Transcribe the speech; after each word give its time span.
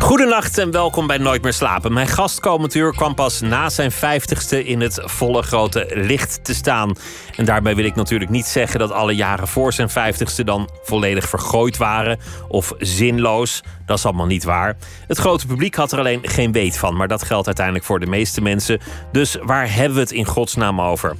Goedenacht 0.00 0.58
en 0.58 0.70
welkom 0.70 1.06
bij 1.06 1.18
Nooit 1.18 1.42
meer 1.42 1.52
slapen. 1.52 1.92
Mijn 1.92 2.06
gast 2.06 2.74
uur 2.74 2.94
kwam 2.94 3.14
pas 3.14 3.40
na 3.40 3.68
zijn 3.68 3.92
vijftigste 3.92 4.64
in 4.64 4.80
het 4.80 5.00
volle 5.04 5.42
grote 5.42 5.90
licht 5.94 6.44
te 6.44 6.54
staan. 6.54 6.96
En 7.36 7.44
daarbij 7.44 7.74
wil 7.74 7.84
ik 7.84 7.94
natuurlijk 7.94 8.30
niet 8.30 8.46
zeggen 8.46 8.78
dat 8.78 8.92
alle 8.92 9.14
jaren 9.14 9.48
voor 9.48 9.72
zijn 9.72 9.90
vijftigste 9.90 10.44
dan 10.44 10.68
volledig 10.82 11.28
vergooid 11.28 11.76
waren 11.76 12.18
of 12.48 12.72
zinloos. 12.78 13.62
Dat 13.86 13.98
is 13.98 14.04
allemaal 14.04 14.26
niet 14.26 14.44
waar. 14.44 14.76
Het 15.06 15.18
grote 15.18 15.46
publiek 15.46 15.74
had 15.74 15.92
er 15.92 15.98
alleen 15.98 16.20
geen 16.22 16.52
weet 16.52 16.78
van, 16.78 16.96
maar 16.96 17.08
dat 17.08 17.22
geldt 17.22 17.46
uiteindelijk 17.46 17.84
voor 17.86 18.00
de 18.00 18.06
meeste 18.06 18.40
mensen. 18.40 18.80
Dus 19.12 19.36
waar 19.42 19.74
hebben 19.74 19.94
we 19.94 20.00
het 20.00 20.12
in 20.12 20.26
godsnaam 20.26 20.80
over? 20.80 21.16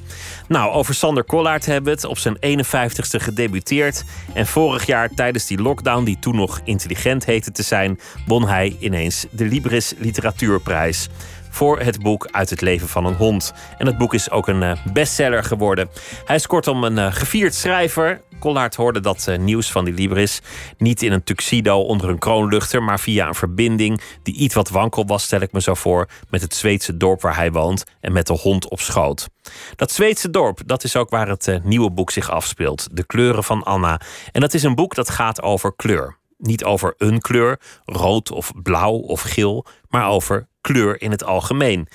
Nou, 0.51 0.71
over 0.71 0.93
Sander 0.93 1.23
Kollaert 1.23 1.65
hebben 1.65 1.83
we 1.83 1.89
het. 1.89 2.05
Op 2.05 2.17
zijn 2.17 2.37
51ste 2.37 3.21
gedebuteerd. 3.21 4.03
En 4.33 4.47
vorig 4.47 4.85
jaar 4.85 5.09
tijdens 5.09 5.45
die 5.45 5.61
lockdown, 5.61 6.03
die 6.03 6.19
toen 6.19 6.35
nog 6.35 6.61
intelligent 6.63 7.25
heette 7.25 7.51
te 7.51 7.63
zijn, 7.63 7.99
won 8.25 8.47
hij 8.47 8.75
ineens 8.79 9.25
de 9.29 9.45
Libris 9.45 9.93
Literatuurprijs 9.97 11.09
voor 11.49 11.79
het 11.79 12.01
boek 12.01 12.27
Uit 12.31 12.49
het 12.49 12.61
leven 12.61 12.87
van 12.87 13.05
een 13.05 13.13
hond. 13.13 13.53
En 13.77 13.85
het 13.85 13.97
boek 13.97 14.13
is 14.13 14.31
ook 14.31 14.47
een 14.47 14.63
eh, 14.63 14.85
bestseller 14.93 15.43
geworden. 15.43 15.89
Hij 16.25 16.35
is 16.35 16.47
kortom 16.47 16.83
een 16.83 16.97
uh, 16.97 17.13
gevierd 17.13 17.55
schrijver. 17.55 18.21
Kollaert 18.41 18.75
hoorde 18.75 18.99
dat 18.99 19.25
uh, 19.29 19.37
nieuws 19.37 19.71
van 19.71 19.85
die 19.85 19.93
Libris 19.93 20.41
niet 20.77 21.01
in 21.01 21.11
een 21.11 21.23
tuxedo 21.23 21.79
onder 21.79 22.09
een 22.09 22.19
kroonluchter, 22.19 22.83
maar 22.83 22.99
via 22.99 23.27
een 23.27 23.35
verbinding 23.35 24.01
die 24.23 24.35
iets 24.35 24.55
wat 24.55 24.69
wankel 24.69 25.05
was, 25.05 25.23
stel 25.23 25.41
ik 25.41 25.51
me 25.51 25.61
zo 25.61 25.73
voor, 25.73 26.07
met 26.29 26.41
het 26.41 26.55
Zweedse 26.55 26.97
dorp 26.97 27.21
waar 27.21 27.35
hij 27.35 27.51
woont 27.51 27.83
en 27.99 28.11
met 28.11 28.27
de 28.27 28.33
hond 28.33 28.69
op 28.69 28.79
schoot. 28.79 29.27
Dat 29.75 29.91
Zweedse 29.91 30.29
dorp, 30.29 30.59
dat 30.65 30.83
is 30.83 30.95
ook 30.95 31.09
waar 31.09 31.27
het 31.27 31.59
nieuwe 31.63 31.91
boek 31.91 32.11
zich 32.11 32.29
afspeelt, 32.29 32.87
De 32.91 33.05
kleuren 33.05 33.43
van 33.43 33.63
Anna. 33.63 34.01
En 34.31 34.41
dat 34.41 34.53
is 34.53 34.63
een 34.63 34.75
boek 34.75 34.95
dat 34.95 35.09
gaat 35.09 35.41
over 35.41 35.75
kleur. 35.75 36.17
Niet 36.37 36.63
over 36.63 36.93
een 36.97 37.19
kleur, 37.19 37.59
rood 37.85 38.31
of 38.31 38.51
blauw 38.63 38.93
of 38.95 39.21
geel, 39.21 39.65
maar 39.89 40.09
over 40.09 40.47
kleur 40.61 41.01
in 41.01 41.11
het 41.11 41.23
algemeen. 41.23 41.87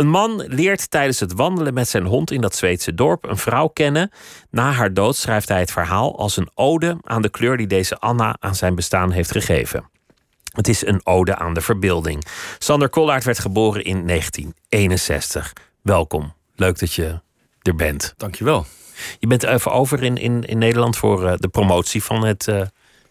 Een 0.00 0.08
man 0.08 0.44
leert 0.46 0.90
tijdens 0.90 1.20
het 1.20 1.32
wandelen 1.32 1.74
met 1.74 1.88
zijn 1.88 2.04
hond 2.04 2.30
in 2.30 2.40
dat 2.40 2.56
Zweedse 2.56 2.94
dorp 2.94 3.24
een 3.24 3.36
vrouw 3.36 3.68
kennen. 3.68 4.10
Na 4.50 4.72
haar 4.72 4.94
dood 4.94 5.16
schrijft 5.16 5.48
hij 5.48 5.58
het 5.58 5.70
verhaal 5.70 6.18
als 6.18 6.36
een 6.36 6.50
ode 6.54 6.98
aan 7.02 7.22
de 7.22 7.28
kleur 7.28 7.56
die 7.56 7.66
deze 7.66 7.98
Anna 7.98 8.36
aan 8.38 8.54
zijn 8.54 8.74
bestaan 8.74 9.10
heeft 9.10 9.30
gegeven. 9.30 9.90
Het 10.52 10.68
is 10.68 10.86
een 10.86 11.00
ode 11.06 11.36
aan 11.36 11.54
de 11.54 11.60
verbeelding. 11.60 12.24
Sander 12.58 12.88
Kollaert 12.88 13.24
werd 13.24 13.38
geboren 13.38 13.84
in 13.84 14.06
1961. 14.06 15.52
Welkom. 15.82 16.32
Leuk 16.56 16.78
dat 16.78 16.92
je 16.92 17.20
er 17.62 17.74
bent. 17.74 18.14
Dankjewel. 18.16 18.66
Je 19.18 19.26
bent 19.26 19.42
even 19.42 19.72
over 19.72 20.02
in, 20.02 20.16
in, 20.16 20.44
in 20.44 20.58
Nederland 20.58 20.96
voor 20.96 21.24
uh, 21.24 21.32
de 21.36 21.48
promotie 21.48 22.02
van 22.02 22.24
het, 22.24 22.46
uh, 22.46 22.62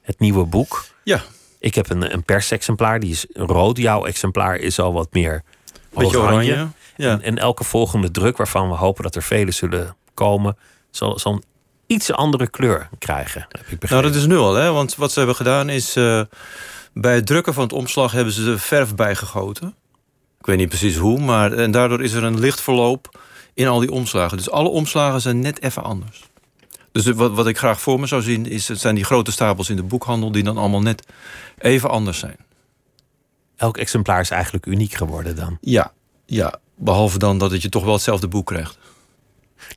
het 0.02 0.20
nieuwe 0.20 0.46
boek. 0.46 0.86
Ja. 1.04 1.22
Ik 1.60 1.76
heb 1.76 1.90
een, 1.90 2.14
een 2.14 2.24
persexemplaar, 2.24 3.00
die 3.00 3.12
is 3.12 3.26
rood. 3.34 3.78
Jouw 3.78 4.06
exemplaar 4.06 4.56
is 4.56 4.80
al 4.80 4.94
wat 4.94 5.14
meer 5.14 5.44
Beetje 5.94 6.20
oranje. 6.20 6.52
oranje. 6.52 6.68
Ja. 6.96 7.12
En, 7.12 7.22
en 7.22 7.38
elke 7.38 7.64
volgende 7.64 8.12
druk, 8.12 8.38
waarvan 8.38 8.70
we 8.70 8.76
hopen 8.76 9.04
dat 9.04 9.16
er 9.16 9.24
vele 9.24 9.52
zullen 9.52 9.96
komen, 10.14 10.58
zal, 10.92 11.20
zal 11.20 11.34
een 11.34 11.44
iets 11.88 12.12
andere 12.12 12.50
kleur 12.50 12.90
krijgen. 13.00 13.46
Heb 13.50 13.84
ik 13.84 13.90
Nou, 13.90 14.02
dat 14.02 14.16
is 14.16 14.26
nu 14.26 14.38
al, 14.38 14.54
hè? 14.54 14.72
Want 14.72 14.96
wat 14.96 15.12
ze 15.12 15.18
hebben 15.18 15.36
gedaan 15.38 15.70
is. 15.70 15.96
eh, 15.96 16.22
bij 16.94 17.16
het 17.16 17.26
drukken 17.26 17.54
van 17.54 17.64
het 17.64 17.74
omslag 17.74 18.12
hebben 18.12 18.34
ze 18.34 18.44
de 18.44 18.58
verf 18.58 18.96
bijgegoten. 18.96 19.76
Ik 20.40 20.46
weet 20.46 20.58
niet 20.58 20.70
precies 20.70 20.96
hoe, 20.96 21.20
maar. 21.20 21.52
En 21.54 21.72
daardoor 21.72 22.04
is 22.04 22.14
er 22.14 22.24
een 22.24 22.40
lichtverloop 22.40 23.20
in 23.54 23.68
al 23.68 23.80
die 23.80 23.92
omslagen. 23.92 24.38
Dus 24.38 24.52
alle 24.52 24.70
omslagen 24.70 25.22
zijn 25.22 25.40
net 25.40 25.62
even 25.62 25.84
anders. 25.84 26.24
Dus 26.92 27.06
wat, 27.06 27.32
wat 27.32 27.48
ik 27.48 27.58
graag 27.58 27.82
voor 27.82 28.00
me 28.00 28.08
zou 28.08 28.22
zien, 28.22 28.46
is, 28.46 28.68
het 28.68 28.80
zijn 28.80 28.96
die 28.96 29.04
grote 29.04 29.32
stapels 29.32 29.70
in 29.70 29.76
de 29.76 29.84
boekhandel 29.84 30.32
die 30.32 30.44
dan 30.44 30.58
allemaal 30.58 30.82
net 30.82 31.06
even 31.58 31.90
anders 31.90 32.20
zijn. 32.20 32.38
Elk 33.60 33.78
exemplaar 33.78 34.20
is 34.20 34.30
eigenlijk 34.30 34.66
uniek 34.66 34.94
geworden 34.94 35.36
dan. 35.36 35.58
Ja, 35.62 35.92
ja. 36.26 36.54
Behalve 36.76 37.18
dan 37.18 37.38
dat 37.38 37.52
het 37.52 37.62
je 37.62 37.70
toch 37.70 37.84
wel 37.84 37.94
hetzelfde 37.94 38.28
boek 38.28 38.46
krijgt. 38.46 38.78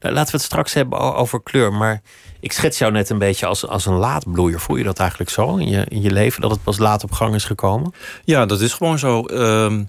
Nou, 0.00 0.15
laten 0.15 0.31
we 0.31 0.37
het 0.37 0.47
straks 0.47 0.72
hebben 0.72 1.00
over 1.15 1.43
kleur. 1.43 1.72
Maar 1.72 2.03
ik 2.41 2.53
schets 2.53 2.78
jou 2.78 2.93
net 2.93 3.10
een 3.10 3.19
beetje 3.19 3.47
als, 3.47 3.66
als 3.66 3.87
een 3.87 3.94
laadbloeier. 3.94 4.60
Voel 4.60 4.76
je 4.76 4.84
dat 4.84 4.98
eigenlijk 4.98 5.31
zo 5.31 5.56
in 5.56 5.69
je, 5.69 5.84
in 5.88 6.03
je 6.03 6.10
leven? 6.10 6.41
Dat 6.41 6.50
het 6.50 6.62
pas 6.62 6.78
laat 6.78 7.04
op 7.04 7.12
gang 7.12 7.34
is 7.34 7.44
gekomen? 7.44 7.94
Ja, 8.25 8.47
dat 8.47 8.60
is 8.60 8.72
gewoon 8.72 8.98
zo. 8.98 9.25
Ehm, 9.25 9.84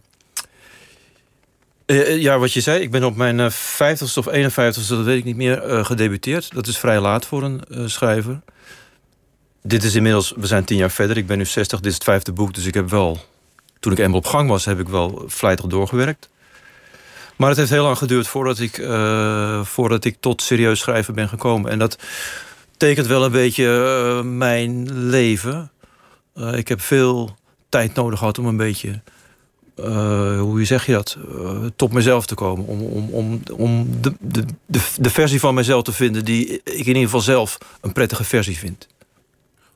eh, 1.85 2.21
ja, 2.21 2.39
wat 2.39 2.53
je 2.53 2.61
zei, 2.61 2.81
ik 2.81 2.91
ben 2.91 3.03
op 3.03 3.15
mijn 3.15 3.39
eh, 3.39 3.51
50ste 3.51 4.17
of 4.17 4.27
51ste, 4.27 4.87
dat 4.87 5.05
weet 5.05 5.17
ik 5.17 5.23
niet 5.23 5.35
meer, 5.35 5.61
eh, 5.61 5.85
gedebuteerd. 5.85 6.53
Dat 6.53 6.67
is 6.67 6.77
vrij 6.77 6.99
laat 6.99 7.25
voor 7.25 7.43
een 7.43 7.63
eh, 7.63 7.85
schrijver. 7.85 8.41
Dit 9.61 9.83
is 9.83 9.95
inmiddels, 9.95 10.33
we 10.35 10.47
zijn 10.47 10.63
tien 10.63 10.77
jaar 10.77 10.91
verder, 10.91 11.17
ik 11.17 11.27
ben 11.27 11.37
nu 11.37 11.45
60, 11.45 11.79
dit 11.79 11.87
is 11.87 11.93
het 11.93 12.03
vijfde 12.03 12.31
boek. 12.31 12.53
Dus 12.53 12.65
ik 12.65 12.73
heb 12.73 12.89
wel, 12.89 13.19
toen 13.83 13.91
ik 13.91 13.99
eenmaal 13.99 14.17
op 14.17 14.25
gang 14.25 14.49
was, 14.49 14.65
heb 14.65 14.79
ik 14.79 14.89
wel 14.89 15.23
vlijtig 15.27 15.65
doorgewerkt. 15.65 16.29
Maar 17.35 17.49
het 17.49 17.57
heeft 17.57 17.69
heel 17.69 17.83
lang 17.83 17.97
geduurd 17.97 18.27
voordat 18.27 18.59
ik, 18.59 18.77
eh, 18.77 19.63
voordat 19.63 20.05
ik 20.05 20.17
tot 20.19 20.41
serieus 20.41 20.79
schrijven 20.79 21.13
ben 21.13 21.29
gekomen. 21.29 21.71
En 21.71 21.79
dat 21.79 21.97
tekent 22.77 23.07
wel 23.07 23.25
een 23.25 23.31
beetje 23.31 23.65
eh, 23.65 24.21
mijn 24.21 25.07
leven. 25.09 25.71
Eh, 26.33 26.57
ik 26.57 26.67
heb 26.67 26.81
veel 26.81 27.35
tijd 27.69 27.93
nodig 27.93 28.19
gehad 28.19 28.39
om 28.39 28.45
een 28.45 28.57
beetje, 28.57 29.01
hoe 30.39 30.65
zeg 30.65 30.85
je 30.85 30.91
dat, 30.91 31.17
tot 31.75 31.93
mezelf 31.93 32.25
te 32.25 32.35
komen. 32.35 32.65
Om, 32.65 32.81
om, 32.81 33.09
om, 33.09 33.41
om 33.57 33.87
de, 34.01 34.13
de, 34.19 34.45
de, 34.65 34.79
de 34.99 35.09
versie 35.09 35.39
van 35.39 35.53
mezelf 35.53 35.83
te 35.83 35.91
vinden 35.91 36.25
die 36.25 36.45
ik 36.63 36.63
in 36.65 36.87
ieder 36.87 37.03
geval 37.03 37.21
zelf 37.21 37.57
een 37.81 37.93
prettige 37.93 38.23
versie 38.23 38.57
vind. 38.57 38.87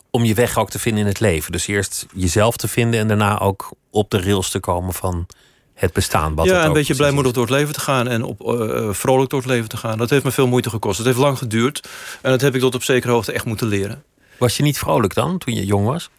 Om 0.10 0.24
je 0.24 0.34
weg 0.34 0.58
ook 0.58 0.70
te 0.70 0.80
vinden 0.80 1.02
in 1.02 1.08
het 1.08 1.20
leven. 1.20 1.52
Dus 1.52 1.68
eerst 1.68 2.06
jezelf 2.14 2.58
te 2.58 2.68
vinden 2.68 3.00
en 3.00 3.08
daarna 3.08 3.40
ook 3.40 3.72
op 3.98 4.10
de 4.12 4.22
rails 4.22 4.50
te 4.50 4.60
komen 4.60 4.94
van 4.94 5.28
het 5.74 5.94
bestaan. 5.94 6.36
Wat 6.36 6.46
ja, 6.46 6.66
een 6.66 6.74
beetje 6.74 6.96
blijmoedig 6.96 7.32
door 7.32 7.44
het 7.44 7.54
leven 7.54 7.74
te 7.74 7.80
gaan 7.80 8.08
en 8.08 8.24
op, 8.24 8.42
eh, 8.42 8.90
vrolijk 8.92 9.30
door 9.30 9.40
het 9.40 9.50
leven 9.50 9.70
te 9.70 9.78
gaan. 9.78 9.98
Dat 9.98 10.10
heeft 10.10 10.24
me 10.24 10.32
veel 10.32 10.48
moeite 10.48 10.70
gekost. 10.70 10.98
Het 10.98 11.08
heeft 11.08 11.20
lang 11.20 11.38
geduurd 11.38 11.88
en 12.22 12.32
dat 12.32 12.42
heb 12.42 12.56
ik 12.56 12.62
tot 12.62 12.76
op 12.76 12.84
zekere 12.84 13.12
hoogte 13.12 13.32
echt 13.32 13.46
moeten 13.46 13.68
leren. 13.68 14.04
Was 14.38 14.58
je 14.58 14.64
niet 14.64 14.78
vrolijk 14.78 15.14
dan, 15.14 15.38
toen 15.38 15.54
je 15.54 15.66
jong 15.66 15.86
was? 15.86 16.10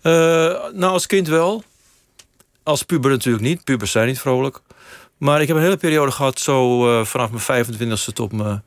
Eh, 0.00 0.12
nou, 0.72 0.92
als 0.92 1.06
kind 1.06 1.28
wel. 1.28 1.62
Als 2.62 2.82
puber 2.82 3.10
natuurlijk 3.10 3.44
niet. 3.44 3.64
Pubers 3.64 3.90
zijn 3.90 4.06
niet 4.06 4.20
vrolijk. 4.20 4.60
Maar 5.16 5.40
ik 5.40 5.48
heb 5.48 5.56
een 5.56 5.62
hele 5.62 5.76
periode 5.76 6.12
gehad, 6.12 6.38
zo 6.38 6.88
eh, 6.88 7.04
vanaf 7.04 7.30
mijn 7.30 7.66
25ste 7.66 8.12
tot 8.12 8.32
mijn 8.32 8.62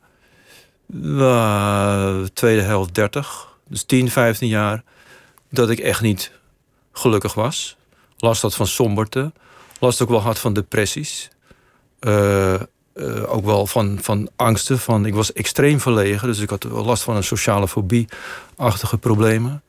eh, 1.18 2.20
tweede 2.32 2.62
helft 2.62 2.94
30. 2.94 3.48
Dus 3.68 3.82
10, 3.84 4.10
15 4.10 4.48
jaar. 4.48 4.82
Dat 5.50 5.70
ik 5.70 5.78
echt 5.78 6.00
niet 6.00 6.32
gelukkig 6.92 7.34
was. 7.34 7.76
Last 8.22 8.42
had 8.42 8.54
van 8.54 8.66
somberte. 8.66 9.32
Last 9.78 10.02
ook 10.02 10.08
wel 10.08 10.20
had 10.20 10.38
van 10.38 10.52
depressies. 10.52 11.30
Eh, 11.98 12.54
eh, 12.54 12.60
ook 13.26 13.44
wel 13.44 13.66
van, 13.66 13.98
van 14.02 14.28
angsten. 14.36 14.78
Van, 14.78 15.06
ik 15.06 15.14
was 15.14 15.32
extreem 15.32 15.80
verlegen. 15.80 16.28
Dus 16.28 16.38
ik 16.38 16.50
had 16.50 16.64
last 16.64 17.02
van 17.02 17.16
een 17.16 17.24
sociale 17.24 17.68
fobie-achtige 17.68 18.98
problemen. 18.98 19.62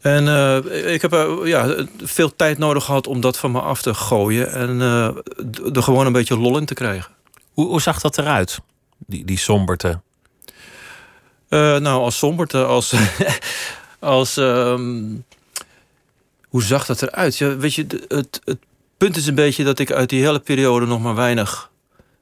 En 0.00 0.28
eh, 0.28 0.92
ik 0.92 1.02
heb 1.02 1.40
ja, 1.44 1.74
veel 2.02 2.36
tijd 2.36 2.58
nodig 2.58 2.84
gehad 2.84 3.06
om 3.06 3.20
dat 3.20 3.38
van 3.38 3.52
me 3.52 3.60
af 3.60 3.82
te 3.82 3.94
gooien. 3.94 4.52
En 4.52 4.80
er 5.74 5.82
gewoon 5.82 6.06
een 6.06 6.12
beetje 6.12 6.38
lol 6.38 6.58
in 6.58 6.66
te 6.66 6.74
krijgen. 6.74 7.12
Hoe, 7.52 7.66
hoe 7.66 7.80
zag 7.80 8.00
dat 8.00 8.18
eruit? 8.18 8.58
Die, 9.06 9.24
die 9.24 9.38
somberte. 9.38 10.00
Nou, 11.48 11.86
als 11.86 12.18
somberte, 12.18 12.64
als. 12.64 12.94
als 13.98 14.36
ehm, 14.36 15.14
hoe 16.48 16.62
zag 16.62 16.86
dat 16.86 17.02
eruit? 17.02 17.36
Ja, 17.38 17.56
weet 17.56 17.74
je, 17.74 17.86
het, 18.08 18.40
het 18.44 18.58
punt 18.96 19.16
is 19.16 19.26
een 19.26 19.34
beetje 19.34 19.64
dat 19.64 19.78
ik 19.78 19.92
uit 19.92 20.08
die 20.08 20.20
hele 20.22 20.38
periode 20.38 20.86
nog 20.86 21.00
maar 21.00 21.14
weinig 21.14 21.70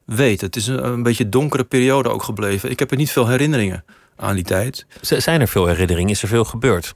weet. 0.04 0.40
Het 0.40 0.56
is 0.56 0.66
een, 0.66 0.84
een 0.86 1.02
beetje 1.02 1.28
donkere 1.28 1.64
periode 1.64 2.08
ook 2.08 2.22
gebleven. 2.22 2.70
Ik 2.70 2.78
heb 2.78 2.90
er 2.90 2.96
niet 2.96 3.10
veel 3.10 3.28
herinneringen 3.28 3.84
aan 4.16 4.34
die 4.34 4.44
tijd. 4.44 4.86
Zijn 5.00 5.40
er 5.40 5.48
veel 5.48 5.66
herinneringen? 5.66 6.10
Is 6.10 6.22
er 6.22 6.28
veel 6.28 6.44
gebeurd? 6.44 6.94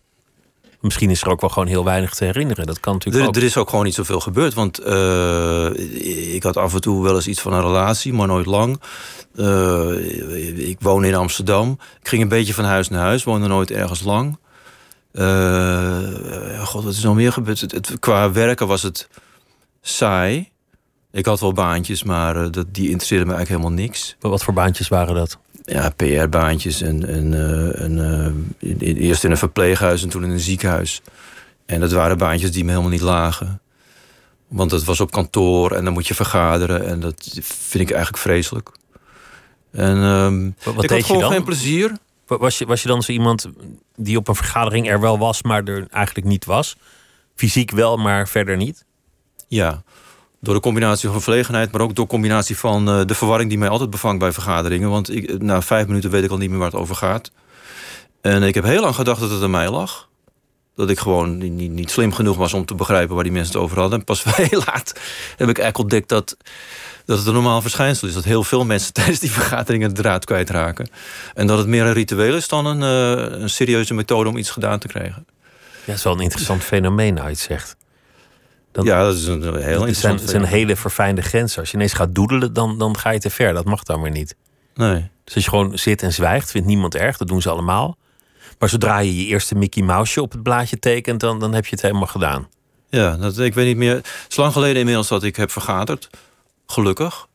Misschien 0.81 1.11
is 1.11 1.23
er 1.23 1.29
ook 1.29 1.41
wel 1.41 1.51
gewoon 1.51 1.69
heel 1.69 1.85
weinig 1.85 2.15
te 2.15 2.25
herinneren. 2.25 2.67
Dat 2.67 2.81
kan 2.81 2.93
natuurlijk 2.93 3.23
Er, 3.23 3.29
ook. 3.29 3.37
er 3.37 3.43
is 3.43 3.57
ook 3.57 3.71
gewoon 3.71 3.85
niet 3.85 3.95
zoveel 3.95 4.21
gebeurd. 4.21 4.55
Want 4.55 4.79
eh, 4.79 6.35
ik 6.35 6.43
had 6.43 6.57
af 6.57 6.75
en 6.75 6.81
toe 6.81 7.03
wel 7.03 7.15
eens 7.15 7.27
iets 7.27 7.41
van 7.41 7.53
een 7.53 7.61
relatie, 7.61 8.13
maar 8.13 8.27
nooit 8.27 8.47
lang. 8.47 8.81
Eh, 9.37 10.69
ik 10.69 10.77
woon 10.81 11.05
in 11.05 11.15
Amsterdam. 11.15 11.79
Ik 12.01 12.09
ging 12.09 12.23
een 12.23 12.29
beetje 12.29 12.55
van 12.55 12.65
huis 12.65 12.89
naar 12.89 13.01
huis, 13.01 13.25
woonde 13.25 13.47
nooit 13.47 13.71
ergens 13.71 14.03
lang. 14.03 14.39
Eh, 15.13 16.67
God, 16.67 16.85
wat 16.85 16.93
is 16.93 17.03
nog 17.03 17.15
meer 17.15 17.33
gebeurd? 17.33 17.61
Het, 17.61 17.73
het- 17.73 17.99
qua 17.99 18.33
werken 18.33 18.67
was 18.67 18.83
het 18.83 19.09
saai. 19.81 20.49
Ik 21.13 21.27
had 21.27 21.41
wel 21.41 21.53
baantjes, 21.53 22.03
maar 22.03 22.37
eh, 22.37 22.51
dat, 22.51 22.67
die 22.75 22.85
interesseerden 22.85 23.27
me 23.27 23.35
eigenlijk 23.35 23.63
helemaal 23.63 23.85
niks. 23.85 24.17
Wat 24.21 24.43
voor 24.43 24.55
baantjes 24.55 24.89
waren 24.89 25.15
dat? 25.15 25.39
ja, 25.65 25.91
PR-baantjes. 25.97 26.81
En, 26.81 27.09
en, 27.09 27.35
eh, 27.35 27.83
en, 27.83 28.55
eerst 28.79 29.25
in 29.25 29.31
een 29.31 29.37
verpleeghuis 29.37 30.03
en 30.03 30.09
toen 30.09 30.25
in 30.25 30.31
een 30.31 30.41
ziekenhuis. 30.41 31.03
En 31.67 31.81
dat 31.81 31.93
waren 31.93 32.19
baantjes 32.19 32.53
die 32.53 32.65
me 32.65 32.71
helemaal 32.71 32.91
niet 32.91 33.01
lagen. 33.01 33.61
Want 34.49 34.71
het 34.71 34.85
was 34.85 35.01
op 35.01 35.11
kantoor 35.11 35.73
en 35.73 35.85
dan 35.85 35.93
moet 35.93 36.07
je 36.07 36.15
vergaderen. 36.15 36.87
En 36.87 37.01
dat 37.01 37.29
vind 37.43 37.85
ik 37.85 37.91
eigenlijk 37.91 38.23
vreselijk. 38.23 38.71
En 39.73 39.97
um, 39.97 40.55
Wat 40.65 40.85
ik 40.85 40.91
had 40.91 41.05
gewoon 41.05 41.31
geen 41.31 41.45
plezier. 41.45 41.93
Was 42.39 42.59
je, 42.59 42.67
was 42.67 42.83
je 42.83 42.89
dan 42.89 43.03
zo 43.03 43.13
iemand 43.13 43.49
die 43.97 44.17
op 44.17 44.29
een 44.29 44.35
vergadering 44.35 44.89
er 44.89 45.01
wel 45.01 45.19
was, 45.19 45.43
maar 45.43 45.65
er 45.65 45.87
eigenlijk 45.91 46.27
niet 46.27 46.45
was? 46.45 46.77
Fysiek 47.35 47.71
wel, 47.71 47.97
maar 47.97 48.29
verder 48.29 48.57
niet? 48.57 48.85
Ja, 49.49 49.83
door 50.41 50.55
de 50.55 50.61
combinatie 50.61 51.09
van 51.09 51.23
verlegenheid, 51.23 51.73
maar 51.73 51.81
ook 51.81 51.95
door 51.95 52.07
combinatie 52.07 52.59
van 52.59 52.89
uh, 52.89 53.05
de 53.05 53.15
verwarring 53.15 53.49
die 53.49 53.59
mij 53.59 53.69
altijd 53.69 53.91
bevangt 53.91 54.19
bij 54.19 54.33
vergaderingen. 54.33 54.91
Want 54.91 55.11
ik, 55.11 55.43
na 55.43 55.63
vijf 55.63 55.87
minuten 55.87 56.11
weet 56.11 56.25
ik 56.25 56.31
al 56.31 56.37
niet 56.37 56.51
meer 56.51 56.59
waar 56.59 56.71
het 56.71 56.81
over 56.81 56.95
gaat. 56.95 57.31
En 58.21 58.43
ik 58.43 58.55
heb 58.55 58.65
heel 58.65 58.81
lang 58.81 58.95
gedacht 58.95 59.21
dat 59.21 59.31
het 59.31 59.43
aan 59.43 59.51
mij 59.51 59.71
lag. 59.71 60.09
Dat 60.75 60.91
ik 60.91 60.99
gewoon 60.99 61.39
niet, 61.39 61.71
niet 61.71 61.91
slim 61.91 62.13
genoeg 62.13 62.37
was 62.37 62.53
om 62.53 62.65
te 62.65 62.75
begrijpen 62.75 63.15
waar 63.15 63.25
die 63.25 63.33
mensen 63.33 63.53
het 63.53 63.63
over 63.63 63.79
hadden. 63.79 63.99
En 63.99 64.05
pas 64.05 64.25
heel 64.37 64.63
laat 64.67 64.93
heb 65.37 65.49
ik 65.49 65.59
eigenlijk 65.59 65.79
ontdekt 65.79 66.09
dat, 66.09 66.37
dat 67.05 67.19
het 67.19 67.27
een 67.27 67.33
normaal 67.35 67.63
verschijnsel 67.63 68.09
is. 68.09 68.15
Dat 68.15 68.25
heel 68.25 68.45
veel 68.45 68.65
mensen 68.65 68.93
tijdens 69.03 69.19
die 69.19 69.31
vergaderingen 69.31 69.95
de 69.95 70.03
draad 70.03 70.25
kwijtraken. 70.25 70.91
En 71.35 71.47
dat 71.47 71.59
het 71.59 71.67
meer 71.67 71.85
een 71.85 71.93
ritueel 71.93 72.37
is 72.37 72.49
dan 72.49 72.67
een, 72.67 72.81
uh, 72.81 73.41
een 73.41 73.51
serieuze 73.51 73.95
methode 73.95 74.29
om 74.29 74.37
iets 74.37 74.51
gedaan 74.51 74.79
te 74.79 74.89
krijgen. 74.89 75.27
Ja, 75.81 75.87
dat 75.87 75.97
is 75.97 76.03
wel 76.03 76.13
een 76.13 76.21
interessant 76.21 76.63
fenomeen, 76.63 77.21
uit 77.21 77.39
zegt. 77.39 77.77
ja, 78.73 79.03
dat 79.03 79.15
is 79.15 79.27
een 79.27 79.43
heel 79.43 79.79
interessant. 79.79 80.21
Het 80.21 80.29
is 80.29 80.35
een 80.35 80.45
hele 80.45 80.77
verfijnde 80.77 81.23
grens. 81.23 81.59
Als 81.59 81.71
je 81.71 81.77
ineens 81.77 81.93
gaat 81.93 82.15
doedelen, 82.15 82.53
dan, 82.53 82.79
dan 82.79 82.99
ga 82.99 83.11
je 83.11 83.19
te 83.21 83.31
ver. 83.31 83.53
Dat 83.53 83.65
mag 83.65 83.83
dan 83.83 84.03
weer 84.03 84.11
niet. 84.11 84.37
Nee. 84.75 85.11
Dus 85.25 85.35
als 85.35 85.45
je 85.45 85.51
gewoon 85.51 85.79
zit 85.79 86.03
en 86.03 86.13
zwijgt, 86.13 86.51
vindt 86.51 86.67
niemand 86.67 86.95
erg. 86.95 87.17
Dat 87.17 87.29
doen 87.29 87.43
ze 87.43 87.51
allemaal. 87.51 87.97
Maar 88.61 88.69
zodra 88.69 88.99
je 88.99 89.17
je 89.17 89.27
eerste 89.27 89.55
Mickey 89.55 89.83
Mouseje 89.83 90.23
op 90.23 90.33
het 90.33 90.43
blaadje 90.43 90.79
tekent, 90.79 91.21
dan, 91.21 91.39
dan 91.39 91.53
heb 91.55 91.65
je 91.65 91.71
het 91.71 91.83
helemaal 91.83 92.07
gedaan. 92.07 92.49
Ja, 92.89 93.17
dat, 93.17 93.39
ik 93.39 93.55
weet 93.55 93.67
niet 93.67 93.77
meer. 93.77 93.95
Het 93.95 94.27
is 94.29 94.37
lang 94.37 94.53
geleden 94.53 94.77
inmiddels 94.77 95.09
dat 95.09 95.23
ik 95.23 95.37
heb 95.37 95.51
vergaderd. 95.51 96.11
Gelukkig. 96.67 97.27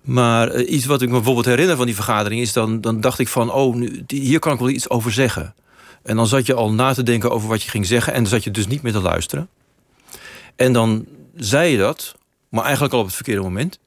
Maar 0.00 0.48
eh, 0.48 0.72
iets 0.72 0.86
wat 0.86 1.02
ik 1.02 1.08
me 1.08 1.14
bijvoorbeeld 1.14 1.46
herinner 1.46 1.76
van 1.76 1.86
die 1.86 1.94
vergadering 1.94 2.40
is... 2.40 2.52
dan, 2.52 2.80
dan 2.80 3.00
dacht 3.00 3.18
ik 3.18 3.28
van, 3.28 3.52
oh, 3.52 3.74
nu, 3.74 4.04
hier 4.06 4.38
kan 4.38 4.52
ik 4.52 4.58
wel 4.58 4.68
iets 4.68 4.90
over 4.90 5.12
zeggen. 5.12 5.54
En 6.02 6.16
dan 6.16 6.26
zat 6.26 6.46
je 6.46 6.54
al 6.54 6.72
na 6.72 6.94
te 6.94 7.02
denken 7.02 7.30
over 7.30 7.48
wat 7.48 7.62
je 7.62 7.70
ging 7.70 7.86
zeggen... 7.86 8.12
en 8.12 8.22
dan 8.22 8.30
zat 8.30 8.44
je 8.44 8.50
dus 8.50 8.66
niet 8.66 8.82
meer 8.82 8.92
te 8.92 9.00
luisteren. 9.00 9.48
En 10.56 10.72
dan 10.72 11.06
zei 11.36 11.70
je 11.70 11.78
dat, 11.78 12.16
maar 12.48 12.64
eigenlijk 12.64 12.94
al 12.94 13.00
op 13.00 13.06
het 13.06 13.14
verkeerde 13.14 13.42
moment. 13.42 13.78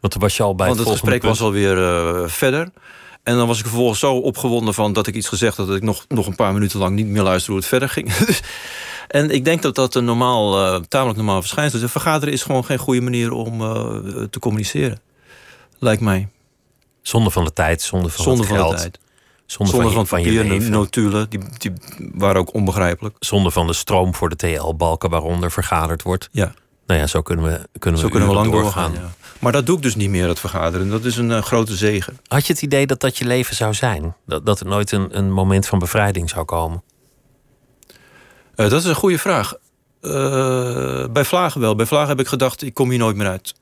Want 0.00 0.12
dan 0.12 0.22
was 0.22 0.36
je 0.36 0.42
al 0.42 0.54
bij 0.54 0.66
Want 0.66 0.78
het, 0.78 0.88
het 0.88 0.98
gesprek 0.98 1.22
was 1.22 1.40
alweer 1.40 1.78
uh, 1.78 2.28
verder. 2.28 2.70
En 3.26 3.36
dan 3.36 3.46
was 3.46 3.58
ik 3.58 3.64
vervolgens 3.64 3.98
zo 3.98 4.14
opgewonden 4.14 4.74
van 4.74 4.92
dat 4.92 5.06
ik 5.06 5.14
iets 5.14 5.28
gezegd 5.28 5.56
had... 5.56 5.66
dat 5.66 5.76
ik 5.76 5.82
nog, 5.82 6.04
nog 6.08 6.26
een 6.26 6.34
paar 6.34 6.52
minuten 6.52 6.78
lang 6.78 6.94
niet 6.94 7.06
meer 7.06 7.22
luisterde 7.22 7.52
hoe 7.52 7.60
het 7.60 7.68
verder 7.68 7.88
ging. 7.88 8.12
en 9.20 9.30
ik 9.30 9.44
denk 9.44 9.62
dat 9.62 9.74
dat 9.74 9.94
een 9.94 10.04
normaal, 10.04 10.74
uh, 10.74 10.80
tamelijk 10.88 11.16
normaal 11.16 11.40
verschijnsel 11.40 11.78
is. 11.78 11.84
Een 11.84 11.90
vergaderen 11.90 12.34
is 12.34 12.42
gewoon 12.42 12.64
geen 12.64 12.78
goede 12.78 13.00
manier 13.00 13.32
om 13.32 13.60
uh, 13.60 14.22
te 14.30 14.38
communiceren. 14.38 15.00
Lijkt 15.78 16.02
mij. 16.02 16.28
Zonde 17.02 17.30
van 17.30 17.44
de 17.44 17.52
tijd, 17.52 17.82
zonde 17.82 18.08
van 18.08 18.24
zonde 18.24 18.40
het 18.40 18.48
van 18.48 18.58
geld. 18.58 18.70
De 18.70 18.76
tijd. 18.76 18.98
Zonde, 19.46 19.72
zonde 19.72 19.90
van, 19.90 20.06
van, 20.06 20.22
je, 20.22 20.46
van 20.46 20.62
je 20.62 20.68
notulen, 20.68 21.30
die, 21.30 21.40
die 21.58 21.72
waren 22.14 22.40
ook 22.40 22.54
onbegrijpelijk. 22.54 23.16
Zonde 23.18 23.50
van 23.50 23.66
de 23.66 23.72
stroom 23.72 24.14
voor 24.14 24.28
de 24.28 24.36
TL-balken 24.36 25.10
waaronder 25.10 25.50
vergaderd 25.50 26.02
wordt. 26.02 26.28
Ja. 26.32 26.54
Nou 26.86 27.00
ja, 27.00 27.06
zo 27.06 27.22
kunnen 27.22 27.44
we, 27.44 27.68
kunnen 27.78 28.00
zo 28.00 28.06
we, 28.06 28.12
kunnen 28.12 28.28
we 28.28 28.34
lang 28.34 28.50
doorgaan. 28.50 28.92
doorgaan 28.92 29.10
ja. 29.18 29.25
Maar 29.38 29.52
dat 29.52 29.66
doe 29.66 29.76
ik 29.76 29.82
dus 29.82 29.96
niet 29.96 30.10
meer, 30.10 30.28
het 30.28 30.40
vergaderen. 30.40 30.90
Dat 30.90 31.04
is 31.04 31.16
een 31.16 31.30
uh, 31.30 31.42
grote 31.42 31.76
zegen. 31.76 32.18
Had 32.26 32.46
je 32.46 32.52
het 32.52 32.62
idee 32.62 32.86
dat 32.86 33.00
dat 33.00 33.18
je 33.18 33.24
leven 33.24 33.56
zou 33.56 33.74
zijn? 33.74 34.14
Dat, 34.26 34.46
dat 34.46 34.60
er 34.60 34.66
nooit 34.66 34.92
een, 34.92 35.16
een 35.16 35.32
moment 35.32 35.66
van 35.66 35.78
bevrijding 35.78 36.30
zou 36.30 36.44
komen? 36.44 36.82
Uh, 38.56 38.68
dat 38.68 38.72
is 38.72 38.84
een 38.84 38.94
goede 38.94 39.18
vraag. 39.18 39.54
Uh, 40.02 41.06
bij 41.06 41.24
Vlagen 41.24 41.60
wel. 41.60 41.74
Bij 41.74 41.86
Vlagen 41.86 42.08
heb 42.08 42.20
ik 42.20 42.26
gedacht, 42.26 42.62
ik 42.62 42.74
kom 42.74 42.90
hier 42.90 42.98
nooit 42.98 43.16
meer 43.16 43.28
uit. 43.28 43.54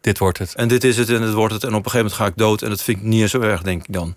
Dit 0.00 0.18
wordt 0.18 0.38
het. 0.38 0.54
En 0.54 0.68
dit 0.68 0.84
is 0.84 0.96
het 0.96 1.08
en 1.08 1.22
het 1.22 1.32
wordt 1.32 1.54
het. 1.54 1.62
En 1.62 1.74
op 1.74 1.84
een 1.84 1.90
gegeven 1.90 1.98
moment 1.98 2.20
ga 2.20 2.26
ik 2.26 2.36
dood. 2.36 2.62
En 2.62 2.68
dat 2.68 2.82
vind 2.82 2.98
ik 2.98 3.04
niet 3.04 3.30
zo 3.30 3.40
erg, 3.40 3.62
denk 3.62 3.86
ik 3.86 3.92
dan. 3.92 4.14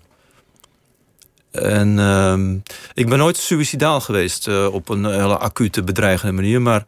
En 1.50 1.98
uh, 1.98 2.60
ik 2.94 3.08
ben 3.08 3.18
nooit 3.18 3.36
suicidaal 3.36 4.00
geweest 4.00 4.46
uh, 4.46 4.74
op 4.74 4.88
een 4.88 5.04
hele 5.04 5.38
acute, 5.38 5.82
bedreigende 5.82 6.32
manier. 6.32 6.62
Maar 6.62 6.84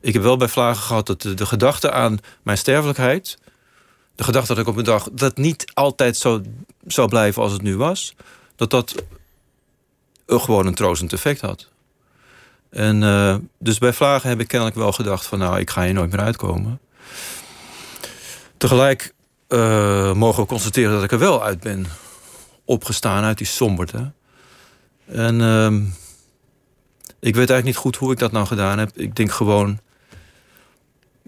ik 0.00 0.12
heb 0.12 0.22
wel 0.22 0.36
bij 0.36 0.48
Vlagen 0.48 0.82
gehad 0.82 1.06
dat 1.06 1.22
de, 1.22 1.34
de 1.34 1.46
gedachte 1.46 1.90
aan 1.90 2.18
mijn 2.42 2.58
sterfelijkheid... 2.58 3.38
de 4.16 4.24
gedachte 4.24 4.54
dat 4.54 4.62
ik 4.62 4.68
op 4.68 4.76
een 4.76 4.84
dag 4.84 5.08
dat 5.12 5.36
niet 5.36 5.64
altijd 5.74 6.16
zo 6.16 6.42
zou 6.86 7.08
blijven 7.08 7.42
als 7.42 7.52
het 7.52 7.62
nu 7.62 7.76
was... 7.76 8.14
dat 8.56 8.70
dat 8.70 8.94
gewoon 10.26 10.66
een 10.66 10.74
troostend 10.74 11.12
effect 11.12 11.40
had. 11.40 11.68
En 12.70 13.02
uh, 13.02 13.36
dus 13.58 13.78
bij 13.78 13.92
Vlagen 13.92 14.28
heb 14.28 14.40
ik 14.40 14.48
kennelijk 14.48 14.76
wel 14.76 14.92
gedacht 14.92 15.26
van... 15.26 15.38
nou, 15.38 15.58
ik 15.58 15.70
ga 15.70 15.84
hier 15.84 15.94
nooit 15.94 16.10
meer 16.10 16.20
uitkomen. 16.20 16.80
Tegelijk 18.56 19.14
uh, 19.48 20.12
mogen 20.12 20.42
we 20.42 20.48
constateren 20.48 20.92
dat 20.92 21.04
ik 21.04 21.12
er 21.12 21.18
wel 21.18 21.44
uit 21.44 21.60
ben 21.60 21.86
opgestaan 22.64 23.24
uit 23.24 23.38
die 23.38 23.46
somberte. 23.46 24.12
En 25.04 25.40
uh, 25.40 25.72
ik 27.18 27.34
weet 27.34 27.50
eigenlijk 27.50 27.64
niet 27.64 27.76
goed 27.76 27.96
hoe 27.96 28.12
ik 28.12 28.18
dat 28.18 28.32
nou 28.32 28.46
gedaan 28.46 28.78
heb. 28.78 28.90
Ik 28.94 29.16
denk 29.16 29.32
gewoon... 29.32 29.84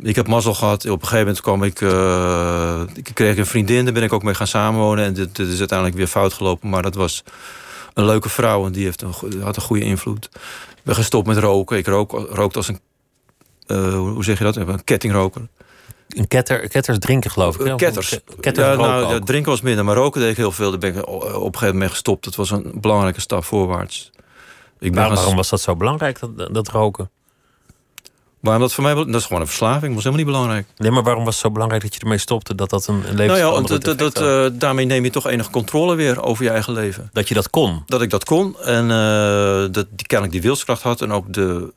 Ik 0.02 0.16
heb 0.16 0.26
mazzel 0.26 0.54
gehad. 0.54 0.84
Op 0.84 1.02
een 1.02 1.08
gegeven 1.08 1.18
moment 1.18 1.40
kwam 1.40 1.62
ik... 1.62 1.80
Uh, 1.80 2.80
ik 2.94 3.10
kreeg 3.14 3.36
een 3.36 3.46
vriendin, 3.46 3.84
daar 3.84 3.94
ben 3.94 4.02
ik 4.02 4.12
ook 4.12 4.22
mee 4.22 4.34
gaan 4.34 4.46
samenwonen. 4.46 5.04
En 5.04 5.12
dit, 5.12 5.36
dit, 5.36 5.48
is 5.48 5.58
uiteindelijk 5.58 5.98
weer 5.98 6.06
fout 6.06 6.32
gelopen. 6.32 6.68
Maar 6.68 6.82
dat 6.82 6.94
was 6.94 7.22
een 7.94 8.04
leuke 8.04 8.28
vrouw 8.28 8.66
en 8.66 8.72
die 8.72 8.84
heeft 8.84 9.02
een, 9.02 9.42
had 9.42 9.56
een 9.56 9.62
goede 9.62 9.84
invloed. 9.84 10.28
Ik 10.70 10.84
ben 10.84 10.94
gestopt 10.94 11.26
met 11.26 11.36
roken. 11.36 11.76
Ik 11.76 11.86
rook, 11.86 12.12
rookte 12.30 12.56
als 12.56 12.68
een... 12.68 12.80
Uh, 13.66 13.94
hoe 13.94 14.24
zeg 14.24 14.38
je 14.38 14.44
dat? 14.44 14.56
Een 14.56 14.84
kettingroker. 14.84 15.48
Een 16.08 16.28
ketter, 16.28 16.68
ketters 16.68 16.98
drinken, 16.98 17.30
geloof 17.30 17.58
ik. 17.58 17.66
Ja? 17.66 17.74
Ketters. 17.74 18.20
Ketters 18.40 18.66
ja, 18.66 18.74
nou, 18.74 19.14
ja, 19.14 19.20
drinken 19.20 19.50
was 19.50 19.60
minder, 19.60 19.84
maar 19.84 19.96
roken 19.96 20.20
deed 20.20 20.30
ik 20.30 20.36
heel 20.36 20.52
veel. 20.52 20.70
Daar 20.70 20.78
ben 20.78 20.96
ik 20.96 21.06
op 21.06 21.22
een 21.22 21.30
gegeven 21.30 21.50
moment 21.52 21.78
mee 21.78 21.88
gestopt. 21.88 22.24
Dat 22.24 22.34
was 22.34 22.50
een 22.50 22.72
belangrijke 22.74 23.20
stap 23.20 23.44
voorwaarts. 23.44 24.10
Ik 24.78 24.92
ben 24.92 25.08
waarom 25.08 25.36
was 25.36 25.48
dat 25.48 25.60
zo 25.60 25.76
belangrijk, 25.76 26.18
dat, 26.20 26.54
dat 26.54 26.68
roken? 26.68 27.10
Waarom 28.40 28.62
dat 28.62 28.74
voor 28.74 28.84
mij... 28.84 28.94
Dat 28.94 29.14
is 29.14 29.24
gewoon 29.24 29.40
een 29.40 29.46
verslaving. 29.46 29.94
Dat 29.94 29.94
was 29.94 30.04
helemaal 30.04 30.24
niet 30.24 30.34
belangrijk. 30.34 30.66
Nee, 30.76 30.90
maar 30.90 31.02
waarom 31.02 31.24
was 31.24 31.34
het 31.34 31.44
zo 31.44 31.50
belangrijk 31.50 31.82
dat 31.82 31.94
je 31.94 32.00
ermee 32.00 32.18
stopte? 32.18 32.54
Dat 32.54 32.70
dat 32.70 32.86
een, 32.86 33.08
een 33.08 33.16
Nou 33.16 33.38
ja, 33.38 33.50
want 33.50 33.68
dat, 33.84 33.98
dat, 33.98 34.20
uh, 34.20 34.46
daarmee 34.52 34.84
neem 34.84 35.04
je 35.04 35.10
toch 35.10 35.26
enige 35.26 35.50
controle 35.50 35.94
weer 35.94 36.22
over 36.22 36.44
je 36.44 36.50
eigen 36.50 36.72
leven. 36.72 37.10
Dat 37.12 37.28
je 37.28 37.34
dat 37.34 37.50
kon? 37.50 37.82
Dat 37.86 38.02
ik 38.02 38.10
dat 38.10 38.24
kon. 38.24 38.60
En 38.60 38.84
uh, 38.84 39.72
dat 39.72 39.86
die 39.90 40.06
kennelijk 40.06 40.32
die 40.32 40.42
wilskracht 40.42 40.82
had. 40.82 41.00
En 41.00 41.12
ook 41.12 41.32
de... 41.32 41.72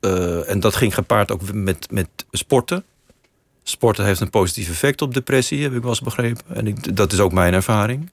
Uh, 0.00 0.50
en 0.50 0.60
dat 0.60 0.76
ging 0.76 0.94
gepaard 0.94 1.30
ook 1.30 1.52
met, 1.52 1.86
met 1.90 2.08
sporten. 2.30 2.84
Sporten 3.62 4.04
heeft 4.04 4.20
een 4.20 4.30
positief 4.30 4.68
effect 4.68 5.02
op 5.02 5.14
depressie, 5.14 5.62
heb 5.62 5.74
ik 5.74 5.80
wel 5.80 5.90
eens 5.90 6.00
begrepen. 6.00 6.44
En 6.54 6.66
ik, 6.66 6.96
dat 6.96 7.12
is 7.12 7.20
ook 7.20 7.32
mijn 7.32 7.54
ervaring. 7.54 8.10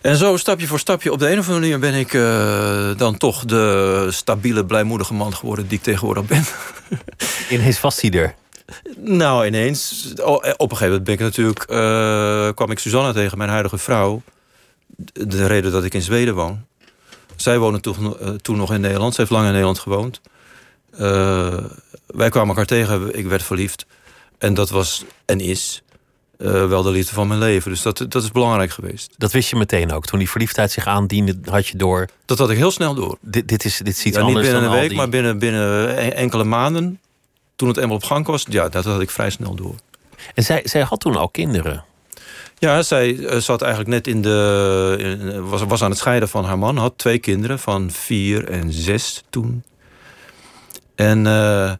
En 0.00 0.16
zo 0.16 0.36
stapje 0.36 0.66
voor 0.66 0.78
stapje, 0.78 1.12
op 1.12 1.18
de 1.18 1.30
een 1.30 1.38
of 1.38 1.48
andere 1.48 1.60
manier 1.60 1.78
ben 1.78 1.94
ik 1.94 2.12
uh, 2.12 2.98
dan 2.98 3.16
toch 3.16 3.44
de 3.44 4.06
stabiele, 4.10 4.64
blijmoedige 4.64 5.14
man 5.14 5.34
geworden 5.34 5.68
die 5.68 5.78
ik 5.78 5.84
tegenwoordig 5.84 6.24
ben. 6.24 6.44
Ineens 7.58 7.78
vast 7.78 8.02
er. 8.02 8.34
Nou, 8.96 9.46
ineens. 9.46 10.12
Oh, 10.22 10.34
op 10.34 10.42
een 10.70 10.76
gegeven 10.76 10.86
moment 10.86 11.04
ben 11.04 11.14
ik 11.14 11.20
natuurlijk, 11.20 11.66
uh, 11.70 12.48
kwam 12.54 12.70
ik 12.70 12.78
Susanna 12.78 13.12
tegen, 13.12 13.38
mijn 13.38 13.50
huidige 13.50 13.78
vrouw. 13.78 14.22
De 15.12 15.46
reden 15.46 15.72
dat 15.72 15.84
ik 15.84 15.94
in 15.94 16.02
Zweden 16.02 16.34
woon. 16.34 16.64
Zij 17.36 17.58
woonde 17.58 17.80
toen, 17.80 18.16
uh, 18.22 18.28
toen 18.28 18.56
nog 18.56 18.72
in 18.72 18.80
Nederland. 18.80 19.14
Ze 19.14 19.20
heeft 19.20 19.32
lang 19.32 19.44
in 19.44 19.50
Nederland 19.50 19.78
gewoond. 19.78 20.20
Wij 22.06 22.28
kwamen 22.28 22.48
elkaar 22.48 22.66
tegen, 22.66 23.18
ik 23.18 23.26
werd 23.26 23.42
verliefd. 23.42 23.86
En 24.38 24.54
dat 24.54 24.70
was 24.70 25.04
en 25.24 25.40
is 25.40 25.82
uh, 26.42 26.68
wel 26.68 26.82
de 26.82 26.90
liefde 26.90 27.14
van 27.14 27.28
mijn 27.28 27.40
leven. 27.40 27.70
Dus 27.70 27.82
dat, 27.82 28.04
dat 28.08 28.22
is 28.22 28.30
belangrijk 28.30 28.70
geweest. 28.70 29.14
Dat 29.16 29.32
wist 29.32 29.50
je 29.50 29.56
meteen 29.56 29.92
ook. 29.92 30.06
Toen 30.06 30.18
die 30.18 30.30
verliefdheid 30.30 30.70
zich 30.70 30.86
aandiende, 30.86 31.38
had 31.44 31.66
je 31.66 31.76
door. 31.76 32.08
Dat 32.24 32.38
had 32.38 32.50
ik 32.50 32.56
heel 32.56 32.70
snel 32.70 32.94
door. 32.94 33.18
Dit, 33.20 33.48
dit, 33.48 33.64
is, 33.64 33.78
dit 33.78 33.96
ziet 33.96 34.14
ja, 34.14 34.20
anders 34.20 34.46
Niet 34.46 34.52
binnen 34.52 34.70
een 34.70 34.78
week, 34.78 34.88
die... 34.88 34.98
maar 34.98 35.08
binnen, 35.08 35.38
binnen 35.38 36.14
enkele 36.14 36.44
maanden. 36.44 37.00
Toen 37.56 37.68
het 37.68 37.76
eenmaal 37.76 37.96
op 37.96 38.04
gang 38.04 38.26
was, 38.26 38.46
ja, 38.48 38.68
dat 38.68 38.84
had 38.84 39.00
ik 39.00 39.10
vrij 39.10 39.30
snel 39.30 39.54
door. 39.54 39.74
En 40.34 40.42
zij, 40.42 40.60
zij 40.64 40.82
had 40.82 41.00
toen 41.00 41.16
al 41.16 41.28
kinderen. 41.28 41.84
Ja, 42.58 42.82
zij 42.82 43.12
uh, 43.12 43.36
zat 43.36 43.62
eigenlijk 43.62 43.90
net 43.92 44.06
in 44.06 44.22
de. 44.22 44.96
In, 44.98 45.48
was, 45.48 45.62
was 45.62 45.82
aan 45.82 45.90
het 45.90 45.98
scheiden 45.98 46.28
van 46.28 46.44
haar 46.44 46.58
man. 46.58 46.76
Had 46.76 46.92
twee 46.96 47.18
kinderen 47.18 47.58
van 47.58 47.90
vier 47.90 48.48
en 48.48 48.72
zes 48.72 49.22
toen. 49.30 49.64
En 50.94 51.24
uh, 51.24 51.72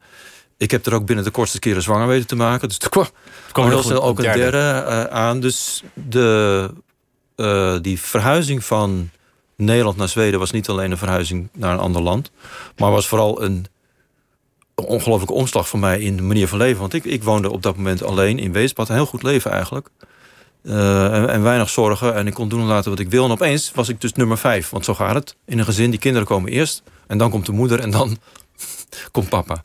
ik 0.60 0.70
heb 0.70 0.86
er 0.86 0.94
ook 0.94 1.06
binnen 1.06 1.24
de 1.24 1.30
kortste 1.30 1.58
keren 1.58 1.82
zwanger 1.82 2.06
weten 2.06 2.26
te 2.26 2.36
maken. 2.36 2.68
Dus 2.68 2.78
er 2.78 2.88
kwam, 2.88 3.06
kwam 3.52 3.68
heel 3.68 3.82
snel 3.82 4.02
ook 4.02 4.18
een 4.18 4.24
derde, 4.24 4.38
derde 4.40 4.84
uh, 4.88 5.04
aan. 5.04 5.40
Dus 5.40 5.82
de, 5.94 6.70
uh, 7.36 7.76
die 7.82 8.00
verhuizing 8.00 8.64
van 8.64 9.10
Nederland 9.56 9.96
naar 9.96 10.08
Zweden 10.08 10.38
was 10.38 10.50
niet 10.50 10.68
alleen 10.68 10.90
een 10.90 10.98
verhuizing 10.98 11.48
naar 11.52 11.72
een 11.72 11.78
ander 11.78 12.02
land. 12.02 12.30
Maar 12.76 12.90
was 12.90 13.08
vooral 13.08 13.42
een, 13.42 13.66
ongelooflijke 14.74 15.34
omslag 15.34 15.68
voor 15.68 15.78
mij 15.78 16.00
in 16.00 16.16
de 16.16 16.22
manier 16.22 16.48
van 16.48 16.58
leven. 16.58 16.80
Want 16.80 16.94
ik, 16.94 17.04
ik 17.04 17.22
woonde 17.22 17.50
op 17.50 17.62
dat 17.62 17.76
moment 17.76 18.02
alleen 18.02 18.38
in 18.38 18.52
Weesbad. 18.52 18.88
Een 18.88 18.94
heel 18.94 19.06
goed 19.06 19.22
leven 19.22 19.50
eigenlijk. 19.50 19.88
Eh, 20.62 21.14
en, 21.14 21.28
en 21.28 21.42
weinig 21.42 21.70
zorgen. 21.70 22.14
En 22.14 22.26
ik 22.26 22.34
kon 22.34 22.48
doen 22.48 22.60
en 22.60 22.66
laten 22.66 22.90
wat 22.90 23.00
ik 23.00 23.10
wil. 23.10 23.24
En 23.24 23.30
opeens 23.30 23.72
was 23.74 23.88
ik 23.88 24.00
dus 24.00 24.12
nummer 24.12 24.38
vijf. 24.38 24.70
Want 24.70 24.84
zo 24.84 24.94
gaat 24.94 25.14
het. 25.14 25.36
In 25.46 25.58
een 25.58 25.64
gezin, 25.64 25.90
die 25.90 26.00
kinderen 26.00 26.26
komen 26.26 26.50
eerst. 26.50 26.82
En 27.06 27.18
dan 27.18 27.30
komt 27.30 27.46
de 27.46 27.52
moeder 27.52 27.80
en 27.80 27.90
dan 27.90 28.18
komt 29.12 29.28
papa. 29.28 29.64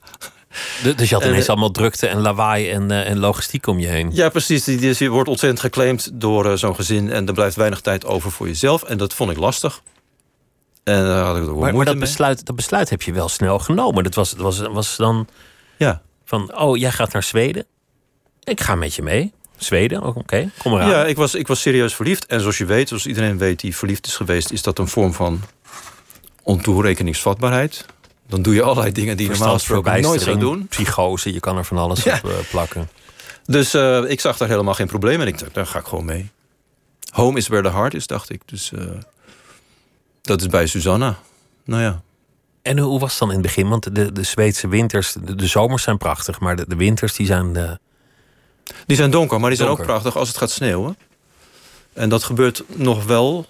Dus 0.96 1.10
je 1.10 1.16
had 1.16 1.24
En, 1.24 1.30
ineens 1.30 1.44
eh, 1.44 1.50
allemaal 1.50 1.72
drukte 1.72 2.08
en 2.08 2.22
lawaai 2.22 2.70
en, 2.70 2.92
eh, 2.92 3.10
en 3.10 3.20
logistiek 3.20 3.68
om 3.68 3.80
je 3.80 3.88
heen. 3.88 4.10
Ja, 4.14 4.30
precies. 4.30 4.64
Die, 4.64 4.94
die, 4.94 5.10
wordt 5.12 5.30
ontzettend 5.30 5.62
geclaimd 5.62 6.10
door 6.14 6.52
eh, 6.52 6.58
zo'n 6.58 6.76
gezin. 6.76 7.12
En 7.12 7.28
er 7.28 7.34
blijft 7.34 7.56
weinig 7.56 7.82
tijd 7.82 8.06
over 8.06 8.32
voor 8.32 8.48
jezelf. 8.48 8.84
En 8.84 8.98
dat 8.98 9.14
vond 9.14 9.32
ik 9.32 9.38
lastig. 9.38 9.82
En 10.84 11.04
daar 11.04 11.26
had 11.26 11.38
ik 11.38 11.46
Maar, 11.46 11.76
maar 11.76 11.86
dat, 11.86 11.96
mee. 11.96 12.04
besluit, 12.04 12.46
dat 12.46 12.56
besluit 12.56 12.90
heb 12.90 13.02
je 13.02 13.14
wel 13.14 13.30
snel 13.30 13.60
genomen. 13.60 14.04
Dat 14.04 14.16
was, 14.16 14.32
dat 14.32 14.40
was, 14.40 14.60
was 14.60 14.96
dan 14.96 15.28
Ja. 15.78 16.02
van, 16.26 16.58
oh, 16.58 16.78
jij 16.78 16.92
gaat 16.92 17.14
naar 17.14 17.24
Zweden. 17.24 17.66
Ik 18.44 18.62
ga 18.62 18.76
met 18.76 18.96
je 18.96 19.02
mee. 19.02 19.34
Zweden, 19.58 20.04
oh, 20.04 20.18
oké, 20.18 20.50
kom 20.58 20.74
eraan. 20.74 20.90
Ja, 20.90 21.06
ik 21.06 21.16
was, 21.16 21.36
ik 21.36 21.48
was 21.48 21.62
serieus 21.62 21.96
verliefd. 21.96 22.26
En 22.26 22.40
zoals 22.40 22.58
je 22.58 22.66
weet, 22.66 22.88
zoals 22.88 23.06
iedereen 23.06 23.38
weet 23.38 23.60
die 23.60 23.76
verliefd 23.76 24.06
is 24.06 24.16
geweest... 24.16 24.52
is 24.52 24.62
dat 24.62 24.80
een 24.80 24.88
vorm 24.88 25.14
van 25.14 25.42
ontoerekeningsvatbaarheid. 26.44 27.86
Dan 28.36 28.44
doe 28.44 28.54
je 28.54 28.62
allerlei 28.64 28.92
dingen 28.92 29.18
die 29.18 29.26
je 29.26 29.32
normaal 29.38 29.54
gesproken 29.54 30.02
nooit 30.02 30.22
zou 30.22 30.38
doen. 30.38 30.68
Psychose, 30.68 31.34
je 31.34 31.40
kan 31.40 31.58
er 31.58 31.66
van 31.66 31.78
alles 31.78 32.04
Ja. 32.04 32.20
op 32.24 32.30
eh, 32.30 32.36
plakken. 32.50 32.90
Dus 33.46 33.74
eh, 33.74 34.04
ik 34.10 34.20
zag 34.20 34.38
daar 34.38 34.48
helemaal 34.48 34.74
geen 34.74 34.88
probleem 34.88 35.22
in. 35.22 35.28
Ik 35.28 35.40
dacht, 35.40 35.54
daar 35.54 35.66
ga 35.66 35.80
ik 35.80 35.86
gewoon 35.86 36.06
mee. 36.06 36.32
Home 37.12 37.38
is 37.38 37.48
where 37.48 37.64
the 37.70 37.74
heart 37.76 37.94
is, 37.94 38.08
dacht 38.08 38.30
ik. 38.30 38.42
Dus 38.46 38.72
eh, 38.72 38.86
dat 40.22 40.42
is 40.42 40.48
bij 40.48 40.68
Susanna. 40.68 41.18
Nou 41.66 41.82
ja. 41.82 42.02
En 42.62 42.80
hoe 42.80 43.00
was 43.00 43.10
het 43.10 43.20
dan 43.20 43.28
in 43.28 43.34
het 43.34 43.44
begin? 43.44 43.68
Want 43.70 43.96
de, 43.96 44.12
de 44.12 44.24
Zweedse 44.24 44.68
winters, 44.68 45.14
de, 45.24 45.36
de 45.36 45.48
zomers 45.48 45.84
zijn 45.84 45.98
prachtig, 45.98 46.40
maar 46.40 46.56
de, 46.56 46.66
de 46.68 46.76
winters 46.76 47.14
die 47.16 47.26
zijn. 47.26 47.56
eh, 47.56 47.72
Die 48.86 48.98
zijn 48.98 49.12
donker, 49.12 49.40
maar 49.40 49.50
die 49.50 49.58
zijn 49.58 49.70
ook 49.70 49.84
prachtig 49.84 50.18
als 50.18 50.28
het 50.28 50.38
gaat 50.38 50.52
sneeuwen. 50.52 50.98
En 51.94 52.10
dat 52.10 52.24
gebeurt 52.24 52.64
nog 52.68 53.06
wel. 53.06 53.46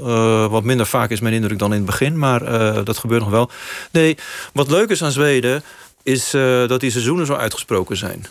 Eh, 0.00 0.46
wat 0.46 0.64
minder 0.64 0.86
vaak 0.86 1.10
is 1.10 1.20
mijn 1.20 1.34
indruk 1.34 1.58
dan 1.58 1.70
in 1.70 1.76
het 1.76 1.86
begin, 1.86 2.18
maar 2.18 2.42
eh, 2.42 2.84
dat 2.84 2.98
gebeurt 2.98 3.20
nog 3.20 3.30
wel. 3.30 3.50
Nee, 3.90 4.16
wat 4.52 4.70
leuk 4.70 4.90
is 4.90 5.02
aan 5.02 5.10
Zweden, 5.10 5.62
is 6.02 6.34
eh, 6.34 6.68
dat 6.68 6.80
die 6.80 6.90
seizoenen 6.90 7.26
zo 7.26 7.34
uitgesproken 7.34 7.96
zijn. 7.96 8.26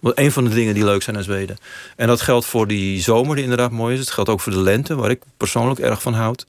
Wat 0.00 0.18
een 0.18 0.32
van 0.32 0.44
de 0.44 0.50
dingen 0.50 0.74
die 0.74 0.84
leuk 0.84 1.02
zijn 1.02 1.16
aan 1.16 1.22
Zweden. 1.22 1.58
En 1.96 2.06
dat 2.06 2.20
geldt 2.20 2.46
voor 2.46 2.66
die 2.66 3.02
zomer, 3.02 3.34
die 3.34 3.44
inderdaad 3.44 3.70
mooi 3.70 3.94
is. 3.94 4.00
Het 4.00 4.10
geldt 4.10 4.30
ook 4.30 4.40
voor 4.40 4.52
de 4.52 4.58
lente, 4.58 4.94
waar 4.94 5.10
ik 5.10 5.22
persoonlijk 5.36 5.80
erg 5.80 6.02
van 6.02 6.14
houd. 6.14 6.46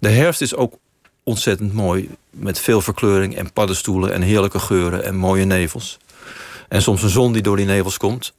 De 0.00 0.08
herfst 0.08 0.40
is 0.40 0.54
ook 0.54 0.74
ontzettend 1.22 1.72
mooi. 1.72 2.10
Met 2.30 2.58
veel 2.58 2.80
verkleuring 2.80 3.36
en 3.36 3.52
paddenstoelen 3.52 4.12
en 4.12 4.22
heerlijke 4.22 4.58
geuren 4.58 5.04
en 5.04 5.16
mooie 5.16 5.44
nevels. 5.44 5.98
En 6.68 6.82
soms 6.82 7.02
een 7.02 7.08
zon 7.08 7.32
die 7.32 7.42
door 7.42 7.56
die 7.56 7.66
nevels 7.66 7.96
komt. 7.96 8.32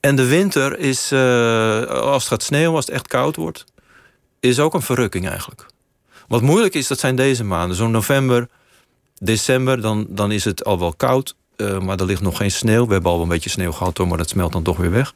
En 0.00 0.16
de 0.16 0.26
winter 0.26 0.78
is, 0.78 1.12
als 1.88 2.22
het 2.22 2.32
gaat 2.32 2.42
sneeuwen, 2.42 2.76
als 2.76 2.86
het 2.86 2.94
echt 2.94 3.08
koud 3.08 3.36
wordt, 3.36 3.64
is 4.40 4.58
ook 4.60 4.74
een 4.74 4.82
verrukking 4.82 5.28
eigenlijk. 5.28 5.66
Wat 6.28 6.42
moeilijk 6.42 6.74
is, 6.74 6.86
dat 6.86 6.98
zijn 6.98 7.16
deze 7.16 7.44
maanden. 7.44 7.76
Zo'n 7.76 7.90
november, 7.90 8.48
december, 9.18 9.80
dan, 9.80 10.06
dan 10.08 10.32
is 10.32 10.44
het 10.44 10.64
al 10.64 10.78
wel 10.78 10.94
koud. 10.94 11.36
eh, 11.56 11.80
maar 11.80 11.98
er 11.98 12.06
ligt 12.06 12.20
nog 12.20 12.36
geen 12.36 12.50
sneeuw. 12.50 12.86
We 12.86 12.92
hebben 12.92 13.10
al 13.10 13.16
wel 13.16 13.26
een 13.26 13.32
beetje 13.32 13.50
sneeuw 13.50 13.72
gehad, 13.72 13.96
hoor, 13.96 14.08
maar 14.08 14.18
dat 14.18 14.28
smelt 14.28 14.52
dan 14.52 14.62
toch 14.62 14.76
weer 14.76 14.90
weg. 14.90 15.14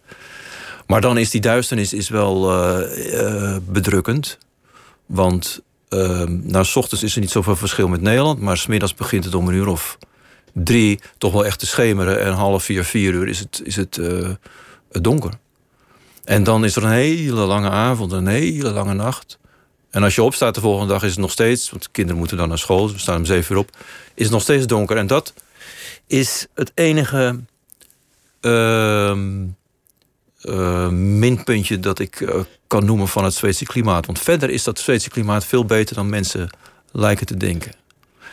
Maar 0.87 1.01
dan 1.01 1.19
is 1.19 1.31
die 1.31 1.41
duisternis 1.41 1.93
is 1.93 2.09
wel 2.09 2.51
eh, 2.51 3.55
eh, 3.55 3.63
bedrukkend. 3.63 4.39
Want 5.07 5.61
uh, 5.89 6.23
nou, 6.27 6.65
s 6.65 6.77
ochtends 6.77 7.05
is 7.05 7.15
er 7.15 7.21
niet 7.21 7.31
zoveel 7.31 7.57
verschil 7.57 7.89
met 7.89 8.01
Nederland. 8.01 8.41
Maar 8.41 8.57
smiddags 8.57 8.95
begint 8.95 9.25
het 9.25 9.35
om 9.35 9.49
een 9.49 9.55
uur 9.55 9.67
of 9.67 9.99
drie 10.53 11.01
toch 11.19 11.33
wel 11.33 11.45
echt 11.45 11.59
te 11.59 11.67
schemeren. 11.67 12.21
En 12.21 12.33
half 12.33 12.65
vier, 12.65 12.85
vier 12.85 13.13
uur 13.13 13.29
is 13.29 13.39
het, 13.39 13.61
is 13.65 13.77
het 13.77 13.99
eh, 13.99 14.31
donker. 14.89 15.33
En 16.25 16.45
dan 16.45 16.65
is 16.65 16.77
er 16.77 16.85
een 16.85 16.91
hele 16.91 17.41
lange 17.41 17.71
avond, 17.71 18.13
een 18.13 18.27
hele 18.27 18.71
lange 18.71 18.95
nacht. 18.95 19.39
En 19.91 20.03
als 20.03 20.15
je 20.15 20.23
opstaat 20.23 20.55
de 20.55 20.61
volgende 20.61 20.93
dag 20.93 21.03
is 21.03 21.11
het 21.11 21.21
nog 21.21 21.31
steeds... 21.31 21.71
want 21.71 21.83
de 21.83 21.89
kinderen 21.93 22.19
moeten 22.19 22.37
dan 22.37 22.49
naar 22.49 22.59
school, 22.59 22.83
dus 22.83 22.93
we 22.93 22.99
staan 22.99 23.17
om 23.17 23.25
zeven 23.25 23.55
uur 23.55 23.61
op... 23.61 23.71
is 24.15 24.23
het 24.25 24.33
nog 24.33 24.43
steeds 24.43 24.67
donker. 24.67 24.97
En 24.97 25.07
dat 25.07 25.35
is 26.07 26.47
het 26.55 26.73
enige 26.75 27.41
ehm, 28.41 29.47
eh, 30.41 30.89
minpuntje 30.89 31.81
dat 31.81 31.99
ik 31.99 32.21
eh, 32.21 32.41
kan 32.67 32.85
noemen 32.85 33.09
van 33.09 33.25
het 33.25 33.35
Zweedse 33.35 33.65
klimaat. 33.65 34.07
Want 34.07 34.19
verder 34.19 34.51
is 34.51 34.65
dat 34.65 34.79
Zweedse 34.79 35.11
klimaat 35.11 35.45
veel 35.45 35.65
beter 35.65 35.95
dan 35.95 36.09
mensen 36.09 36.51
lijken 36.93 37.27
te 37.27 37.37
denken. 37.37 37.73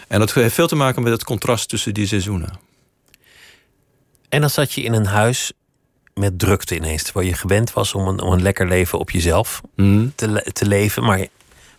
En 0.08 0.20
dat 0.20 0.34
heeft 0.34 0.56
veel 0.56 0.68
te 0.68 0.76
maken 0.76 1.04
met 1.04 1.12
het 1.12 1.24
contrast 1.24 1.70
tussen 1.70 1.94
die 1.94 2.08
seizoenen. 2.08 2.60
En 4.30 4.42
dan 4.42 4.50
zat 4.50 4.74
je 4.74 4.82
in 4.82 4.94
een 4.94 5.06
huis 5.06 5.52
met 6.20 6.40
drukte 6.40 6.76
ineens, 6.76 7.04
terwijl 7.04 7.28
je 7.28 7.34
gewend 7.34 7.74
was 7.74 7.94
om 7.94 8.08
een, 8.08 8.22
om 8.22 8.34
een 8.34 8.42
lekker 8.42 8.68
leven 8.68 9.00
op 9.00 9.10
jezelf 9.12 9.62
Mm. 9.76 10.12
te, 10.16 10.46
te 10.54 10.66
leven. 10.68 11.04
Maar 11.04 11.28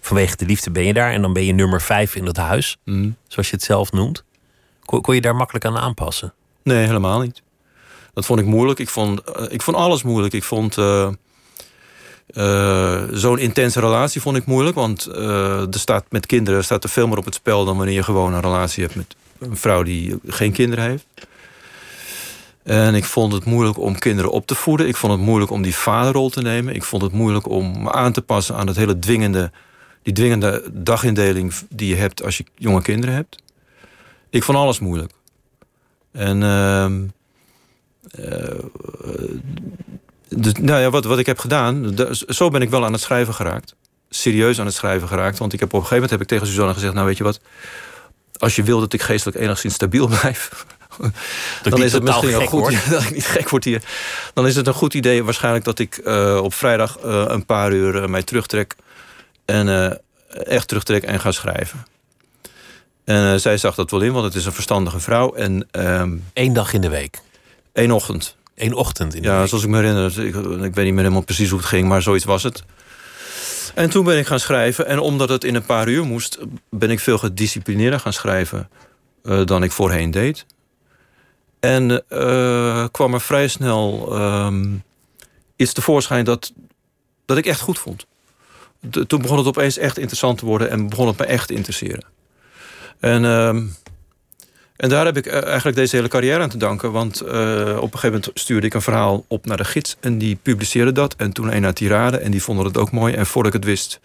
vanwege 0.01 0.37
de 0.37 0.45
liefde 0.47 0.71
ben 0.71 0.85
je 0.85 0.93
daar 0.93 1.13
en 1.13 1.23
dan 1.23 1.33
ben 1.33 1.45
je 1.45 1.53
nummer 1.53 1.81
vijf 1.81 2.15
in 2.15 2.25
dat 2.25 2.37
huis, 2.37 2.77
Mm. 2.85 3.17
zoals 3.29 3.49
je 3.51 3.55
het 3.57 3.65
zelf 3.65 3.93
noemt. 3.93 4.25
Kon, 4.85 5.01
kon 5.01 5.15
je 5.15 5.21
daar 5.21 5.37
makkelijk 5.37 5.65
aan 5.65 5.79
aanpassen? 5.79 6.33
Nee, 6.63 6.87
helemaal 6.87 7.21
niet. 7.21 7.43
Dat 8.15 8.27
vond 8.27 8.41
ik 8.41 8.47
moeilijk. 8.47 8.79
Ik 8.79 8.89
vond, 8.89 9.21
eh, 9.23 9.45
ik 9.49 9.63
vond 9.63 9.77
alles 9.77 10.03
moeilijk. 10.03 10.35
Ik 10.35 10.45
vond 10.45 10.79
eh, 10.79 11.09
eh, 12.27 13.03
zo'n 13.13 13.39
intense 13.39 13.81
relatie 13.81 14.21
vond 14.21 14.37
ik 14.37 14.47
moeilijk. 14.47 14.75
Want 14.77 15.07
er 15.07 15.69
staat 15.71 16.05
met 16.09 16.27
kinderen 16.27 16.65
staat 16.65 16.85
er 16.85 16.91
veel 16.91 17.09
meer 17.09 17.19
op 17.19 17.25
het 17.25 17.35
spel 17.35 17.65
dan 17.65 17.77
wanneer 17.77 17.95
je 17.95 18.03
gewoon 18.03 18.35
een 18.35 18.41
relatie 18.41 18.83
hebt 18.83 18.95
met 18.97 19.15
een 19.39 19.57
vrouw 19.57 19.83
die 19.83 20.19
geen 20.27 20.53
kinderen 20.53 20.85
heeft. 20.85 21.07
En 22.71 22.95
ik 22.95 23.05
vond 23.05 23.33
het 23.33 23.45
moeilijk 23.45 23.79
om 23.79 23.99
kinderen 23.99 24.31
op 24.31 24.47
te 24.47 24.55
voeden. 24.55 24.89
Ik 24.89 24.97
vond 24.97 25.13
het 25.13 25.23
moeilijk 25.23 25.51
om 25.51 25.63
die 25.63 25.75
vaderrol 25.75 26.31
te 26.31 26.43
nemen. 26.43 26.75
Ik 26.75 26.83
vond 26.85 27.03
het 27.03 27.13
moeilijk 27.13 27.49
om 27.49 27.83
me 27.83 27.93
aan 27.93 28.13
te 28.13 28.23
passen 28.23 28.57
aan 28.57 28.67
het 28.67 28.77
hele 28.77 28.99
dwingende, 28.99 29.51
die 30.03 30.15
dwingende 30.15 30.63
dagindeling 30.73 31.53
die 31.69 31.89
je 31.89 31.97
hebt 31.97 32.25
als 32.25 32.37
je 32.37 32.45
jonge 32.55 32.83
kinderen 32.83 33.15
hebt. 33.15 33.43
Ik 34.31 34.43
vond 34.43 34.59
alles 34.59 34.79
moeilijk. 34.79 35.13
En 36.13 36.43
ehm, 36.43 37.03
eh, 38.11 38.59
dus, 40.29 40.53
nou 40.53 40.81
ja, 40.81 40.91
wat, 40.91 41.05
wat 41.05 41.19
ik 41.19 41.27
heb 41.27 41.39
gedaan, 41.39 41.95
da- 41.95 42.13
zo 42.13 42.49
ben 42.49 42.63
ik 42.63 42.71
wel 42.71 42.85
aan 42.85 42.93
het 42.93 43.01
schrijven 43.01 43.35
geraakt. 43.35 43.75
Serieus 44.11 44.61
aan 44.61 44.67
het 44.67 44.75
schrijven 44.75 45.09
geraakt. 45.09 45.39
Want 45.39 45.53
ik 45.53 45.61
heb 45.61 45.69
op 45.69 45.81
een 45.81 45.87
gegeven 45.87 46.03
moment 46.03 46.13
heb 46.13 46.21
ik 46.21 46.29
tegen 46.29 46.47
Suzanne 46.47 46.75
gezegd: 46.75 46.95
Nou, 46.95 47.07
weet 47.07 47.17
je 47.17 47.25
wat, 47.25 47.41
als 48.39 48.57
je 48.57 48.63
wil 48.63 48.81
dat 48.81 48.93
ik 48.93 49.03
geestelijk 49.03 49.39
enigszins 49.39 49.75
stabiel 49.75 50.07
blijf. 50.21 50.67
Dan 51.63 51.83
is 51.83 51.93
het 51.93 52.03
misschien 52.03 52.35
een 52.41 52.47
goed 52.47 52.77
dat 52.91 53.03
ik 53.03 53.11
niet 53.15 53.27
gek 53.27 53.49
word 53.49 53.65
hier. 53.65 53.83
Dan 54.35 54.47
is 54.47 54.57
het 54.57 54.67
een 54.67 54.75
goed 54.75 54.95
idee 54.95 55.25
waarschijnlijk 55.25 55.65
dat 55.65 55.79
ik 55.79 55.97
eh, 55.97 56.41
op 56.43 56.55
vrijdag 56.55 56.99
eh, 56.99 57.25
een 57.29 57.47
paar 57.47 57.73
uur 57.73 58.03
eh, 58.03 58.09
mij 58.09 58.23
terugtrek. 58.23 58.77
En 59.45 59.69
eh, 59.69 59.97
echt 60.47 60.69
terugtrek 60.69 61.03
en 61.03 61.21
ga 61.21 61.33
schrijven. 61.33 61.87
En 63.05 63.33
eh, 63.33 63.39
zij 63.39 63.57
zag 63.57 63.75
dat 63.75 63.91
wel 63.91 64.01
in, 64.01 64.13
want 64.13 64.25
het 64.25 64.35
is 64.35 64.45
een 64.47 64.53
verstandige 64.53 65.01
vrouw. 65.01 65.35
En 65.35 65.69
ehm 65.71 66.17
Eén 66.35 66.53
dag 66.53 66.73
in 66.73 66.81
de 66.81 66.89
week, 66.89 67.19
één 67.73 67.91
ochtend. 67.91 68.37
één 68.55 68.73
ochtend 68.73 69.15
in 69.15 69.23
de 69.23 69.29
Ja, 69.29 69.39
week. 69.39 69.49
zoals 69.49 69.65
ik 69.65 69.71
me 69.71 69.77
herinner. 69.77 70.25
Ik, 70.25 70.35
ik 70.35 70.75
weet 70.75 70.85
niet 70.85 70.95
meer 70.95 70.97
helemaal 71.03 71.21
precies 71.25 71.49
hoe 71.51 71.59
het 71.59 71.69
ging, 71.69 71.89
maar 71.89 72.03
zoiets 72.03 72.25
was 72.25 72.43
het. 72.43 72.63
En 73.75 73.91
toen 73.91 74.05
ben 74.05 74.19
ik 74.19 74.27
gaan 74.27 74.41
schrijven. 74.41 74.87
En 74.87 74.99
omdat 74.99 75.29
het 75.29 75.45
in 75.45 75.55
een 75.55 75.67
paar 75.67 75.89
uur 75.89 76.05
moest, 76.05 76.39
ben 76.71 76.91
ik 76.91 77.01
veel 77.01 77.19
gedisciplineerder 77.19 78.01
gaan 78.01 78.13
schrijven 78.13 78.69
eh, 79.25 79.45
dan 79.45 79.63
ik 79.63 79.73
voorheen 79.73 80.11
deed. 80.11 80.47
En 81.61 82.05
eh, 82.09 82.85
kwam 82.91 83.15
er 83.15 83.21
vrij 83.21 83.49
snel 83.49 84.15
ehm, 84.15 84.75
iets 85.57 85.73
tevoorschijn 85.73 86.25
dat, 86.25 86.53
dat 87.25 87.37
ik 87.37 87.47
echt 87.47 87.61
goed 87.61 87.79
vond. 87.79 88.07
Toen 89.07 89.23
begon 89.23 89.39
het 89.39 89.47
opeens 89.47 89.79
echt 89.79 89.99
interessant 89.99 90.39
te 90.39 90.45
worden 90.45 90.71
en 90.71 90.89
begon 90.89 91.07
het 91.07 91.19
me 91.19 91.25
echt 91.25 91.49
te 91.49 91.55
interesseren. 91.55 92.05
En, 93.01 93.25
ehm, 93.25 93.67
en 94.77 94.89
daar 94.89 95.05
heb 95.05 95.17
ik 95.17 95.27
eh, 95.27 95.45
eigenlijk 95.45 95.77
deze 95.77 95.97
hele 95.97 96.09
carrière 96.09 96.43
aan 96.43 96.49
te 96.49 96.57
danken. 96.57 96.93
Want 96.93 97.21
eh, 97.21 97.77
op 97.77 97.93
een 97.93 97.99
gegeven 97.99 98.11
moment 98.11 98.31
stuurde 98.35 98.67
ik 98.67 98.75
een 98.75 98.83
verhaal 98.83 99.25
op 99.29 99.47
naar 99.47 99.57
de 99.57 99.65
gids. 99.65 99.97
En 100.01 100.19
die 100.19 100.39
publiceerde 100.43 100.93
dat. 100.93 101.15
En 101.17 101.33
toen 101.33 101.55
een 101.55 101.63
naar 101.63 101.75
Tirade. 101.75 102.19
En 102.19 102.31
die 102.31 102.43
vonden 102.43 102.65
het 102.65 102.79
ook 102.79 102.91
mooi. 102.91 103.15
En 103.15 103.27
voordat 103.27 103.55
ik 103.55 103.61
het 103.61 103.69
wist, 103.69 104.01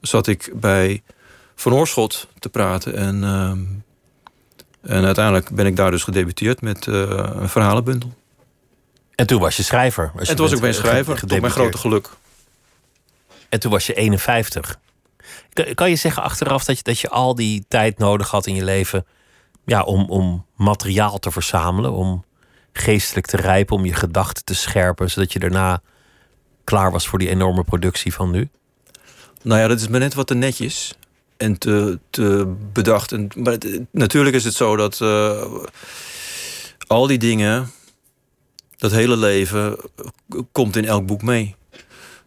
zat 0.00 0.26
ik 0.26 0.52
bij 0.54 1.02
Van 1.54 1.74
Oorschot 1.74 2.28
te 2.38 2.48
praten. 2.48 2.94
En, 2.94 3.24
ehm, 3.24 3.58
en 4.82 5.04
uiteindelijk 5.04 5.50
ben 5.50 5.66
ik 5.66 5.76
daar 5.76 5.90
dus 5.90 6.02
gedebuteerd 6.02 6.60
met 6.60 6.86
eh, 6.86 6.94
een 7.34 7.48
verhalenbundel. 7.48 8.12
En 9.14 9.26
toen 9.26 9.40
was 9.40 9.56
je 9.56 9.62
schrijver. 9.62 10.12
En 10.16 10.26
toen 10.26 10.36
was 10.36 10.52
ik 10.52 10.58
een 10.58 10.68
eh, 10.68 10.74
schrijver, 10.74 11.18
tot 11.18 11.40
mijn 11.40 11.52
grote 11.52 11.78
geluk. 11.78 12.10
En 13.48 13.60
toen 13.60 13.70
was 13.70 13.86
je 13.86 13.94
51. 13.94 14.78
Kan, 15.74 15.90
je 15.90 15.96
zeggen 15.96 16.22
achteraf 16.22 16.64
dat 16.64 16.76
je, 16.76 16.82
dat 16.82 16.98
je 16.98 17.08
al 17.08 17.34
die 17.34 17.64
tijd 17.68 17.98
nodig 17.98 18.30
had 18.30 18.46
in 18.46 18.54
je 18.54 18.64
leven 18.64 19.06
ja, 19.64 19.82
om, 19.82 20.10
om 20.10 20.46
materiaal 20.56 21.18
te 21.18 21.30
verzamelen, 21.30 21.92
om 21.92 22.24
geestelijk 22.72 23.26
te 23.26 23.36
rijpen, 23.36 23.76
om 23.76 23.84
je 23.84 23.94
gedachten 23.94 24.44
te 24.44 24.54
scherpen, 24.54 25.10
zodat 25.10 25.32
je 25.32 25.38
daarna 25.38 25.80
klaar 26.64 26.90
was 26.90 27.08
voor 27.08 27.18
die 27.18 27.28
enorme 27.28 27.64
productie 27.64 28.14
van 28.14 28.30
nu? 28.30 28.48
Nou 29.42 29.60
ja, 29.60 29.66
dat 29.68 29.80
is 29.80 29.88
maar 29.88 30.00
net 30.00 30.14
wat 30.14 30.26
te 30.26 30.34
netjes 30.34 30.97
en 31.38 31.58
te, 31.58 31.98
te 32.10 32.54
bedacht. 32.72 33.12
En, 33.12 33.28
maar 33.36 33.56
natuurlijk 33.90 34.36
is 34.36 34.44
het 34.44 34.54
zo 34.54 34.76
dat 34.76 35.00
eh, 35.00 35.44
al 36.86 37.06
die 37.06 37.18
dingen, 37.18 37.70
dat 38.76 38.90
hele 38.90 39.16
leven, 39.16 39.76
eh, 39.76 40.40
komt 40.52 40.76
in 40.76 40.84
elk 40.84 41.06
boek 41.06 41.22
mee. 41.22 41.56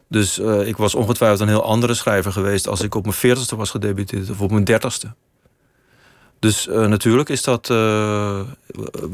Dus 0.08 0.40
uh, 0.40 0.68
ik 0.68 0.78
was 0.78 0.96
ongetwijfeld 0.96 1.40
een 1.40 1.48
heel 1.48 1.64
andere 1.64 1.94
schrijver 1.94 2.32
geweest 2.32 2.68
als 2.68 2.82
ik 2.82 2.96
op 2.96 3.04
mijn 3.04 3.16
veertigste 3.16 3.56
was 3.56 3.70
gedebuteerd 3.70 4.30
of 4.30 4.42
op 4.42 4.52
mijn 4.52 4.64
dertigste. 4.64 5.14
Dus 6.40 6.68
uh, 6.68 6.88
natuurlijk 6.88 7.30
is 7.30 7.44
dat, 7.44 7.68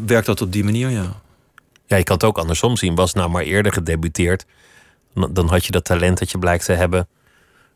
werkt 0.06 0.26
dat 0.26 0.42
op 0.42 0.52
die 0.52 0.64
manier, 0.64 0.90
ja. 0.90 1.22
Ja, 1.86 1.98
je 1.98 2.04
kan 2.04 2.16
het 2.16 2.24
ook 2.24 2.38
andersom 2.38 2.78
zien. 2.78 2.96
Was 2.96 3.14
nou 3.14 3.30
maar 3.30 3.44
eerder 3.44 3.74
gedebuteerd, 3.74 4.46
dan 5.14 5.48
had 5.50 5.66
je 5.66 5.72
dat 5.72 5.86
talent 5.86 6.18
dat 6.20 6.32
je 6.32 6.40
blijkt 6.40 6.66
te 6.66 6.74
hebben 6.74 7.08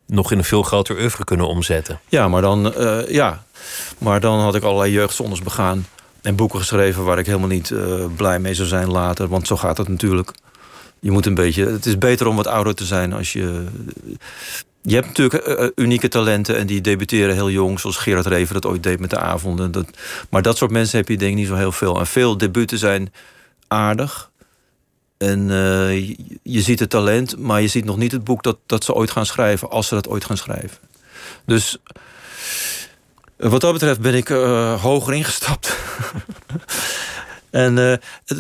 nog 0.06 0.32
in 0.32 0.38
een 0.38 0.44
veel 0.44 0.64
groter 0.64 0.98
oeuvre 0.98 1.24
kunnen 1.24 1.48
omzetten. 1.48 2.00
Ja, 2.10 2.28
maar 2.28 2.42
dan, 2.42 2.74
uh, 2.78 3.10
ja. 3.10 3.44
maar 3.98 4.20
dan 4.20 4.40
had 4.40 4.56
ik 4.56 4.64
allerlei 4.64 4.92
jeugdzondes 4.92 5.42
begaan 5.42 5.88
en 6.22 6.36
boeken 6.36 6.60
geschreven 6.60 7.04
waar 7.04 7.20
ik 7.20 7.26
helemaal 7.26 7.48
niet 7.48 7.74
blij 8.16 8.40
mee 8.40 8.54
zou 8.54 8.68
zijn 8.68 8.92
later. 8.92 9.28
Want 9.28 9.48
zo 9.48 9.58
gaat 9.58 9.78
het 9.78 9.88
natuurlijk. 9.88 10.32
Je 11.00 11.12
moet 11.12 11.26
een 11.26 11.36
beetje. 11.36 11.66
Het 11.66 11.86
is 11.86 11.98
beter 11.98 12.28
om 12.28 12.36
wat 12.36 12.48
ouder 12.48 12.76
te 12.76 12.86
zijn 12.86 13.14
als 13.14 13.34
je. 13.34 13.66
Je 14.82 14.96
hebt 14.96 15.08
natuurlijk 15.08 15.48
uh, 15.48 15.68
unieke 15.76 16.08
talenten 16.08 16.58
en 16.58 16.68
die 16.68 16.82
debuteren 16.82 17.34
heel 17.34 17.50
jong, 17.50 17.80
zoals 17.80 17.98
Gerard 17.98 18.26
Reven 18.26 18.54
dat 18.54 18.66
ooit 18.66 18.84
deed 18.84 19.00
met 19.00 19.10
de 19.10 19.20
avonden. 19.20 19.72
Dat, 19.72 19.86
maar 20.30 20.42
dat 20.42 20.58
soort 20.58 20.72
mensen 20.72 20.98
heb 20.98 21.08
je 21.08 21.18
denk 21.18 21.32
ik 21.32 21.38
niet 21.38 21.48
zo 21.48 21.56
heel 21.56 21.72
veel. 21.72 22.00
En 22.00 22.08
veel 22.08 22.38
debuten 22.38 22.78
zijn 22.78 23.14
aardig. 23.68 24.31
En 25.22 25.50
uh, 25.50 26.08
je, 26.44 26.62
ziet 26.62 26.80
het 26.80 26.90
talent, 26.90 27.38
maar 27.38 27.62
je 27.62 27.68
ziet 27.68 27.86
nog 27.86 27.98
niet 27.98 28.12
het 28.12 28.24
boek 28.24 28.44
dat, 28.44 28.58
dat 28.66 28.84
ze 28.84 28.94
ooit 28.94 29.12
gaan 29.12 29.26
schrijven, 29.26 29.70
als 29.70 29.88
ze 29.88 29.94
dat 29.94 30.08
ooit 30.08 30.26
gaan 30.26 30.38
schrijven. 30.38 30.78
Dus 31.46 31.78
wat 33.38 33.62
dat 33.62 33.74
betreft 33.74 34.02
ben 34.02 34.14
ik 34.14 34.30
uh, 34.30 34.82
hoger 34.82 35.14
ingestapt. 35.14 35.76
En 37.50 37.78
uh, 37.78 37.94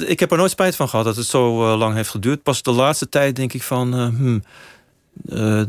ik 0.09 0.19
heb 0.19 0.31
er 0.31 0.37
nooit 0.37 0.51
spijt 0.51 0.75
van 0.75 0.89
gehad 0.89 1.05
dat 1.05 1.15
het 1.15 1.25
zo 1.25 1.77
lang 1.77 1.95
heeft 1.95 2.09
geduurd. 2.09 2.43
Pas 2.43 2.61
de 2.61 2.71
laatste 2.71 3.09
tijd 3.09 3.35
denk 3.35 3.53
ik 3.53 3.63
van... 3.63 3.93
Hmm, 3.93 4.43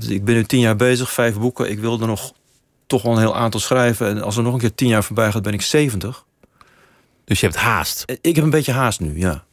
ik 0.09 0.25
ben 0.25 0.35
nu 0.35 0.45
tien 0.45 0.61
jaar 0.61 0.77
bezig, 0.77 1.13
vijf 1.13 1.39
boeken. 1.39 1.71
Ik 1.71 1.79
wilde 1.79 2.07
nog 2.07 2.33
toch 2.87 3.03
wel 3.03 3.13
een 3.13 3.19
heel 3.19 3.37
aantal 3.37 3.61
schrijven. 3.61 4.09
En 4.09 4.23
als 4.23 4.37
er 4.37 4.43
nog 4.43 4.53
een 4.53 4.61
keer 4.61 4.75
tien 4.75 4.89
jaar 4.89 5.05
voorbij 5.05 5.33
gaat, 5.33 5.43
ben 5.43 5.53
ik 5.53 5.63
zeventig. 5.63 6.25
Dus 7.25 7.41
je 7.41 7.47
hebt 7.47 7.59
haast? 7.59 8.05
Ik 8.21 8.35
heb 8.35 8.45
een 8.45 8.51
beetje 8.51 8.73
haast 8.73 9.01
nu, 9.01 9.19
ja. 9.19 9.45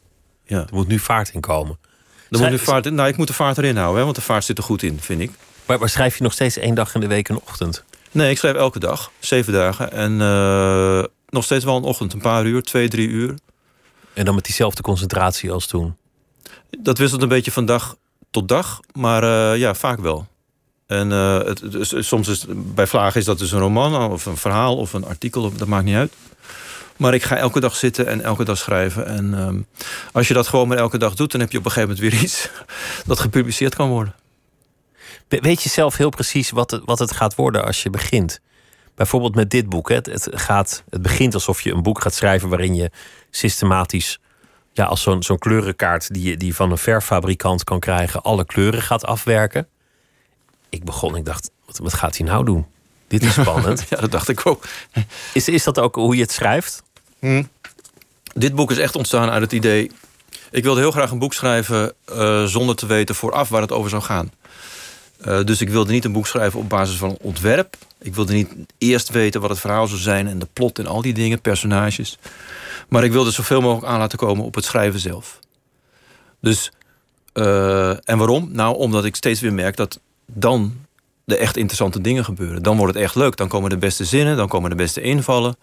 Ja. 0.50 0.58
Er 0.58 0.74
moet 0.74 0.88
nu 0.88 0.98
vaart 0.98 1.30
in 1.32 1.40
komen. 1.40 1.78
Er 2.30 2.38
moet 2.38 2.50
nu 2.50 2.58
vaart 2.58 2.86
in, 2.86 2.94
nou, 2.94 3.08
ik 3.08 3.16
moet 3.16 3.26
de 3.26 3.32
vaart 3.32 3.58
erin 3.58 3.76
houden, 3.76 3.98
hè, 3.98 4.04
want 4.04 4.16
de 4.16 4.22
vaart 4.22 4.44
zit 4.44 4.58
er 4.58 4.64
goed 4.64 4.82
in, 4.82 5.00
vind 5.00 5.20
ik. 5.20 5.30
Maar, 5.66 5.78
maar 5.78 5.88
schrijf 5.88 6.16
je 6.16 6.22
nog 6.22 6.32
steeds 6.32 6.56
één 6.56 6.74
dag 6.74 6.94
in 6.94 7.00
de 7.00 7.06
week 7.06 7.28
een 7.28 7.40
ochtend? 7.46 7.84
Nee, 8.10 8.30
ik 8.30 8.38
schrijf 8.38 8.56
elke 8.56 8.78
dag, 8.78 9.10
zeven 9.18 9.52
dagen. 9.52 9.92
En 9.92 10.16
nog 11.28 11.44
steeds 11.44 11.64
wel 11.64 11.76
een 11.76 11.82
ochtend, 11.82 12.12
een 12.12 12.20
paar 12.20 12.44
uur, 12.44 12.62
twee, 12.62 12.88
drie 12.88 13.08
uur. 13.08 13.34
En 14.12 14.24
dan 14.24 14.34
met 14.34 14.44
diezelfde 14.44 14.82
concentratie 14.82 15.50
als 15.50 15.66
toen? 15.66 15.96
Dat 16.78 16.98
wisselt 16.98 17.22
een 17.22 17.28
beetje 17.28 17.52
van 17.52 17.64
dag 17.64 17.96
tot 18.30 18.48
dag, 18.48 18.80
maar 18.92 19.22
uh, 19.22 19.58
ja, 19.58 19.74
vaak 19.74 19.98
wel. 20.00 20.26
En 20.86 21.10
uh, 21.10 21.38
het, 21.38 21.60
het, 21.60 22.04
soms 22.04 22.28
is 22.28 22.44
bij 22.48 22.86
Vlagen 22.86 23.20
is 23.20 23.26
dat 23.26 23.38
dus 23.38 23.52
een 23.52 23.58
roman 23.58 24.10
of 24.10 24.26
een 24.26 24.36
verhaal 24.36 24.76
of 24.76 24.92
een 24.92 25.04
artikel, 25.04 25.52
dat 25.56 25.68
maakt 25.68 25.84
niet 25.84 25.96
uit. 25.96 26.12
Maar 27.00 27.14
ik 27.14 27.22
ga 27.22 27.36
elke 27.36 27.60
dag 27.60 27.76
zitten 27.76 28.06
en 28.06 28.20
elke 28.20 28.44
dag 28.44 28.58
schrijven. 28.58 29.06
En 29.06 29.34
um, 29.34 29.66
als 30.12 30.28
je 30.28 30.34
dat 30.34 30.46
gewoon 30.46 30.68
maar 30.68 30.76
elke 30.76 30.98
dag 30.98 31.14
doet, 31.14 31.32
dan 31.32 31.40
heb 31.40 31.52
je 31.52 31.58
op 31.58 31.64
een 31.64 31.70
gegeven 31.70 31.94
moment 31.96 32.12
weer 32.12 32.22
iets 32.22 32.48
dat 33.06 33.20
gepubliceerd 33.20 33.74
kan 33.74 33.88
worden. 33.88 34.14
Weet 35.28 35.62
je 35.62 35.68
zelf 35.68 35.96
heel 35.96 36.10
precies 36.10 36.50
wat 36.50 36.70
het, 36.70 36.82
wat 36.84 36.98
het 36.98 37.12
gaat 37.12 37.34
worden 37.34 37.64
als 37.64 37.82
je 37.82 37.90
begint? 37.90 38.40
Bijvoorbeeld 38.94 39.34
met 39.34 39.50
dit 39.50 39.68
boek. 39.68 39.88
Het, 39.88 40.06
het, 40.06 40.28
gaat, 40.30 40.82
het 40.90 41.02
begint 41.02 41.34
alsof 41.34 41.60
je 41.60 41.72
een 41.72 41.82
boek 41.82 42.00
gaat 42.00 42.14
schrijven 42.14 42.48
waarin 42.48 42.74
je 42.74 42.90
systematisch, 43.30 44.18
ja, 44.72 44.84
als 44.84 45.02
zo'n 45.02 45.22
zo'n 45.22 45.38
kleurenkaart 45.38 46.14
die 46.14 46.30
je 46.30 46.36
die 46.36 46.54
van 46.54 46.70
een 46.70 46.78
verfabrikant 46.78 47.64
kan 47.64 47.80
krijgen, 47.80 48.22
alle 48.22 48.44
kleuren 48.44 48.82
gaat 48.82 49.04
afwerken. 49.04 49.68
Ik 50.68 50.84
begon, 50.84 51.16
ik 51.16 51.24
dacht, 51.24 51.50
wat, 51.66 51.78
wat 51.78 51.94
gaat 51.94 52.16
hij 52.16 52.26
nou 52.26 52.44
doen? 52.44 52.66
Dit 53.08 53.22
is 53.22 53.32
spannend. 53.32 53.86
ja, 53.90 53.96
dat 53.96 54.10
dacht 54.10 54.28
ik 54.28 54.46
ook. 54.46 54.64
Is, 55.32 55.48
is 55.48 55.64
dat 55.64 55.78
ook 55.78 55.94
hoe 55.94 56.14
je 56.14 56.22
het 56.22 56.32
schrijft? 56.32 56.82
Hm. 57.20 57.42
Dit 58.34 58.54
boek 58.54 58.70
is 58.70 58.78
echt 58.78 58.96
ontstaan 58.96 59.30
uit 59.30 59.42
het 59.42 59.52
idee. 59.52 59.90
Ik 60.50 60.62
wilde 60.62 60.80
heel 60.80 60.90
graag 60.90 61.10
een 61.10 61.18
boek 61.18 61.34
schrijven 61.34 61.92
uh, 62.12 62.44
zonder 62.44 62.76
te 62.76 62.86
weten 62.86 63.14
vooraf 63.14 63.48
waar 63.48 63.60
het 63.60 63.72
over 63.72 63.90
zou 63.90 64.02
gaan. 64.02 64.30
Uh, 65.26 65.44
dus 65.44 65.60
ik 65.60 65.68
wilde 65.68 65.92
niet 65.92 66.04
een 66.04 66.12
boek 66.12 66.26
schrijven 66.26 66.60
op 66.60 66.68
basis 66.68 66.96
van 66.96 67.10
een 67.10 67.18
ontwerp. 67.20 67.76
Ik 67.98 68.14
wilde 68.14 68.32
niet 68.32 68.52
eerst 68.78 69.08
weten 69.08 69.40
wat 69.40 69.50
het 69.50 69.58
verhaal 69.58 69.86
zou 69.86 70.00
zijn 70.00 70.26
en 70.26 70.38
de 70.38 70.48
plot 70.52 70.78
en 70.78 70.86
al 70.86 71.02
die 71.02 71.12
dingen, 71.12 71.40
personages. 71.40 72.18
Maar 72.88 73.04
ik 73.04 73.12
wilde 73.12 73.30
zoveel 73.30 73.60
mogelijk 73.60 73.92
aan 73.92 73.98
laten 73.98 74.18
komen 74.18 74.44
op 74.44 74.54
het 74.54 74.64
schrijven 74.64 75.00
zelf. 75.00 75.38
Dus, 76.40 76.72
uh, 77.34 78.08
en 78.08 78.18
waarom? 78.18 78.48
Nou, 78.52 78.76
omdat 78.76 79.04
ik 79.04 79.16
steeds 79.16 79.40
weer 79.40 79.52
merk 79.52 79.76
dat 79.76 80.00
dan 80.26 80.76
de 81.24 81.36
echt 81.36 81.56
interessante 81.56 82.00
dingen 82.00 82.24
gebeuren. 82.24 82.62
Dan 82.62 82.76
wordt 82.76 82.94
het 82.94 83.02
echt 83.02 83.14
leuk. 83.14 83.36
Dan 83.36 83.48
komen 83.48 83.70
de 83.70 83.78
beste 83.78 84.04
zinnen, 84.04 84.36
dan 84.36 84.48
komen 84.48 84.70
de 84.70 84.76
beste 84.76 85.00
invallen. 85.00 85.56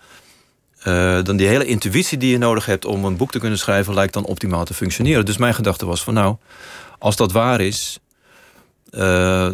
Uh, 0.85 1.23
dan 1.23 1.37
die 1.37 1.47
hele 1.47 1.65
intuïtie 1.65 2.17
die 2.17 2.31
je 2.31 2.37
nodig 2.37 2.65
hebt 2.65 2.85
om 2.85 3.05
een 3.05 3.17
boek 3.17 3.31
te 3.31 3.39
kunnen 3.39 3.59
schrijven, 3.59 3.93
lijkt 3.93 4.13
dan 4.13 4.25
optimaal 4.25 4.65
te 4.65 4.73
functioneren. 4.73 5.25
Dus 5.25 5.37
mijn 5.37 5.53
gedachte 5.53 5.85
was 5.85 6.03
van 6.03 6.13
nou, 6.13 6.35
als 6.99 7.15
dat 7.15 7.31
waar 7.31 7.61
is, 7.61 7.99
uh, 8.91 9.49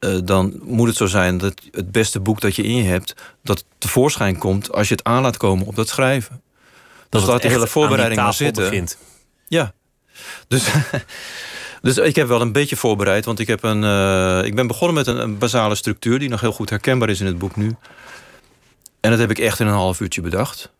uh, 0.00 0.18
dan 0.24 0.60
moet 0.62 0.88
het 0.88 0.96
zo 0.96 1.06
zijn 1.06 1.38
dat 1.38 1.54
het 1.70 1.92
beste 1.92 2.20
boek 2.20 2.40
dat 2.40 2.56
je 2.56 2.62
in 2.62 2.76
je 2.76 2.82
hebt, 2.82 3.14
dat 3.42 3.64
tevoorschijn 3.78 4.38
komt 4.38 4.72
als 4.72 4.88
je 4.88 4.94
het 4.94 5.04
aan 5.04 5.22
laat 5.22 5.36
komen 5.36 5.66
op 5.66 5.76
dat 5.76 5.88
schrijven. 5.88 6.40
Dat 7.08 7.20
dus 7.20 7.30
laat 7.30 7.42
de 7.42 7.48
hele 7.48 7.66
voorbereiding 7.66 8.20
maar 8.20 8.34
zitten. 8.34 8.64
Begint. 8.64 8.98
Ja. 9.48 9.72
Dus, 10.48 10.64
dus 11.82 11.96
ik 11.96 12.16
heb 12.16 12.28
wel 12.28 12.40
een 12.40 12.52
beetje 12.52 12.76
voorbereid, 12.76 13.24
want 13.24 13.38
ik, 13.38 13.46
heb 13.46 13.62
een, 13.62 14.44
ik 14.44 14.54
ben 14.54 14.66
begonnen 14.66 14.96
met 14.96 15.06
een, 15.06 15.22
een, 15.22 15.38
basale 15.38 15.74
structuur 15.74 16.18
die 16.18 16.28
nog 16.28 16.40
heel 16.40 16.52
goed 16.52 16.70
herkenbaar 16.70 17.08
is 17.08 17.20
in 17.20 17.26
het 17.26 17.38
boek 17.38 17.56
nu. 17.56 17.76
En 19.00 19.10
dat 19.10 19.18
heb 19.18 19.30
ik 19.30 19.38
echt 19.38 19.60
in 19.60 19.66
een 19.66 19.72
half 19.72 20.00
uurtje 20.00 20.20
bedacht 20.20 20.72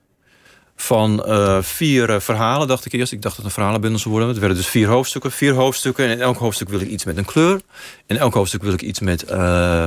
van 0.76 1.24
uh, 1.26 1.62
vier 1.62 2.10
uh, 2.10 2.20
verhalen, 2.20 2.68
dacht 2.68 2.84
ik 2.84 2.92
eerst. 2.92 3.12
Ik 3.12 3.22
dacht 3.22 3.36
dat 3.36 3.44
het 3.44 3.44
een 3.44 3.60
verhalenbundel 3.60 3.98
zou 3.98 4.10
worden. 4.10 4.30
Het 4.30 4.38
werden 4.38 4.56
dus 4.56 4.66
vier 4.66 4.88
hoofdstukken. 4.88 5.32
Vier 5.32 5.54
hoofdstukken. 5.54 6.04
En 6.04 6.10
in 6.10 6.20
elk 6.20 6.36
hoofdstuk 6.36 6.68
wil 6.68 6.80
ik 6.80 6.88
iets 6.88 7.04
met 7.04 7.16
een 7.16 7.24
kleur. 7.24 7.60
In 8.06 8.16
elk 8.16 8.34
hoofdstuk 8.34 8.62
wil 8.62 8.72
ik 8.72 8.82
iets 8.82 9.00
met 9.00 9.30
uh, 9.30 9.84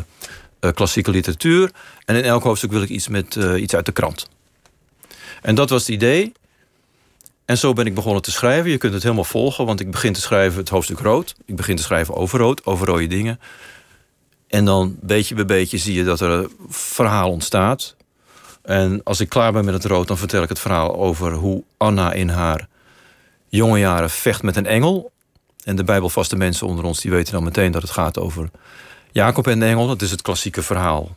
klassieke 0.74 1.12
literatuur. 1.12 1.72
En 2.06 2.16
in 2.16 2.24
elk 2.24 2.44
hoofdstuk 2.44 2.72
wil 2.72 2.82
ik 2.82 2.90
iets 2.90 3.08
met 3.08 3.36
iets 3.36 3.76
uit 3.76 3.86
de 3.86 3.92
krant. 3.92 4.28
En 5.42 5.56
dat 5.56 5.70
was 5.70 5.82
het 5.82 5.90
idee. 5.90 6.32
En 7.46 7.58
zo 7.58 7.74
ben 7.74 7.86
ik 7.86 7.96
begonnen 7.96 8.22
te 8.22 8.32
schrijven. 8.32 8.72
Je 8.72 8.78
kunt 8.78 8.94
het 8.94 9.04
helemaal 9.04 9.24
volgen, 9.24 9.66
want 9.66 9.80
ik 9.80 9.92
begin 9.92 10.14
te 10.14 10.22
schrijven 10.22 10.60
het 10.60 10.70
hoofdstuk 10.70 11.00
rood. 11.00 11.36
Ik 11.46 11.56
begin 11.56 11.76
te 11.76 11.84
schrijven 11.84 12.16
over 12.16 12.40
rood, 12.40 12.66
over 12.66 12.88
rode 12.88 13.08
dingen. 13.08 13.40
En 14.48 14.66
dan 14.66 14.98
beetje 15.02 15.36
bij 15.36 15.46
beetje 15.46 15.78
zie 15.78 15.94
je 15.94 16.04
dat 16.04 16.20
er 16.20 16.30
een 16.30 16.50
verhaal 16.70 17.30
ontstaat. 17.32 17.96
En 18.64 19.04
als 19.04 19.20
ik 19.20 19.30
klaar 19.30 19.52
ben 19.52 19.66
met 19.66 19.74
het 19.74 19.86
rood, 19.86 20.08
dan 20.08 20.18
vertel 20.18 20.44
ik 20.44 20.50
het 20.50 20.60
verhaal 20.60 20.96
over 20.96 21.34
hoe 21.34 21.64
Anna 21.78 22.14
in 22.14 22.30
haar 22.30 22.68
jonge 23.50 23.80
jaren 23.80 24.10
vecht 24.10 24.44
met 24.44 24.56
een 24.56 24.66
engel. 24.66 25.12
En 25.64 25.76
de 25.76 25.84
bijbelvaste 25.84 26.36
mensen 26.36 26.68
onder 26.68 26.86
ons 26.86 27.02
die 27.02 27.12
weten 27.12 27.34
dan 27.34 27.44
meteen 27.44 27.72
dat 27.72 27.82
het 27.82 27.92
gaat 27.92 28.20
over 28.20 28.50
Jacob 29.12 29.48
en 29.48 29.60
de 29.60 29.66
engel. 29.66 29.88
Dat 29.88 30.02
is 30.02 30.12
het 30.12 30.22
klassieke 30.22 30.64
verhaal. 30.64 31.16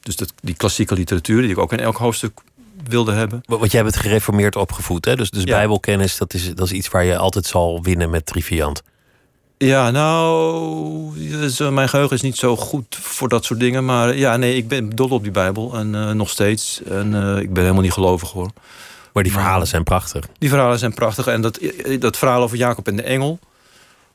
Dus 0.00 0.16
dat, 0.16 0.32
die 0.40 0.54
klassieke 0.54 0.94
literatuur 0.94 1.40
die 1.40 1.50
ik 1.50 1.58
ook 1.58 1.72
in 1.72 1.80
elk 1.80 1.96
hoofdstuk 1.96 2.40
wilde 2.84 3.12
hebben. 3.12 3.40
Want 3.46 3.72
jij 3.72 3.82
bent 3.82 3.96
gereformeerd 3.96 4.56
opgevoed, 4.56 5.04
hè? 5.04 5.16
Dus, 5.16 5.30
dus 5.30 5.42
ja. 5.42 5.56
bijbelkennis, 5.56 6.16
dat 6.16 6.34
is, 6.34 6.54
dat 6.54 6.66
is 6.66 6.72
iets 6.72 6.88
waar 6.88 7.04
je 7.04 7.16
altijd 7.16 7.46
zal 7.46 7.82
winnen 7.82 8.10
met 8.10 8.26
Triviant. 8.26 8.82
Ja, 9.64 9.90
nou, 9.90 11.70
mijn 11.70 11.88
geheugen 11.88 12.16
is 12.16 12.22
niet 12.22 12.36
zo 12.36 12.56
goed 12.56 12.96
voor 13.00 13.28
dat 13.28 13.44
soort 13.44 13.60
dingen. 13.60 13.84
Maar 13.84 14.16
ja, 14.16 14.36
nee, 14.36 14.56
ik 14.56 14.68
ben 14.68 14.90
dol 14.90 15.08
op 15.08 15.22
die 15.22 15.32
Bijbel. 15.32 15.74
En 15.74 15.94
uh, 15.94 16.10
nog 16.10 16.30
steeds. 16.30 16.82
En 16.82 17.12
uh, 17.12 17.38
ik 17.38 17.52
ben 17.52 17.62
helemaal 17.62 17.82
niet 17.82 17.92
gelovig 17.92 18.30
hoor. 18.30 18.50
Maar 19.12 19.22
die 19.22 19.32
verhalen 19.32 19.66
zijn 19.66 19.82
prachtig. 19.82 20.24
Die 20.38 20.48
verhalen 20.48 20.78
zijn 20.78 20.94
prachtig. 20.94 21.26
En 21.26 21.40
dat, 21.40 21.60
dat 21.98 22.16
verhaal 22.16 22.42
over 22.42 22.56
Jacob 22.56 22.88
en 22.88 22.96
de 22.96 23.02
engel... 23.02 23.38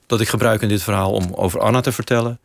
dat 0.05 0.21
ik 0.21 0.27
gebruik 0.27 0.61
in 0.61 0.67
dit 0.67 0.83
verhaal 0.83 1.11
om 1.11 1.33
over 1.33 1.59
Anna 1.59 1.81
te 1.81 1.91
vertellen... 1.91 2.39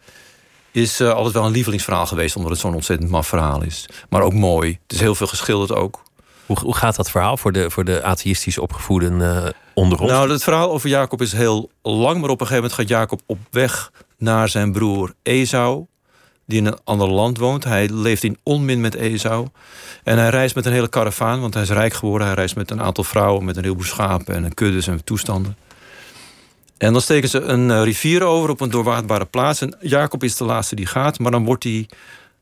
is 0.70 1.00
altijd 1.00 1.34
wel 1.34 1.44
een 1.44 1.52
lievelingsverhaal 1.52 2.06
geweest... 2.06 2.36
omdat 2.36 2.50
het 2.50 2.60
zo'n 2.60 2.74
ontzettend 2.74 3.10
maf 3.10 3.26
verhaal 3.26 3.62
is. 3.62 3.88
Maar 4.08 4.22
ook 4.22 4.34
mooi. 4.34 4.78
Het 4.82 4.92
is 4.92 5.00
heel 5.00 5.14
veel 5.14 5.26
geschilderd 5.26 5.72
ook. 5.72 6.02
Hoe, 6.46 6.58
hoe 6.60 6.76
gaat 6.76 6.96
dat 6.96 7.10
verhaal 7.10 7.36
voor 7.36 7.52
de, 7.52 7.70
voor 7.70 7.84
de 7.84 8.02
atheïstisch 8.02 8.58
opgevoeden 8.58 9.16
Nou, 9.74 10.30
het 10.30 10.42
verhaal 10.42 10.70
over 10.70 10.88
Jacob 10.88 11.20
is 11.20 11.32
heel 11.32 11.70
lang. 11.82 12.20
Maar 12.20 12.30
op 12.30 12.40
een 12.40 12.46
gegeven 12.46 12.54
moment 12.54 12.72
gaat 12.72 12.88
Jacob 12.88 13.20
op 13.26 13.38
weg 13.50 13.92
naar 14.18 14.48
zijn 14.48 14.72
broer 14.72 15.14
Esau. 15.22 15.86
Die 16.46 16.58
in 16.58 16.66
een 16.66 16.78
ander 16.84 17.08
land 17.08 17.38
woont. 17.38 17.64
Hij 17.64 17.88
leeft 17.88 18.24
in 18.24 18.38
onmin 18.42 18.80
met 18.80 18.94
Esau. 18.94 19.46
En 20.04 20.18
hij 20.18 20.28
reist 20.28 20.54
met 20.54 20.66
een 20.66 20.72
hele 20.72 20.88
karavaan. 20.88 21.40
Want 21.40 21.54
hij 21.54 21.62
is 21.62 21.70
rijk 21.70 21.92
geworden. 21.92 22.26
Hij 22.26 22.36
reist 22.36 22.56
met 22.56 22.70
een 22.70 22.82
aantal 22.82 23.04
vrouwen. 23.04 23.44
Met 23.44 23.56
een 23.56 23.62
heleboel 23.62 23.84
schapen 23.84 24.34
en 24.34 24.54
kuddes 24.54 24.86
en 24.86 25.04
toestanden. 25.04 25.56
En 26.78 26.92
dan 26.92 27.02
steken 27.02 27.28
ze 27.28 27.40
een 27.40 27.70
eh, 27.70 27.82
rivier 27.82 28.22
over 28.22 28.50
op 28.50 28.60
een 28.60 28.70
doorwaadbare 28.70 29.24
plaats. 29.24 29.60
En 29.60 29.76
Jacob 29.80 30.22
is 30.22 30.36
de 30.36 30.44
laatste 30.44 30.74
die 30.74 30.86
gaat. 30.86 31.18
Maar 31.18 31.30
dan 31.30 31.44
wordt 31.44 31.64
hij 31.64 31.88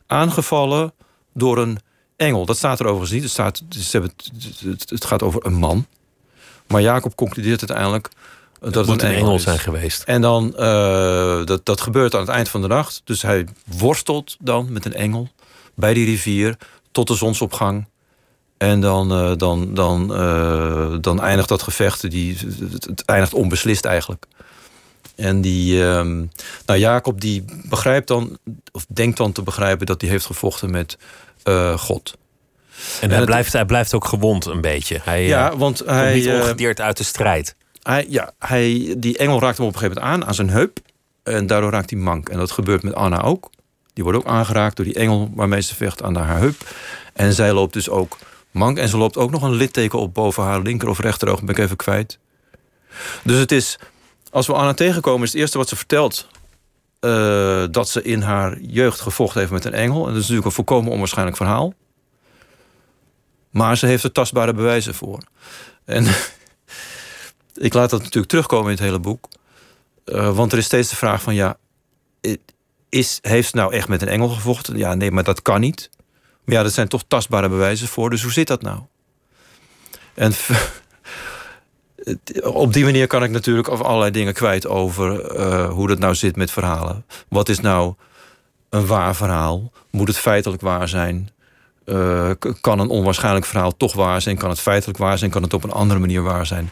aangevallen 0.06 0.92
door 1.34 1.58
een 1.58 1.78
engel. 2.16 2.46
Dat 2.46 2.56
staat 2.56 2.80
er 2.80 2.86
overigens 2.86 3.20
niet. 3.20 3.30
Staat, 3.30 3.62
het, 4.60 4.90
het 4.90 5.04
gaat 5.04 5.22
over 5.22 5.46
een 5.46 5.54
man. 5.54 5.86
Maar 6.70 6.82
Jacob 6.82 7.14
concludeert 7.14 7.60
uiteindelijk 7.60 8.08
dat 8.60 8.86
Het 8.86 9.02
een 9.02 9.14
engel 9.14 9.34
is. 9.34 9.42
zijn 9.42 9.58
geweest. 9.58 10.02
En 10.02 10.20
dan, 10.20 10.56
eh, 10.56 11.44
dat, 11.44 11.66
dat 11.66 11.80
gebeurt 11.80 12.14
aan 12.14 12.20
het 12.20 12.28
eind 12.28 12.48
van 12.48 12.60
de 12.60 12.66
nacht. 12.66 13.00
Dus 13.04 13.22
hij 13.22 13.46
worstelt 13.64 14.36
dan 14.40 14.72
met 14.72 14.84
een 14.84 14.94
engel 14.94 15.28
bij 15.74 15.94
die 15.94 16.04
rivier 16.04 16.56
tot 16.92 17.08
de 17.08 17.14
zonsopgang. 17.14 17.86
En 18.58 18.80
dan, 18.80 19.12
eh, 19.12 19.32
dan, 19.36 19.74
dan, 19.74 20.14
eh, 20.14 20.94
dan 21.00 21.20
eindigt 21.20 21.48
dat 21.48 21.62
gevecht. 21.62 22.10
Die, 22.10 22.36
het, 22.72 22.84
het 22.84 23.04
eindigt 23.04 23.34
onbeslist 23.34 23.84
eigenlijk. 23.84 24.26
En 25.14 25.40
die, 25.40 25.84
ehm, 25.84 26.24
nou 26.66 26.78
Jacob 26.78 27.20
die 27.20 27.44
begrijpt 27.68 28.08
dan, 28.08 28.38
of 28.72 28.86
denkt 28.88 29.16
dan 29.16 29.32
te 29.32 29.42
begrijpen 29.42 29.86
dat 29.86 30.00
hij 30.00 30.10
heeft 30.10 30.26
gevochten 30.26 30.70
met 30.70 30.98
God. 31.76 32.18
En 33.00 33.10
hij 33.10 33.24
blijft, 33.24 33.52
hij 33.52 33.64
blijft 33.64 33.94
ook 33.94 34.04
gewond 34.04 34.46
een 34.46 34.60
beetje. 34.60 35.00
Hij 35.02 35.26
Ja, 35.26 35.50
eh, 35.50 35.58
want 35.58 35.82
hij, 35.86 36.14
niet 36.14 36.26
eh, 36.26 36.34
ongedeerd 36.34 36.80
uit 36.80 36.96
de 36.96 37.04
strijd. 37.04 37.54
hij, 37.82 38.06
ja, 38.08 38.32
hij, 38.38 38.94
die 38.98 39.18
engel 39.18 39.40
raakt 39.40 39.56
hem 39.56 39.66
op 39.66 39.72
een 39.72 39.78
gegeven 39.78 40.02
moment 40.02 40.22
aan, 40.22 40.28
aan 40.28 40.34
zijn 40.34 40.50
heup. 40.50 40.78
En 41.22 41.46
daardoor 41.46 41.70
raakt 41.70 41.90
hij 41.90 41.98
mank. 41.98 42.28
En 42.28 42.38
dat 42.38 42.50
gebeurt 42.50 42.82
met 42.82 42.94
Anna 42.94 43.22
ook. 43.22 43.50
Die 43.92 44.04
wordt 44.04 44.18
ook 44.18 44.26
aangeraakt 44.26 44.76
door 44.76 44.84
die 44.84 44.94
engel 44.94 45.30
waarmee 45.34 45.60
ze 45.60 45.74
vecht 45.74 46.02
aan 46.02 46.16
haar 46.16 46.38
heup. 46.38 46.56
En 47.12 47.32
zij 47.32 47.52
loopt 47.52 47.72
dus 47.72 47.88
ook 47.88 48.18
mank. 48.50 48.78
En 48.78 48.88
ze 48.88 48.96
loopt 48.96 49.16
ook 49.16 49.30
nog 49.30 49.42
een 49.42 49.54
litteken 49.54 49.98
op 49.98 50.14
boven 50.14 50.42
haar 50.42 50.60
linker 50.60 50.88
of 50.88 50.98
rechteroog. 51.00 51.40
Ben 51.42 51.54
ik 51.54 51.62
even 51.62 51.76
kwijt. 51.76 52.18
Dus 53.22 53.38
het 53.38 53.52
is, 53.52 53.78
als 54.30 54.46
we 54.46 54.52
Anna 54.52 54.74
tegenkomen, 54.74 55.22
is 55.22 55.32
het 55.32 55.40
eerste 55.40 55.58
wat 55.58 55.68
ze 55.68 55.76
vertelt... 55.76 56.28
eh, 57.00 57.64
dat 57.70 57.88
ze 57.88 58.02
in 58.02 58.20
haar 58.20 58.60
jeugd 58.60 59.00
gevochten 59.00 59.40
heeft 59.40 59.52
met 59.52 59.64
een 59.64 59.74
engel. 59.74 60.00
En 60.00 60.06
dat 60.06 60.14
is 60.14 60.20
natuurlijk 60.20 60.46
een 60.46 60.52
volkomen 60.52 60.92
onwaarschijnlijk 60.92 61.36
verhaal. 61.36 61.74
Maar 63.50 63.76
ze 63.76 63.86
heeft 63.86 64.04
er 64.04 64.12
tastbare 64.12 64.54
bewijzen 64.54 64.94
voor. 64.94 65.18
En 65.84 66.06
ik 67.54 67.74
laat 67.74 67.90
dat 67.90 68.00
natuurlijk 68.00 68.30
terugkomen 68.30 68.66
in 68.66 68.76
het 68.76 68.84
hele 68.84 68.98
boek. 68.98 69.28
Eh, 70.04 70.36
want 70.36 70.52
er 70.52 70.58
is 70.58 70.64
steeds 70.64 70.88
de 70.88 70.96
vraag 70.96 71.22
van 71.22 71.34
ja, 71.34 71.56
is, 72.88 73.18
heeft 73.22 73.50
ze 73.50 73.56
nou 73.56 73.72
echt 73.72 73.88
met 73.88 74.02
een 74.02 74.08
engel 74.08 74.28
gevochten? 74.28 74.76
Ja, 74.76 74.94
nee, 74.94 75.10
maar 75.10 75.24
dat 75.24 75.42
kan 75.42 75.60
niet. 75.60 75.90
Maar 76.44 76.54
ja, 76.54 76.62
dat 76.62 76.72
zijn 76.72 76.88
toch 76.88 77.02
tastbare 77.08 77.48
bewijzen 77.48 77.88
voor. 77.88 78.10
Dus 78.10 78.22
hoe 78.22 78.32
zit 78.32 78.46
dat 78.46 78.62
nou? 78.62 78.80
En 80.14 80.32
op 82.42 82.72
die 82.72 82.84
manier 82.84 83.06
kan 83.06 83.22
ik 83.22 83.30
natuurlijk 83.30 83.68
allerlei 83.68 84.10
dingen 84.10 84.34
kwijt 84.34 84.66
over 84.66 85.24
eh, 85.24 85.70
hoe 85.70 85.88
dat 85.88 85.98
nou 85.98 86.14
zit 86.14 86.36
met 86.36 86.50
verhalen. 86.50 87.04
Wat 87.28 87.48
is 87.48 87.60
nou 87.60 87.94
een 88.68 88.86
waar 88.86 89.16
verhaal? 89.16 89.72
Moet 89.90 90.08
het 90.08 90.18
feitelijk 90.18 90.62
waar 90.62 90.88
zijn? 90.88 91.30
Eh, 91.90 92.30
kan 92.60 92.78
een 92.78 92.88
onwaarschijnlijk 92.88 93.46
verhaal 93.46 93.76
toch 93.76 93.94
waar 93.94 94.20
zijn? 94.22 94.36
Kan 94.38 94.50
het 94.50 94.60
feitelijk 94.60 94.98
waar 94.98 95.18
zijn? 95.18 95.30
Kan 95.30 95.42
het 95.42 95.54
op 95.54 95.64
een 95.64 95.72
andere 95.72 96.00
manier 96.00 96.22
waar 96.22 96.46
zijn? 96.46 96.70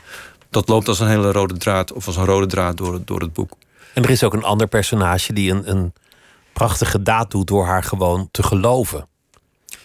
Dat 0.50 0.68
loopt 0.68 0.88
als 0.88 1.00
een 1.00 1.08
hele 1.08 1.32
rode 1.32 1.56
draad, 1.56 1.92
of 1.92 2.06
als 2.06 2.16
een 2.16 2.24
rode 2.24 2.46
draad 2.46 2.76
door 2.76 2.92
het, 2.92 3.06
door 3.06 3.20
het 3.20 3.32
boek. 3.32 3.52
En 3.94 4.02
er 4.04 4.10
is 4.10 4.22
ook 4.24 4.32
een 4.32 4.44
ander 4.44 4.66
personage 4.66 5.32
die 5.32 5.50
een, 5.50 5.70
een 5.70 5.92
prachtige 6.52 7.02
daad 7.02 7.30
doet 7.30 7.46
door 7.46 7.66
haar 7.66 7.82
gewoon 7.82 8.28
te 8.30 8.42
geloven. 8.42 9.08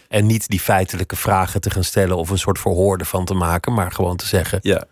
En 0.08 0.26
niet 0.26 0.48
die 0.48 0.60
feitelijke 0.60 1.16
vragen 1.16 1.60
te 1.60 1.70
gaan 1.70 1.84
stellen 1.84 2.16
of 2.16 2.30
een 2.30 2.38
soort 2.38 2.58
verhoor 2.58 2.98
ervan 2.98 3.24
te 3.24 3.34
maken, 3.34 3.74
maar 3.74 3.92
gewoon 3.92 4.16
te 4.16 4.26
zeggen: 4.26 4.58
Ja. 4.62 4.84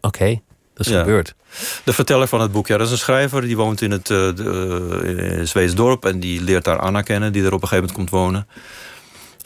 Oké, 0.00 0.40
dat 0.74 0.86
is 0.86 0.92
Ja. 0.92 0.98
gebeurd. 1.00 1.34
De 1.84 1.92
verteller 1.92 2.28
van 2.28 2.40
het 2.40 2.52
boek, 2.52 2.66
ja, 2.66 2.76
dat 2.76 2.86
is 2.86 2.92
een 2.92 2.98
schrijver. 2.98 3.40
Die 3.42 3.56
woont 3.56 3.80
in 3.80 3.90
het 3.90 4.10
eh, 4.10 4.28
eh, 5.40 5.46
Zweeds 5.46 5.74
dorp. 5.74 6.04
En 6.04 6.20
die 6.20 6.40
leert 6.42 6.64
daar 6.64 6.78
Anna 6.78 7.02
kennen, 7.02 7.32
die 7.32 7.42
er 7.44 7.52
op 7.52 7.62
een 7.62 7.68
gegeven 7.68 7.88
moment 7.88 7.96
komt 7.96 8.10
wonen. 8.20 8.46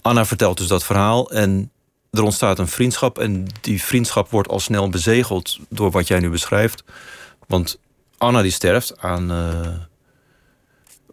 Anna 0.07 0.25
vertelt 0.25 0.59
dus 0.59 0.67
dat 0.67 0.85
verhaal. 0.85 1.31
En 1.31 1.71
er 2.11 2.23
ontstaat 2.23 2.59
een 2.59 2.69
vriendschap. 2.69 3.19
En 3.19 3.47
die 3.61 3.83
vriendschap 3.83 4.31
wordt 4.31 4.49
al 4.49 4.61
snel 4.61 4.89
bezegeld 4.89 5.59
door 5.69 5.91
wat 5.91 6.07
jij 6.09 6.21
nu 6.21 6.31
beschrijft. 6.31 6.85
Want 7.47 7.79
Anna 8.19 8.43
die 8.43 8.51
sterft 8.51 8.99
aan... 9.01 9.31
eh, 9.31 9.75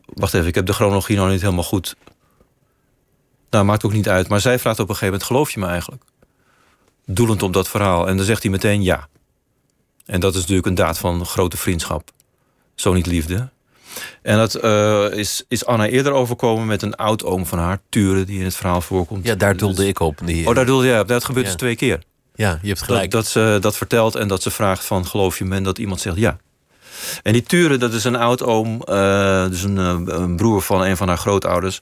Wacht 0.05 0.33
even, 0.33 0.47
ik 0.47 0.55
heb 0.55 0.65
de 0.65 0.73
chronologie 0.73 1.15
nog 1.15 1.29
niet 1.29 1.41
helemaal 1.41 1.63
goed. 1.63 1.95
Nou, 3.49 3.65
maakt 3.65 3.85
ook 3.85 3.93
niet 3.93 4.09
uit. 4.09 4.27
Maar 4.27 4.41
zij 4.41 4.59
vraagt 4.59 4.79
op 4.79 4.89
een 4.89 4.95
gegeven 4.95 5.11
moment, 5.11 5.27
geloof 5.27 5.51
je 5.51 5.59
me 5.59 5.65
eigenlijk? 5.67 6.03
Doelend 7.05 7.43
op 7.43 7.53
dat 7.53 7.69
verhaal. 7.69 8.07
En 8.07 8.17
dan 8.17 8.25
zegt 8.25 8.41
hij 8.41 8.51
meteen 8.51 8.83
ja. 8.83 9.07
En 10.05 10.19
dat 10.19 10.33
is 10.33 10.39
natuurlijk 10.39 10.67
een 10.67 10.75
daad 10.75 10.97
van 10.97 11.25
grote 11.25 11.57
vriendschap. 11.57 12.11
Zo 12.75 12.93
niet 12.93 13.05
liefde. 13.05 13.49
En 14.21 14.37
dat 14.37 14.55
eh, 14.55 15.05
is, 15.11 15.43
is 15.47 15.65
Anna 15.65 15.87
eerder 15.87 16.11
overkomen 16.11 16.65
met 16.65 16.81
een 16.81 16.95
oud-oom 16.95 17.45
van 17.45 17.59
haar, 17.59 17.79
Ture, 17.89 18.23
die 18.23 18.39
in 18.39 18.45
het 18.45 18.55
verhaal 18.55 18.81
voorkomt. 18.81 19.25
Ja, 19.25 19.35
daar 19.35 19.57
doelde 19.57 19.87
ik 19.87 19.99
op. 19.99 20.19
Die, 20.25 20.47
Oh, 20.47 20.55
daar 20.55 20.65
doelde 20.65 20.87
jij 20.87 20.99
op. 20.99 21.07
Dat 21.07 21.23
gebeurt 21.25 21.45
Ja. 21.45 21.51
dus 21.51 21.59
twee 21.61 21.75
keer. 21.75 21.99
ja, 22.35 22.59
je 22.61 22.67
hebt 22.67 22.81
gelijk. 22.81 23.11
dat 23.11 23.27
ze 23.27 23.57
dat 23.61 23.77
vertelt 23.77 24.15
en 24.15 24.27
dat 24.27 24.41
ze 24.41 24.51
vraagt 24.51 24.85
van 24.85 25.05
geloof 25.05 25.37
je 25.37 25.45
me 25.45 25.55
en 25.55 25.63
dat 25.63 25.77
iemand 25.77 26.01
zegt 26.01 26.17
ja. 26.17 26.37
En 27.23 27.33
die 27.33 27.43
Ture, 27.43 27.77
dat 27.77 27.93
is 27.93 28.03
een 28.03 28.15
oud-oom, 28.15 28.81
eh, 28.81 29.47
dus 29.47 29.63
een, 29.63 29.77
eh, 29.77 29.99
een 30.05 30.35
broer 30.35 30.61
van 30.61 30.81
een 30.81 30.97
van 30.97 31.07
haar 31.07 31.17
grootouders. 31.17 31.79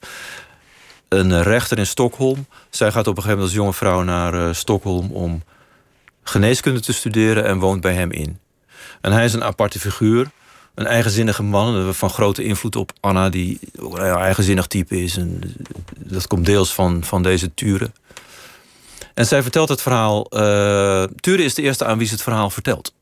Een 1.08 1.42
rechter 1.42 1.78
in 1.78 1.86
Stockholm. 1.86 2.46
Zij 2.70 2.92
gaat 2.92 3.06
op 3.06 3.16
een 3.16 3.22
gegeven 3.22 3.38
moment 3.38 3.48
als 3.48 3.52
jonge 3.58 3.72
vrouw 3.72 4.02
naar 4.02 4.34
eh, 4.48 4.54
Stockholm 4.54 5.10
om 5.10 5.42
geneeskunde 6.22 6.80
te 6.80 6.92
studeren 6.92 7.44
en 7.44 7.58
woont 7.58 7.80
bij 7.80 7.94
hem 7.94 8.10
in. 8.10 8.38
En 9.00 9.12
hij 9.12 9.24
is 9.24 9.32
een 9.32 9.44
aparte 9.44 9.78
figuur. 9.80 10.30
Een 10.74 10.86
eigenzinnige 10.86 11.42
man 11.42 11.94
van 11.94 12.10
grote 12.10 12.44
invloed 12.44 12.76
op 12.76 12.92
Anna, 13.00 13.28
die 13.28 13.58
een 13.72 13.98
eigenzinnig 13.98 14.66
type 14.66 15.02
is. 15.02 15.16
En 15.16 15.54
dat 15.98 16.26
komt 16.26 16.46
deels 16.46 16.74
van, 16.74 17.04
van 17.04 17.22
deze 17.22 17.54
Ture. 17.54 17.90
En 19.14 19.26
zij 19.26 19.42
vertelt 19.42 19.68
het 19.68 19.82
verhaal. 19.82 20.26
eh 20.30 21.04
Ture 21.20 21.44
is 21.44 21.54
de 21.54 21.62
eerste 21.62 21.84
aan 21.84 21.98
wie 21.98 22.06
ze 22.06 22.12
het 22.12 22.22
verhaal 22.22 22.50
vertelt. 22.50 22.94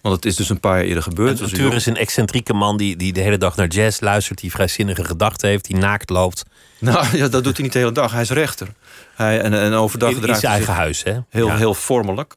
Want 0.00 0.16
het 0.16 0.24
is 0.24 0.36
dus 0.36 0.48
een 0.48 0.60
paar 0.60 0.76
jaar 0.76 0.86
eerder 0.86 1.02
gebeurd. 1.02 1.38
Dus 1.38 1.50
Tuur 1.50 1.74
is 1.74 1.86
een 1.86 1.96
excentrieke 1.96 2.52
man 2.52 2.76
die, 2.76 2.96
die 2.96 3.12
de 3.12 3.20
hele 3.20 3.38
dag 3.38 3.56
naar 3.56 3.66
jazz 3.66 4.00
luistert, 4.00 4.40
die 4.40 4.50
vrijzinnige 4.50 5.04
gedachten 5.04 5.48
heeft, 5.48 5.64
die 5.64 5.76
naakt 5.76 6.10
loopt 6.10 6.42
Nou 6.80 7.06
ja, 7.18 7.28
dat 7.28 7.44
doet 7.44 7.54
hij 7.54 7.64
niet 7.64 7.72
de 7.72 7.78
hele 7.78 7.92
dag. 7.92 8.12
Hij 8.12 8.20
is 8.22 8.30
rechter. 8.30 8.68
Hij, 9.14 9.40
en, 9.40 9.54
en 9.54 9.72
overdag 9.72 10.08
in, 10.08 10.14
gedraagt 10.14 10.40
zijn 10.40 10.52
hij 10.52 10.60
eigen 10.60 10.80
huis. 10.82 11.02
Hè? 11.02 11.18
heel, 11.28 11.46
Ja. 11.46 11.56
heel 11.56 11.74
vormelijk. 11.74 12.34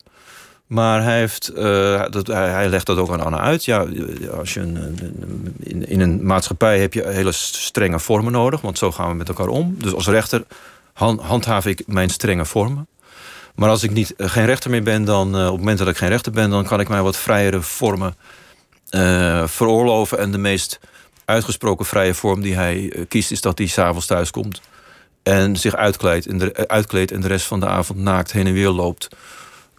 Maar 0.70 1.04
hij, 1.04 1.20
heeft, 1.20 1.48
eh, 1.48 2.04
dat, 2.10 2.28
hij, 2.28 2.70
legt 2.70 2.86
dat 2.86 2.98
ook 2.98 3.12
aan 3.12 3.24
Anna 3.24 3.40
uit. 3.40 3.66
Ja, 3.66 3.86
als 4.38 4.54
je 4.54 4.60
een, 4.60 5.86
in, 5.88 6.00
een 6.02 6.26
maatschappij 6.26 6.80
heb 6.80 6.94
je 6.94 7.08
hele 7.08 7.32
strenge 7.32 8.00
vormen 8.00 8.32
nodig. 8.32 8.62
Want 8.62 8.78
zo 8.78 8.92
gaan 8.92 9.10
we 9.10 9.16
met 9.16 9.28
elkaar 9.28 9.48
om. 9.48 9.76
Dus 9.78 9.94
als 9.94 10.08
rechter 10.08 10.44
han- 10.94 11.20
handhaaf 11.20 11.66
ik 11.66 11.84
mijn 11.88 12.10
strenge 12.10 12.46
vormen. 12.46 12.88
Maar 13.56 13.70
als 13.70 13.84
ik 13.84 13.92
niet, 13.92 14.16
eh, 14.16 14.30
geen 14.30 14.46
rechter 14.46 14.70
meer 14.70 14.84
ben, 14.84 15.06
dan 15.06 15.36
eh, 15.36 15.46
op 15.46 15.52
het 15.52 15.60
moment 15.60 15.78
dat 15.78 15.88
ik 15.88 15.98
geen 15.98 16.10
rechter 16.10 16.32
ben, 16.32 16.50
dan 16.50 16.66
kan 16.66 16.80
ik 16.80 16.88
mij 16.90 17.02
wat 17.02 17.18
vrijere 17.18 17.62
vormen 17.62 18.16
veroorloven. 19.46 20.18
En 20.20 20.32
de 20.32 20.38
meest 20.38 20.80
uitgesproken 21.26 21.86
vrije 21.86 22.14
vorm 22.14 22.42
die 22.42 22.56
hij 22.56 23.06
kiest, 23.08 23.32
is 23.32 23.42
dat 23.42 23.58
hij 23.58 23.68
s'avonds 23.68 24.06
thuis 24.06 24.32
komt 24.32 24.62
en 25.24 25.56
zich 25.56 25.76
uitkleedt 25.76 26.26
en, 26.26 26.68
uitkleedt 26.70 27.12
en 27.12 27.22
de 27.22 27.28
rest 27.28 27.46
van 27.46 27.60
de 27.60 27.68
avond 27.68 28.00
naakt 28.00 28.32
heen 28.32 28.48
en 28.48 28.54
weer 28.54 28.70
loopt 28.70 29.08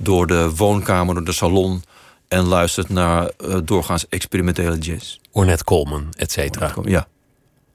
door 0.02 0.26
de 0.26 0.50
woonkamer, 0.56 1.14
door 1.14 1.24
de 1.24 1.32
salon 1.32 1.82
en 2.28 2.44
luistert 2.44 2.88
naar 2.88 3.26
eh, 3.26 3.58
doorgaans 3.64 4.08
experimentele 4.08 4.78
jazz. 4.78 5.18
Ornette 5.32 5.64
Coleman, 5.64 6.12
et 6.16 6.32
cetera. 6.32 6.74
Ja, 6.84 7.06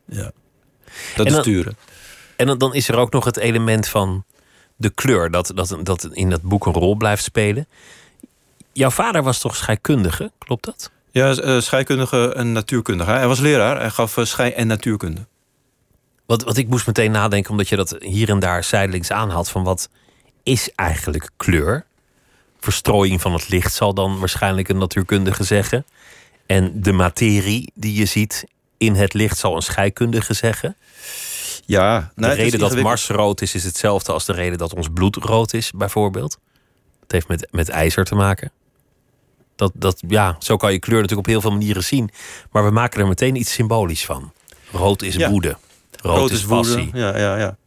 ja. 0.06 0.32
Dat 1.16 1.26
En 1.26 1.34
is 1.34 1.40
sturen. 1.40 1.78
En 2.36 2.46
dan, 2.48 2.58
dan 2.58 2.74
is 2.74 2.88
er 2.90 2.98
ook 2.98 3.12
nog 3.12 3.26
het 3.26 3.38
element 3.38 3.88
van 3.88 4.24
de 4.76 4.90
kleur, 4.90 5.32
dat, 5.32 5.52
dat, 5.56 5.78
dat 5.84 6.10
in 6.12 6.30
dat 6.30 6.42
boek 6.42 6.66
een 6.66 6.74
rol 6.74 6.96
blijft 6.96 7.24
spelen. 7.24 7.68
Jouw 8.72 8.90
vader 8.90 9.24
was 9.24 9.40
toch 9.40 9.56
scheikundige, 9.56 10.32
klopt 10.38 10.66
dat? 10.66 10.92
Ja, 11.12 11.36
eh, 11.36 11.60
scheikundige 11.60 12.34
en 12.34 12.52
natuurkundige. 12.52 13.12
Hij 13.12 13.28
was 13.28 13.40
leraar. 13.40 13.80
Hij 13.80 13.90
gaf 13.90 14.18
eh, 14.18 14.26
schei- 14.26 14.52
en 14.52 14.68
natuurkunde. 14.68 15.26
Wat, 16.26 16.44
wat 16.44 16.58
ik 16.58 16.68
moest 16.68 16.88
meteen 16.88 17.12
nadenken, 17.12 17.52
omdat 17.52 17.70
je 17.70 17.76
dat 17.76 17.96
hier 18.00 18.30
en 18.30 18.40
daar 18.40 18.64
zijdelings 18.64 19.12
aanhaalt, 19.12 19.50
van 19.50 19.64
wat 19.64 19.90
is 20.44 20.70
eigenlijk 20.76 21.30
kleur? 21.38 21.86
Verstrooiing 22.66 23.22
van 23.22 23.34
het 23.34 23.50
licht 23.50 23.74
zal 23.74 23.94
dan 23.94 24.20
waarschijnlijk 24.20 24.70
een 24.70 24.78
natuurkundige 24.78 25.44
zeggen. 25.44 25.86
En 26.46 26.82
de 26.82 26.92
materie 26.92 27.72
die 27.76 27.94
je 27.94 28.06
ziet 28.06 28.46
in 28.78 28.96
het 28.96 29.14
licht 29.14 29.38
zal 29.38 29.56
een 29.56 29.62
scheikundige 29.62 30.34
zeggen. 30.34 30.76
Ja, 31.66 32.12
De 32.16 32.34
reden 32.34 32.60
dat. 32.60 32.82
Mars 32.82 33.08
rood 33.08 33.42
is, 33.42 33.56
is 33.56 33.64
hetzelfde 33.64 34.12
als 34.12 34.26
de 34.26 34.34
reden 34.34 34.58
dat 34.58 34.74
ons 34.74 34.88
bloed 34.94 35.16
rood 35.16 35.54
is, 35.54 35.72
bijvoorbeeld. 35.76 36.38
Het 37.02 37.12
heeft 37.12 37.28
met, 37.28 37.48
met 37.52 37.70
ijzer 37.70 38.06
te 38.06 38.16
maken. 38.16 38.52
Dat, 39.56 39.72
dat, 39.76 40.04
ja, 40.08 40.36
zo 40.40 40.58
kan 40.58 40.72
je 40.72 40.80
kleur 40.80 41.02
natuurlijk 41.02 41.28
op 41.28 41.34
heel 41.34 41.42
veel 41.42 41.52
manieren 41.52 41.84
zien. 41.84 42.10
Maar 42.52 42.66
we 42.66 42.72
maken 42.72 43.00
er 43.00 43.08
meteen 43.08 43.36
iets 43.36 43.54
symbolisch 43.54 44.06
van. 44.06 44.32
Rood 44.72 45.02
is 45.02 45.16
Ja. 45.16 45.30
woede. 45.30 45.58
Rood, 46.02 46.32
is 46.32 46.46
passie. 46.46 46.76
woede. 46.84 46.98
Ja, 46.98 47.18
ja, 47.18 47.38
ja. 47.38 47.58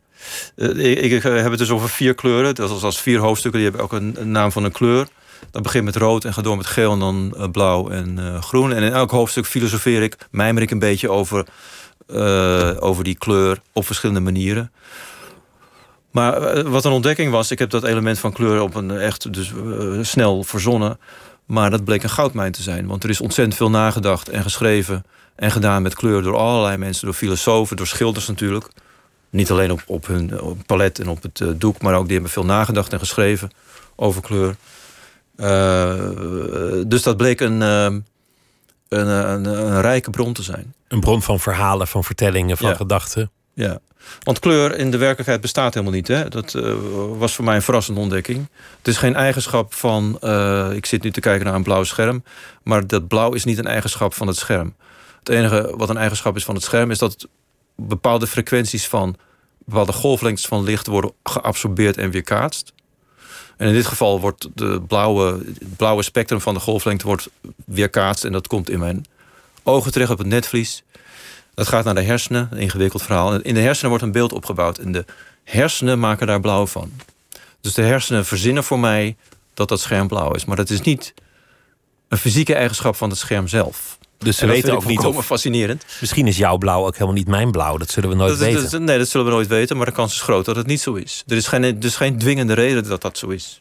Eh, 0.56 1.02
ik, 1.04 1.12
ik 1.12 1.22
heb 1.22 1.50
het 1.50 1.58
dus 1.58 1.70
over 1.70 1.88
vier 1.88 2.14
kleuren. 2.14 2.54
Dat 2.54 2.70
is 2.70 2.82
als 2.82 3.00
vier 3.00 3.18
hoofdstukken. 3.18 3.60
Die 3.60 3.70
hebben 3.70 3.86
ook 3.86 3.92
een, 3.92 4.30
naam 4.30 4.52
van 4.52 4.64
een 4.64 4.72
kleur. 4.72 5.06
Dat 5.50 5.62
begint 5.62 5.84
met 5.84 5.96
rood 5.96 6.24
en 6.24 6.34
gaat 6.34 6.44
door 6.44 6.56
met 6.56 6.66
geel 6.66 6.92
en 6.92 6.98
dan 6.98 7.34
eh, 7.36 7.50
blauw 7.50 7.88
en 7.88 8.18
eh, 8.18 8.42
groen. 8.42 8.72
En 8.72 8.82
in 8.82 8.92
elk 8.92 9.10
hoofdstuk 9.10 9.46
filosofeer 9.46 10.02
ik, 10.02 10.16
mijmer 10.30 10.62
ik 10.62 10.70
een 10.70 10.78
beetje 10.78 11.10
over, 11.10 11.46
eh, 12.06 12.76
over 12.78 13.04
die 13.04 13.18
kleur 13.18 13.60
op 13.72 13.86
verschillende 13.86 14.20
manieren. 14.20 14.72
Maar 16.10 16.42
eh, 16.42 16.62
wat 16.62 16.84
een 16.84 16.92
ontdekking 16.92 17.30
was, 17.30 17.50
ik 17.50 17.58
heb 17.58 17.70
dat 17.70 17.84
element 17.84 18.18
van 18.18 18.32
kleur 18.32 18.60
op 18.60 18.74
een 18.74 18.90
echt 18.90 19.32
dus, 19.32 19.52
eh, 19.52 19.98
snel 20.02 20.42
verzonnen. 20.42 20.98
Maar 21.46 21.70
dat 21.70 21.84
bleek 21.84 22.02
een 22.02 22.10
goudmijn 22.10 22.52
te 22.52 22.62
zijn. 22.62 22.86
Want 22.86 23.04
er 23.04 23.10
is 23.10 23.20
ontzettend 23.20 23.56
veel 23.56 23.70
nagedacht 23.70 24.28
en 24.28 24.42
geschreven 24.42 25.04
en 25.36 25.50
gedaan 25.50 25.82
met 25.82 25.94
kleur 25.94 26.22
door 26.22 26.36
allerlei 26.36 26.76
mensen, 26.76 27.04
door 27.04 27.14
filosofen, 27.14 27.76
door 27.76 27.86
schilders 27.86 28.28
natuurlijk. 28.28 28.68
Niet 29.30 29.50
alleen 29.50 29.70
op, 29.70 29.82
op 29.86 30.06
hun 30.06 30.40
op 30.40 30.58
palet 30.66 30.98
en 30.98 31.08
op 31.08 31.22
het 31.22 31.40
eh, 31.40 31.48
doek, 31.56 31.82
maar 31.82 31.94
ook 31.94 32.04
die 32.04 32.12
hebben 32.12 32.30
veel 32.30 32.44
nagedacht 32.44 32.92
en 32.92 32.98
geschreven 32.98 33.50
over 33.96 34.22
kleur. 34.22 34.56
Uh, 35.36 36.84
dus 36.86 37.02
dat 37.02 37.16
bleek 37.16 37.40
een, 37.40 37.60
een, 37.60 38.04
een, 38.88 39.44
een, 39.44 39.80
rijke 39.80 40.10
bron 40.10 40.32
te 40.32 40.42
zijn. 40.42 40.74
Een 40.88 41.00
bron 41.00 41.22
van 41.22 41.40
verhalen, 41.40 41.88
van 41.88 42.04
vertellingen, 42.04 42.56
van 42.56 42.76
gedachten. 42.76 43.30
Ja, 43.54 43.80
want 44.22 44.38
kleur 44.38 44.76
in 44.76 44.90
de 44.90 44.96
werkelijkheid 44.96 45.40
bestaat 45.40 45.74
helemaal 45.74 45.94
niet. 45.94 46.08
Hè? 46.08 46.28
Dat 46.28 46.54
uh, 46.54 46.74
was 47.18 47.34
voor 47.34 47.44
mij 47.44 47.54
een 47.54 47.62
verrassende 47.62 48.00
ontdekking. 48.00 48.48
Het 48.78 48.88
is 48.88 48.96
geen 48.96 49.14
eigenschap 49.14 49.74
van... 49.74 50.18
Uh, 50.24 50.70
ik 50.72 50.86
zit 50.86 51.02
nu 51.02 51.10
te 51.10 51.20
kijken 51.20 51.46
naar 51.46 51.54
een 51.54 51.62
blauw 51.62 51.84
scherm... 51.84 52.24
maar 52.62 52.86
dat 52.86 53.08
blauw 53.08 53.32
is 53.32 53.44
niet 53.44 53.58
een 53.58 53.66
eigenschap 53.66 54.14
van 54.14 54.26
het 54.26 54.36
scherm. 54.36 54.74
Het 55.18 55.28
enige 55.28 55.74
wat 55.76 55.88
een 55.88 55.96
eigenschap 55.96 56.36
is 56.36 56.44
van 56.44 56.54
het 56.54 56.64
scherm... 56.64 56.90
is 56.90 56.98
dat 56.98 57.28
bepaalde 57.82 58.26
frequenties 58.26 58.86
van... 58.86 59.16
bepaalde 59.64 59.92
golflengtes 59.92 60.46
van 60.46 60.62
licht 60.62 60.86
worden 60.86 61.12
geabsorbeerd 61.22 61.96
en 61.96 62.10
weerkaatst. 62.10 62.72
En 63.56 63.68
in 63.68 63.74
dit 63.74 63.86
geval 63.86 64.20
wordt 64.20 64.48
de 64.54 64.80
blauwe, 64.86 65.44
het 65.44 65.76
blauwe 65.76 66.02
spectrum 66.02 66.40
van 66.40 66.54
de 66.54 66.60
golflengte 66.60 67.06
wordt 67.06 67.28
weerkaatst... 67.64 68.24
en 68.24 68.32
dat 68.32 68.46
komt 68.46 68.70
in 68.70 68.78
mijn 68.78 69.06
ogen 69.62 69.92
terecht 69.92 70.10
op 70.10 70.18
het 70.18 70.26
netvlies... 70.26 70.82
Dat 71.58 71.68
gaat 71.68 71.84
naar 71.84 71.94
de 71.94 72.02
hersenen, 72.02 72.48
een 72.50 72.58
ingewikkeld 72.58 73.02
verhaal. 73.02 73.34
In 73.34 73.54
de 73.54 73.60
hersenen 73.60 73.88
wordt 73.88 74.04
een 74.04 74.12
beeld 74.12 74.32
opgebouwd 74.32 74.78
en 74.78 74.92
de 74.92 75.04
hersenen 75.44 75.98
maken 75.98 76.26
daar 76.26 76.40
blauw 76.40 76.66
van. 76.66 76.92
Dus 77.60 77.74
de 77.74 77.82
hersenen 77.82 78.24
verzinnen 78.26 78.64
voor 78.64 78.78
mij 78.78 79.16
dat 79.54 79.68
dat 79.68 79.80
scherm 79.80 80.08
blauw 80.08 80.32
is. 80.32 80.44
Maar 80.44 80.56
dat 80.56 80.70
is 80.70 80.80
niet 80.80 81.14
een 82.08 82.18
fysieke 82.18 82.54
eigenschap 82.54 82.96
van 82.96 83.10
het 83.10 83.18
scherm 83.18 83.48
zelf. 83.48 83.98
Dus 84.18 84.36
ze 84.36 84.46
weten 84.46 84.74
ook 84.74 84.84
niet 84.84 85.04
of... 85.04 85.26
fascinerend. 85.26 85.84
Misschien 86.00 86.26
is 86.26 86.36
jouw 86.36 86.58
blauw 86.58 86.86
ook 86.86 86.92
helemaal 86.92 87.14
niet 87.14 87.28
mijn 87.28 87.50
blauw. 87.50 87.76
Dat 87.76 87.90
zullen 87.90 88.08
we 88.10 88.16
nooit 88.16 88.38
weten. 88.38 88.84
nee, 88.84 88.98
dat 88.98 89.08
zullen 89.08 89.26
we 89.26 89.32
nooit 89.32 89.46
weten. 89.46 89.76
Maar 89.76 89.86
de 89.86 89.92
kans 89.92 90.12
is 90.12 90.20
groot 90.20 90.44
dat 90.44 90.56
het 90.56 90.66
niet 90.66 90.80
zo 90.80 90.94
is. 90.94 91.24
Er 91.26 91.36
is 91.36 91.46
geen, 91.46 91.80
dus 91.80 91.96
geen 91.96 92.18
dwingende 92.18 92.52
reden 92.52 92.88
dat 92.88 93.02
dat 93.02 93.18
zo 93.18 93.28
is. 93.28 93.58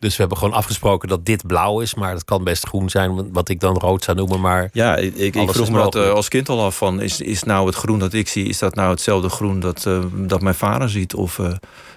Dus 0.00 0.10
we 0.10 0.20
hebben 0.20 0.38
gewoon 0.38 0.54
afgesproken 0.54 1.08
dat 1.08 1.26
dit 1.26 1.46
blauw 1.46 1.80
is, 1.80 1.94
maar 1.94 2.12
dat 2.12 2.24
kan 2.24 2.44
best 2.44 2.66
groen 2.66 2.90
zijn, 2.90 3.32
wat 3.32 3.48
ik 3.48 3.60
dan 3.60 3.76
rood 3.76 4.04
zou 4.04 4.16
noemen. 4.16 4.40
Maar 4.40 4.70
ja, 4.72 4.96
ik, 4.96 5.16
ik, 5.16 5.50
vroeg 5.50 5.70
me 5.70 5.78
dat 5.78 5.96
uh, 5.96 6.10
als 6.10 6.28
kind 6.28 6.48
al 6.48 6.64
af 6.64 6.76
van: 6.76 7.00
is, 7.00 7.20
is 7.20 7.42
nou 7.42 7.66
het 7.66 7.74
groen 7.74 7.98
dat 7.98 8.12
ik 8.12 8.28
zie, 8.28 8.46
is 8.46 8.58
dat 8.58 8.74
nou 8.74 8.90
hetzelfde 8.90 9.28
groen 9.28 9.60
dat, 9.60 9.84
uh, 9.88 10.04
dat 10.12 10.40
mijn 10.40 10.54
vader 10.54 10.90
ziet? 10.90 11.14
Of, 11.14 11.38
uh, 11.38 11.52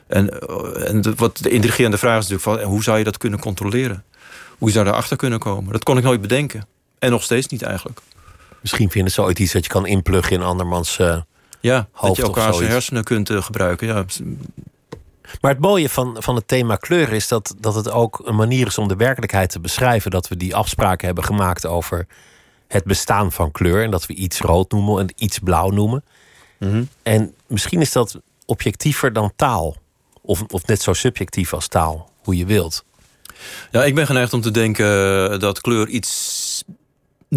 en, 0.08 0.40
en 0.88 1.16
wat 1.16 1.38
de 1.38 1.50
intrigerende 1.50 1.98
vraag 1.98 2.20
is 2.20 2.28
natuurlijk 2.28 2.62
van: 2.62 2.72
hoe 2.72 2.84
zou 2.84 2.98
je 2.98 3.04
dat 3.04 3.18
kunnen 3.18 3.40
controleren? 3.40 4.04
Hoe 4.58 4.72
zou 4.72 4.86
je 4.86 4.90
daarachter 4.90 5.18
kunnen 5.18 5.40
komen? 5.40 5.72
Dat 5.72 5.84
kon 5.84 5.98
ik 5.98 6.04
nooit 6.04 6.22
bedenken. 6.22 6.68
En 7.04 7.12
nog 7.12 7.24
steeds 7.24 7.48
niet 7.48 7.62
eigenlijk. 7.62 8.00
Misschien 8.62 8.92
vinden 8.92 9.12
ze 9.12 9.22
ooit 9.22 9.40
iets 9.40 9.54
dat 9.54 9.64
je 9.64 9.72
kan 9.72 9.86
inpluggen 9.86 10.36
in 10.36 10.44
andermans. 10.44 10.98
ja, 10.98 11.88
dat 12.02 12.16
je 12.16 12.22
elkaar 12.22 12.54
zijn 12.54 12.70
hersenen 12.70 13.04
kunt 13.04 13.30
gebruiken. 13.32 13.88
Ja, 13.88 14.06
maar 15.42 15.52
het 15.52 15.60
mooie 15.60 15.90
van, 15.90 16.16
van 16.20 16.36
het 16.36 16.48
thema 16.48 16.76
kleur 16.76 17.14
is 17.14 17.28
dat, 17.28 17.56
dat 17.60 17.76
het 17.76 17.92
ook 17.92 18.22
een 18.26 18.36
manier 18.36 18.68
is 18.68 18.78
om 18.78 18.88
de 18.88 18.96
werkelijkheid 18.96 19.50
te 19.50 19.60
beschrijven. 19.60 20.12
Dat 20.12 20.28
we 20.28 20.38
die 20.38 20.56
afspraken 20.56 21.06
hebben 21.06 21.24
gemaakt 21.24 21.66
over 21.66 22.08
het 22.68 22.84
bestaan 22.84 23.32
van 23.32 23.52
kleur. 23.52 23.84
En 23.84 23.92
dat 23.92 24.06
we 24.06 24.14
iets 24.14 24.40
rood 24.40 24.72
noemen 24.72 25.00
en 25.00 25.14
iets 25.16 25.40
blauw 25.40 25.70
noemen. 25.70 26.04
Mhm. 26.60 26.84
En 27.04 27.34
misschien 27.48 27.82
is 27.82 27.92
dat 27.92 28.20
objectiever 28.46 29.14
dan 29.14 29.34
taal. 29.36 29.76
Of, 30.22 30.44
of 30.48 30.66
net 30.66 30.82
zo 30.82 30.94
subjectief 30.94 31.54
als 31.54 31.68
taal, 31.68 32.10
hoe 32.24 32.38
je 32.38 32.46
wilt. 32.46 32.84
Ja, 33.72 33.84
ik 33.84 33.96
ben 33.96 34.06
geneigd 34.06 34.34
om 34.34 34.42
te 34.42 34.52
denken 34.52 35.40
dat 35.40 35.62
kleur 35.62 35.88
iets 35.88 36.43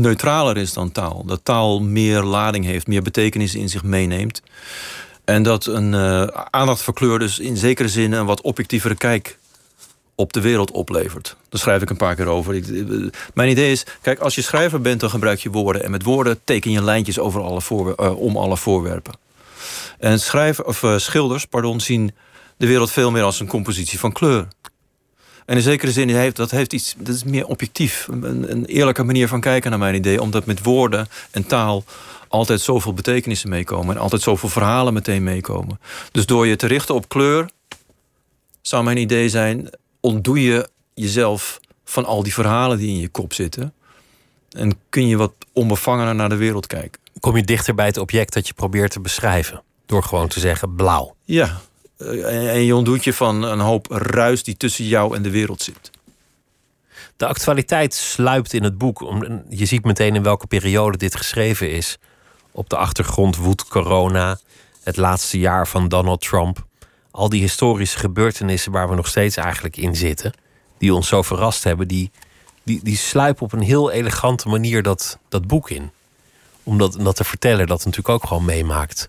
neutraler 0.00 0.56
is 0.56 0.72
dan 0.72 0.92
taal. 0.92 1.24
Dat 1.24 1.40
taal 1.42 1.80
meer 1.80 2.22
lading 2.22 2.64
heeft, 2.64 2.87
meer 2.87 3.02
betekenis 3.02 3.54
in 3.54 3.68
zich 3.68 3.82
meeneemt. 3.82 4.42
En 5.24 5.42
dat 5.42 5.66
een 5.66 5.92
uh, 5.92 6.22
aandacht 6.50 6.82
voor 6.82 6.94
kleur 6.94 7.18
dus 7.18 7.38
in 7.38 7.56
zekere 7.56 7.88
zin 7.88 8.12
een 8.12 8.26
wat 8.26 8.40
objectievere 8.40 8.94
kijk 8.94 9.38
op 10.14 10.32
de 10.32 10.40
wereld 10.40 10.70
oplevert. 10.70 11.37
Daar 11.48 11.61
schrijf 11.61 11.82
ik 11.82 11.90
een 11.90 11.96
paar 11.96 12.14
keer 12.14 12.26
over. 12.26 12.54
Eh, 12.54 13.11
mijn 13.35 13.50
idee 13.50 13.72
is, 13.72 13.87
kijk, 14.02 14.18
als 14.18 14.35
je 14.35 14.42
schrijver 14.42 14.80
bent, 14.80 15.00
dan 15.00 15.11
gebruik 15.11 15.40
je 15.40 15.50
woorden. 15.50 15.82
En 15.82 15.90
met 15.90 16.02
woorden 16.02 16.40
teken 16.44 16.70
je 16.70 16.82
lijntjes 16.82 17.18
over 17.18 17.42
alle 17.42 17.61
uh, 17.70 18.18
om 18.20 18.37
alle 18.37 18.56
voorwerpen. 18.56 19.14
En 19.98 20.20
schrijver, 20.20 20.64
of, 20.64 20.85
schilders 20.96 21.46
pardon, 21.46 21.80
zien 21.80 22.14
de 22.56 22.66
wereld 22.66 22.90
veel 22.90 23.11
meer 23.11 23.22
als 23.22 23.40
een 23.40 23.46
compositie 23.46 23.98
van 23.98 24.12
kleur. 24.12 24.48
En 25.46 25.56
in 25.56 25.62
zekere 25.62 25.92
zin 25.92 26.09
heeft 26.09 26.37
dat 26.37 26.50
heeft 26.50 26.72
iets, 26.72 26.94
dat 26.98 27.14
is 27.14 27.24
meer 27.24 27.46
objectief. 27.46 28.06
Een, 28.11 28.50
een 28.50 28.64
eerlijke 28.64 29.02
manier 29.02 29.28
van 29.28 29.40
kijken 29.40 29.70
naar 29.70 29.78
mijn 29.78 29.94
idee. 29.94 30.20
Omdat 30.20 30.46
met 30.46 30.62
woorden 30.62 31.09
en 31.30 31.46
taal 31.46 31.85
altijd 32.28 32.61
zoveel 32.61 32.92
betekenissen 32.92 33.48
meekomen. 33.48 33.94
En 33.94 34.00
altijd 34.00 34.22
zoveel 34.22 34.48
verhalen 34.48 34.92
meteen 34.92 35.22
meekomen. 35.22 35.80
Dus 36.12 36.26
door 36.26 36.46
je 36.46 36.56
te 36.56 36.66
richten 36.66 36.94
op 36.94 37.09
kleur, 37.09 37.50
zou 38.61 38.85
mijn 38.85 38.96
idee 38.96 39.28
zijn: 39.28 39.70
ontdoe 40.00 40.42
je 40.42 40.68
jezelf 40.94 41.61
van 41.85 42.04
al 42.04 42.22
die 42.22 42.35
verhalen 42.35 42.78
die 42.78 42.88
in 42.88 43.00
je 43.00 43.09
kop 43.09 43.32
zitten. 43.32 43.72
En 44.50 44.78
kun 44.88 45.09
je 45.09 45.16
wat 45.16 45.32
onbevangener 45.52 46.14
naar 46.14 46.28
de 46.28 46.37
wereld 46.37 46.66
kijken. 46.66 47.00
Kom 47.20 47.37
je 47.37 47.44
dichter 47.44 47.74
bij 47.74 47.87
het 47.87 47.98
object 47.98 48.32
dat 48.32 48.46
je 48.46 48.54
probeert 48.54 48.90
te 48.90 49.00
beschrijven. 49.00 49.62
Door 49.87 50.02
gewoon 50.02 50.28
te 50.28 50.40
zeggen 50.40 50.74
blauw. 50.74 51.16
Ja, 51.24 51.61
en 51.98 52.64
je 52.64 52.74
ontdoet 52.74 53.14
van 53.14 53.42
een 53.42 53.61
hoop 53.61 53.87
ruis 53.90 54.42
die 54.42 54.56
tussen 54.56 54.85
jou 54.85 55.16
en 55.16 55.22
de 55.22 55.30
wereld 55.30 55.62
zit. 55.62 55.90
De 57.16 57.26
actualiteit 57.26 57.94
sluipt 57.94 58.52
in 58.52 58.62
het 58.62 58.78
boek. 58.78 59.24
Je 59.48 59.64
ziet 59.64 59.85
meteen 59.85 60.14
in 60.14 60.22
welke 60.22 60.46
periode 60.46 60.98
dit 60.98 61.16
geschreven 61.16 61.70
is. 61.70 61.98
Op 62.52 62.68
de 62.68 62.76
achtergrond 62.76 63.37
woedt 63.37 63.68
corona, 63.68 64.38
het 64.82 64.96
laatste 64.96 65.38
jaar 65.38 65.68
van 65.68 65.88
Donald 65.88 66.20
Trump. 66.20 66.64
Al 67.11 67.28
die 67.28 67.40
historische 67.40 67.98
gebeurtenissen 67.98 68.72
waar 68.72 68.88
we 68.88 68.94
nog 68.94 69.06
steeds 69.06 69.37
eigenlijk 69.37 69.76
in 69.76 69.96
zitten, 69.96 70.32
die 70.78 70.94
ons 70.94 71.09
zo 71.09 71.22
verrast 71.22 71.64
hebben, 71.64 71.88
die, 71.88 72.11
die, 72.62 72.80
die 72.82 72.96
sluipen 72.96 73.42
op 73.42 73.52
een 73.52 73.62
heel 73.62 73.90
elegante 73.90 74.48
manier 74.48 74.82
dat, 74.82 75.18
dat 75.28 75.46
boek 75.46 75.70
in. 75.70 75.90
Omdat 76.62 76.96
dat 77.00 77.16
de 77.16 77.24
verteller 77.24 77.66
dat 77.66 77.78
natuurlijk 77.78 78.09
ook 78.09 78.26
gewoon 78.26 78.44
meemaakt. 78.44 79.09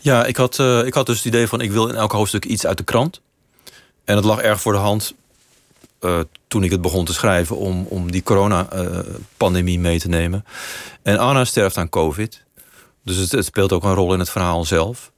Ja, 0.00 0.24
ik 0.24 0.36
had, 0.36 0.58
uh, 0.58 0.86
ik 0.86 0.94
had 0.94 1.06
dus 1.06 1.16
het 1.16 1.26
idee 1.26 1.46
van 1.46 1.60
ik 1.60 1.70
wil 1.70 1.88
in 1.88 1.94
elk 1.94 2.12
hoofdstuk 2.12 2.44
iets 2.44 2.66
uit 2.66 2.76
de 2.76 2.84
krant. 2.84 3.20
En 4.04 4.16
het 4.16 4.24
lag 4.24 4.40
erg 4.40 4.60
voor 4.60 4.72
de 4.72 4.78
hand 4.78 5.14
uh, 6.00 6.20
toen 6.48 6.62
ik 6.62 6.70
het 6.70 6.80
begon 6.80 7.04
te 7.04 7.12
schrijven 7.12 7.56
om, 7.56 7.86
om 7.88 8.10
die 8.10 8.22
coronapandemie 8.22 9.76
uh, 9.76 9.82
mee 9.82 9.98
te 9.98 10.08
nemen. 10.08 10.44
En 11.02 11.18
Anna 11.18 11.44
sterft 11.44 11.76
aan 11.76 11.88
COVID. 11.88 12.42
Dus 13.04 13.16
het, 13.16 13.32
het, 13.32 13.44
speelt 13.44 13.72
ook 13.72 13.84
een 13.84 13.94
rol 13.94 14.12
in 14.12 14.18
het 14.18 14.30
verhaal 14.30 14.64
zelf. 14.64 15.10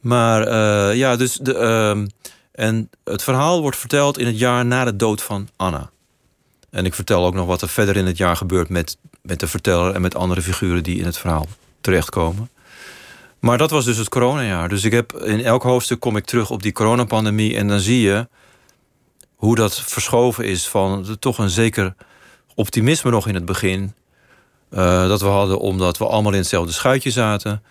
Maar 0.00 0.48
uh, 0.48 0.96
ja, 0.96 1.16
dus 1.16 1.34
de, 1.34 1.54
uh, 1.54 2.06
en 2.52 2.90
het 3.04 3.22
verhaal 3.22 3.60
wordt 3.60 3.76
verteld 3.76 4.18
in 4.18 4.26
het 4.26 4.38
jaar 4.38 4.66
na 4.66 4.84
de 4.84 4.96
dood 4.96 5.22
van 5.22 5.48
Anna. 5.56 5.90
En 6.70 6.84
ik 6.84 6.94
vertel 6.94 7.24
ook 7.24 7.34
nog 7.34 7.46
wat 7.46 7.62
er 7.62 7.68
verder 7.68 7.96
in 7.96 8.06
het 8.06 8.16
jaar 8.16 8.36
gebeurt 8.36 8.68
met, 8.68 8.96
met 9.22 9.40
de 9.40 9.46
verteller 9.46 9.94
en 9.94 10.00
met 10.00 10.14
andere 10.14 10.42
figuren 10.42 10.82
die 10.82 10.98
in 10.98 11.04
het 11.04 11.18
verhaal 11.18 11.46
terechtkomen. 11.80 12.50
Maar 13.40 13.58
dat 13.58 13.70
was 13.70 13.84
dus 13.84 13.96
het 13.96 14.08
coronajaar. 14.08 14.68
Dus 14.68 14.84
ik 14.84 14.92
heb 14.92 15.12
in 15.12 15.44
elk 15.44 15.62
hoofdstuk 15.62 16.00
kom 16.00 16.16
ik 16.16 16.24
terug 16.24 16.50
op 16.50 16.62
die 16.62 16.72
coronapandemie 16.72 17.56
en 17.56 17.68
dan 17.68 17.80
zie 17.80 18.00
je 18.00 18.28
hoe 19.34 19.54
dat 19.54 19.80
verschoven 19.80 20.44
is 20.44 20.68
van 20.68 21.16
toch 21.18 21.38
een 21.38 21.50
zeker 21.50 21.94
optimisme 22.54 23.10
nog 23.10 23.26
in 23.26 23.34
het 23.34 23.44
begin. 23.44 23.94
Uh, 24.70 25.08
dat 25.08 25.20
we 25.20 25.26
hadden 25.26 25.58
omdat 25.58 25.98
we 25.98 26.06
allemaal 26.06 26.32
in 26.32 26.38
hetzelfde 26.38 26.72
schuitje 26.72 27.10
zaten. 27.10 27.62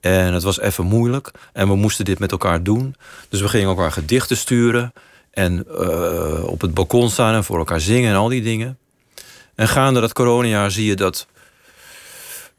En 0.00 0.32
het 0.32 0.42
was 0.42 0.60
even 0.60 0.84
moeilijk. 0.84 1.30
En 1.52 1.68
we 1.68 1.76
moesten 1.76 2.04
dit 2.04 2.18
met 2.18 2.32
elkaar 2.32 2.62
doen. 2.62 2.94
Dus 3.28 3.40
we 3.40 3.48
gingen 3.48 3.68
elkaar 3.68 3.92
gedichten 3.92 4.36
sturen. 4.36 4.92
En 5.30 5.66
uh, 5.68 6.44
op 6.44 6.60
het 6.60 6.74
balkon 6.74 7.10
staan 7.10 7.34
en 7.34 7.44
voor 7.44 7.58
elkaar 7.58 7.80
zingen 7.80 8.10
en 8.10 8.16
al 8.16 8.28
die 8.28 8.42
dingen. 8.42 8.78
En 9.54 9.68
gaande 9.68 10.00
dat 10.00 10.12
coronajaar 10.12 10.70
zie 10.70 10.84
je 10.84 10.96
dat 10.96 11.26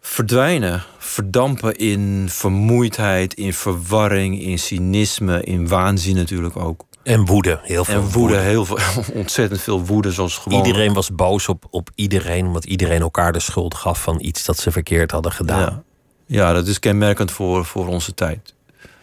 verdwijnen, 0.01 0.83
verdampen 0.97 1.75
in 1.75 2.25
vermoeidheid, 2.29 3.33
in 3.33 3.53
verwarring, 3.53 4.41
in 4.41 4.59
cynisme, 4.59 5.43
in 5.43 5.67
waanzin 5.67 6.15
natuurlijk 6.15 6.57
ook. 6.57 6.85
En 7.03 7.25
woede, 7.25 7.59
heel 7.63 7.85
veel. 7.85 7.95
En 7.95 8.09
woede, 8.09 8.37
heel 8.37 8.65
veel, 8.65 8.77
ontzettend 9.13 9.61
veel 9.61 9.85
woede. 9.85 10.11
Zoals 10.11 10.37
gewoon... 10.37 10.65
Iedereen 10.65 10.93
was 10.93 11.15
boos 11.15 11.47
op, 11.47 11.67
op 11.69 11.89
iedereen, 11.95 12.45
omdat 12.45 12.65
iedereen 12.65 13.01
elkaar 13.01 13.31
de 13.31 13.39
schuld 13.39 13.75
gaf 13.75 14.01
van 14.01 14.17
iets 14.21 14.45
dat 14.45 14.57
ze 14.57 14.71
verkeerd 14.71 15.11
hadden 15.11 15.31
gedaan. 15.31 15.59
Ja, 15.59 15.83
ja 16.25 16.53
dat 16.53 16.67
is 16.67 16.79
kenmerkend 16.79 17.31
voor, 17.31 17.65
voor 17.65 17.87
onze 17.87 18.13
tijd. 18.13 18.53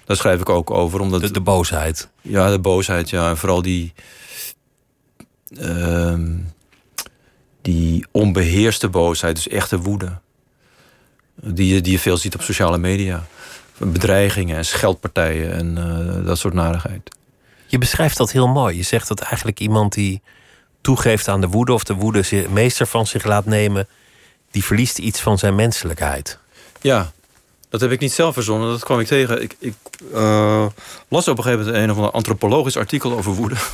Daar 0.04 0.16
schrijf 0.16 0.40
ik 0.40 0.48
ook 0.48 0.70
over. 0.70 1.00
Omdat 1.00 1.20
de, 1.20 1.30
de 1.30 1.40
boosheid. 1.40 2.08
Ja, 2.22 2.50
de 2.50 2.58
boosheid, 2.58 3.10
ja. 3.10 3.28
En 3.28 3.36
vooral 3.36 3.62
die. 3.62 3.92
Uh, 5.50 6.14
die 7.62 8.06
onbeheerste 8.10 8.88
boosheid, 8.88 9.34
dus 9.34 9.48
echte 9.48 9.78
woede. 9.78 10.18
Die, 11.42 11.80
die 11.80 11.92
je 11.92 11.98
veel 11.98 12.16
ziet 12.16 12.34
op 12.34 12.42
sociale 12.42 12.78
media 12.78 13.26
bedreigingen 13.78 14.56
en 14.56 14.64
scheldpartijen 14.64 15.52
en 15.52 15.78
eh, 15.78 16.26
dat 16.26 16.38
soort 16.38 16.54
narigheid. 16.54 17.16
Je 17.66 17.78
beschrijft 17.78 18.16
dat 18.16 18.32
heel 18.32 18.48
mooi. 18.48 18.76
Je 18.76 18.82
zegt 18.82 19.08
dat 19.08 19.20
eigenlijk 19.20 19.60
iemand 19.60 19.92
die 19.92 20.22
toegeeft 20.80 21.28
aan 21.28 21.40
de 21.40 21.46
woede 21.46 21.72
of 21.72 21.84
de 21.84 21.94
woede 21.94 22.22
zich- 22.22 22.48
meester 22.48 22.86
van 22.86 23.06
zich 23.06 23.24
laat 23.24 23.44
nemen, 23.44 23.88
die 24.50 24.64
verliest 24.64 24.98
iets 24.98 25.20
van 25.20 25.38
zijn 25.38 25.54
menselijkheid. 25.54 26.38
Ja, 26.80 27.12
dat 27.68 27.80
heb 27.80 27.90
ik 27.90 28.00
niet 28.00 28.12
zelf 28.12 28.34
verzonnen. 28.34 28.68
Dat 28.70 28.84
kwam 28.84 29.00
ik 29.00 29.06
tegen. 29.06 29.42
Ik, 29.42 29.56
ik 29.58 29.74
eh, 30.14 30.66
las 31.08 31.28
op 31.28 31.36
een 31.38 31.42
gegeven 31.44 31.64
moment 31.66 31.82
een 31.82 31.90
of 31.90 31.96
ander 31.96 32.10
antropologisch 32.12 32.76
artikel 32.76 33.12
over 33.16 33.32
woede. 33.32 33.54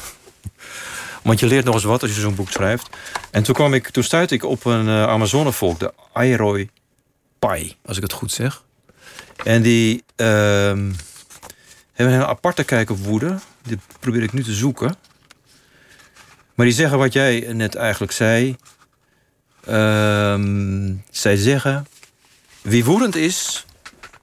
Want 1.23 1.41
je 1.41 1.47
leert 1.47 1.65
nog 1.65 1.75
eens 1.75 1.85
wat 1.85 2.03
als 2.03 2.15
je 2.15 2.21
zo'n 2.21 2.35
boek 2.35 2.51
schrijft. 2.51 2.89
En 3.31 3.43
toen, 3.43 3.55
kwam 3.55 3.75
ik, 3.75 3.89
toen 3.89 4.03
stuitte 4.03 4.35
ik 4.35 4.45
op 4.45 4.65
een 4.65 4.89
eh, 4.89 5.03
Amazonevolk, 5.03 5.79
de 5.79 5.93
Airoi 6.13 6.71
Als 7.85 7.97
ik 7.97 8.03
het 8.03 8.13
goed 8.13 8.33
zeg. 8.33 8.63
En 9.45 9.63
die 9.63 10.05
ehm, 10.17 10.93
hebben 11.93 12.15
een 12.15 12.25
aparte 12.25 12.65
kijk 12.65 12.91
op 12.91 12.99
woede. 12.99 13.39
Die 13.63 13.79
probeer 14.01 14.23
ik 14.23 14.33
nu 14.33 14.43
te 14.43 14.55
zoeken. 14.55 14.97
Maar 16.55 16.67
die 16.67 16.75
zeggen 16.75 16.99
wat 16.99 17.13
jij 17.13 17.53
net 17.53 17.75
eigenlijk 17.75 18.13
zei. 18.13 18.57
Ehm, 19.65 20.95
zij 21.11 21.37
zeggen... 21.37 21.87
Wie 22.63 22.85
woedend 22.85 23.17
is, 23.17 23.67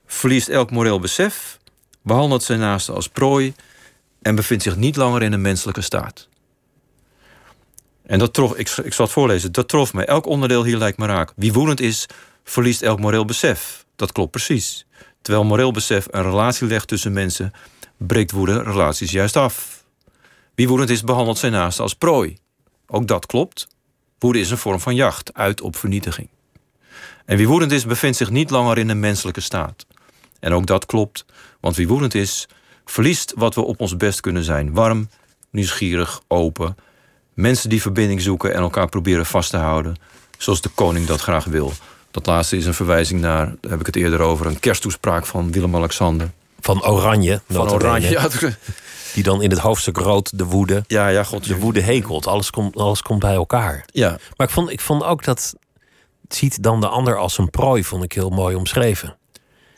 verliest 0.06 0.48
elk 0.48 0.70
moreel 0.70 1.00
besef, 1.00 1.58
behandelt 2.02 2.42
zijn 2.42 2.58
naaste 2.58 2.92
als 2.92 3.08
prooi 3.08 3.54
en 4.22 4.34
bevindt 4.34 4.62
zich 4.62 4.76
niet 4.76 4.96
langer 4.96 5.22
in 5.22 5.32
een 5.32 5.40
menselijke 5.40 5.80
staat. 5.80 6.28
En 8.06 8.18
dat 8.18 8.34
trof, 8.34 8.54
ik, 8.54 8.68
ik 8.68 8.92
zal 8.92 9.04
het 9.04 9.14
voorlezen, 9.14 9.52
dat 9.52 9.68
trof 9.68 9.92
me. 9.92 10.04
Elk 10.04 10.26
onderdeel 10.26 10.64
hier 10.64 10.76
lijkt 10.76 10.98
me 10.98 11.06
raak. 11.06 11.32
Wie 11.36 11.52
woedend 11.52 11.80
is, 11.80 12.06
verliest 12.44 12.82
elk 12.82 13.00
moreel 13.00 13.24
besef. 13.24 13.84
Dat 13.96 14.12
klopt 14.12 14.30
precies. 14.30 14.86
Terwijl 15.22 15.44
moreel 15.44 15.70
besef 15.70 16.06
een 16.10 16.22
relatie 16.22 16.66
legt 16.66 16.88
tussen 16.88 17.12
mensen, 17.12 17.52
breekt 17.96 18.30
woede 18.30 18.62
relaties 18.62 19.10
juist 19.10 19.36
af. 19.36 19.84
Wie 20.54 20.68
woedend 20.68 20.90
is, 20.90 21.02
behandelt 21.02 21.38
zijn 21.38 21.52
naaste 21.52 21.82
als 21.82 21.94
prooi. 21.94 22.38
Ook 22.86 23.06
dat 23.06 23.26
klopt. 23.26 23.66
Woede 24.18 24.40
is 24.40 24.50
een 24.50 24.58
vorm 24.58 24.80
van 24.80 24.94
jacht, 24.94 25.34
uit 25.34 25.60
op 25.60 25.76
vernietiging. 25.76 26.28
En 27.24 27.36
wie 27.36 27.48
woedend 27.48 27.72
is, 27.72 27.86
bevindt 27.86 28.16
zich 28.16 28.30
niet 28.30 28.50
langer 28.50 28.78
in 28.78 28.88
een 28.88 29.00
menselijke 29.00 29.40
staat. 29.40 29.86
En 30.40 30.52
ook 30.52 30.66
dat 30.66 30.86
klopt, 30.86 31.24
want 31.60 31.76
wie 31.76 31.88
woedend 31.88 32.14
is, 32.14 32.48
verliest 32.84 33.32
wat 33.36 33.54
we 33.54 33.60
op 33.60 33.80
ons 33.80 33.96
best 33.96 34.20
kunnen 34.20 34.44
zijn: 34.44 34.72
warm, 34.72 35.08
nieuwsgierig, 35.50 36.22
open. 36.28 36.76
Mensen 37.34 37.68
die 37.68 37.80
verbinding 37.80 38.20
zoeken 38.20 38.54
en 38.54 38.60
elkaar 38.60 38.88
proberen 38.88 39.26
vast 39.26 39.50
te 39.50 39.56
houden, 39.56 39.96
zoals 40.38 40.60
de 40.60 40.68
koning 40.68 41.06
dat 41.06 41.20
graag 41.20 41.44
wil. 41.44 41.72
Dat 42.12 42.26
laatste 42.26 42.56
is 42.56 42.66
een 42.66 42.74
verwijzing 42.74 43.20
naar, 43.20 43.46
daar 43.60 43.70
heb 43.70 43.80
ik 43.80 43.86
het 43.86 43.96
eerder 43.96 44.20
over, 44.20 44.46
een 44.46 44.60
kersttoespraak 44.60 45.26
van 45.26 45.52
Willem-Alexander. 45.52 46.30
Van 46.60 46.84
Oranje, 46.84 47.40
Van 47.48 47.70
Oranje. 47.70 48.10
Ja, 48.10 48.28
die 49.14 49.22
dan 49.22 49.42
in 49.42 49.50
het 49.50 49.58
hoofdstuk 49.58 49.96
rood 49.96 50.38
de 50.38 50.44
woede, 50.44 50.84
ja, 50.86 51.08
ja, 51.08 51.24
god. 51.24 51.46
de 51.46 51.58
woede 51.58 51.80
hekelt. 51.80 52.26
Alles 52.26 52.50
komt, 52.50 52.76
alles 52.76 53.02
komt 53.02 53.20
bij 53.20 53.34
elkaar. 53.34 53.84
Ja, 53.86 54.18
Maar 54.36 54.46
ik 54.46 54.52
vond, 54.52 54.70
ik 54.70 54.80
vond 54.80 55.02
ook 55.04 55.24
dat 55.24 55.54
ziet 56.28 56.62
dan 56.62 56.80
de 56.80 56.88
ander 56.88 57.16
als 57.18 57.38
een 57.38 57.50
prooi, 57.50 57.84
vond 57.84 58.04
ik 58.04 58.12
heel 58.12 58.30
mooi 58.30 58.56
omschreven. 58.56 59.16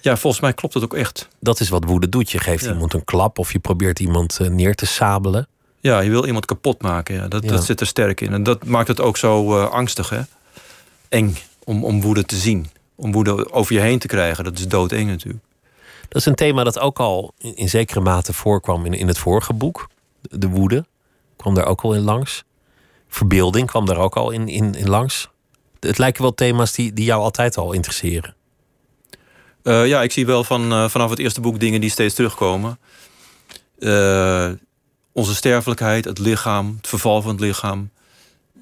ja, 0.00 0.16
volgens 0.16 0.42
mij 0.42 0.52
klopt 0.52 0.74
het 0.74 0.82
ook 0.84 0.94
echt. 0.94 1.28
Dat 1.40 1.60
is 1.60 1.68
wat 1.68 1.84
woede 1.84 2.08
doet. 2.08 2.30
Je 2.30 2.38
geeft 2.38 2.64
Ja. 2.64 2.72
iemand 2.72 2.94
een 2.94 3.04
klap 3.04 3.38
of 3.38 3.52
je 3.52 3.58
probeert 3.58 4.00
iemand 4.00 4.38
eh, 4.40 4.48
neer 4.48 4.74
te 4.74 4.86
sabelen. 4.86 5.48
Ja, 5.80 6.00
je 6.00 6.10
wil 6.10 6.26
iemand 6.26 6.44
kapot 6.46 6.82
maken. 6.82 7.14
Ja. 7.14 7.28
Dat, 7.28 7.42
Ja. 7.44 7.50
dat 7.50 7.64
zit 7.64 7.80
er 7.80 7.86
sterk 7.86 8.20
in. 8.20 8.32
En 8.32 8.42
dat 8.42 8.64
maakt 8.64 8.88
het 8.88 9.00
ook 9.00 9.16
zo 9.16 9.58
eh, 9.60 9.70
angstig, 9.70 10.08
hè? 10.08 10.20
Eng 11.08 11.36
om, 11.64 11.84
om 11.84 12.00
woede 12.00 12.24
te 12.24 12.36
zien. 12.36 12.66
Om 12.94 13.12
woede 13.12 13.52
over 13.52 13.74
je 13.74 13.80
heen 13.80 13.98
te 13.98 14.06
krijgen. 14.06 14.44
Dat 14.44 14.58
is 14.58 14.68
doodeng 14.68 15.08
natuurlijk. 15.08 15.44
Dat 16.08 16.20
is 16.20 16.26
een 16.26 16.34
thema 16.34 16.64
dat 16.64 16.78
ook 16.78 16.98
al 16.98 17.32
in, 17.38 17.56
in 17.56 17.68
zekere 17.68 18.00
mate 18.00 18.32
voorkwam 18.32 18.86
in, 18.86 18.92
in 18.92 19.08
het 19.08 19.18
vorige 19.18 19.52
boek. 19.52 19.88
De, 20.20 20.38
de 20.38 20.48
woede 20.48 20.84
kwam 21.36 21.54
daar 21.54 21.66
ook 21.66 21.80
al 21.80 21.94
in 21.94 22.02
langs. 22.02 22.44
Verbeelding 23.08 23.66
kwam 23.66 23.86
daar 23.86 23.98
ook 23.98 24.16
al 24.16 24.30
in, 24.30 24.48
in, 24.48 24.74
in 24.74 24.88
langs. 24.88 25.30
Het 25.80 25.98
lijken 25.98 26.22
wel 26.22 26.34
thema's 26.34 26.72
die, 26.72 26.92
die 26.92 27.04
jou 27.04 27.22
altijd 27.22 27.56
al 27.56 27.72
interesseren. 27.72 28.34
Eh, 29.62 29.86
ja, 29.86 30.02
ik 30.02 30.12
zie 30.12 30.26
wel 30.26 30.44
van, 30.44 30.72
eh, 30.72 30.88
vanaf 30.88 31.10
het 31.10 31.18
eerste 31.18 31.40
boek 31.40 31.60
dingen 31.60 31.80
die 31.80 31.90
steeds 31.90 32.14
terugkomen. 32.14 32.78
Eh, 33.78 34.50
onze 35.12 35.34
sterfelijkheid, 35.34 36.04
het 36.04 36.18
lichaam, 36.18 36.74
het 36.76 36.88
verval 36.88 37.22
van 37.22 37.30
het 37.30 37.40
lichaam. 37.40 37.90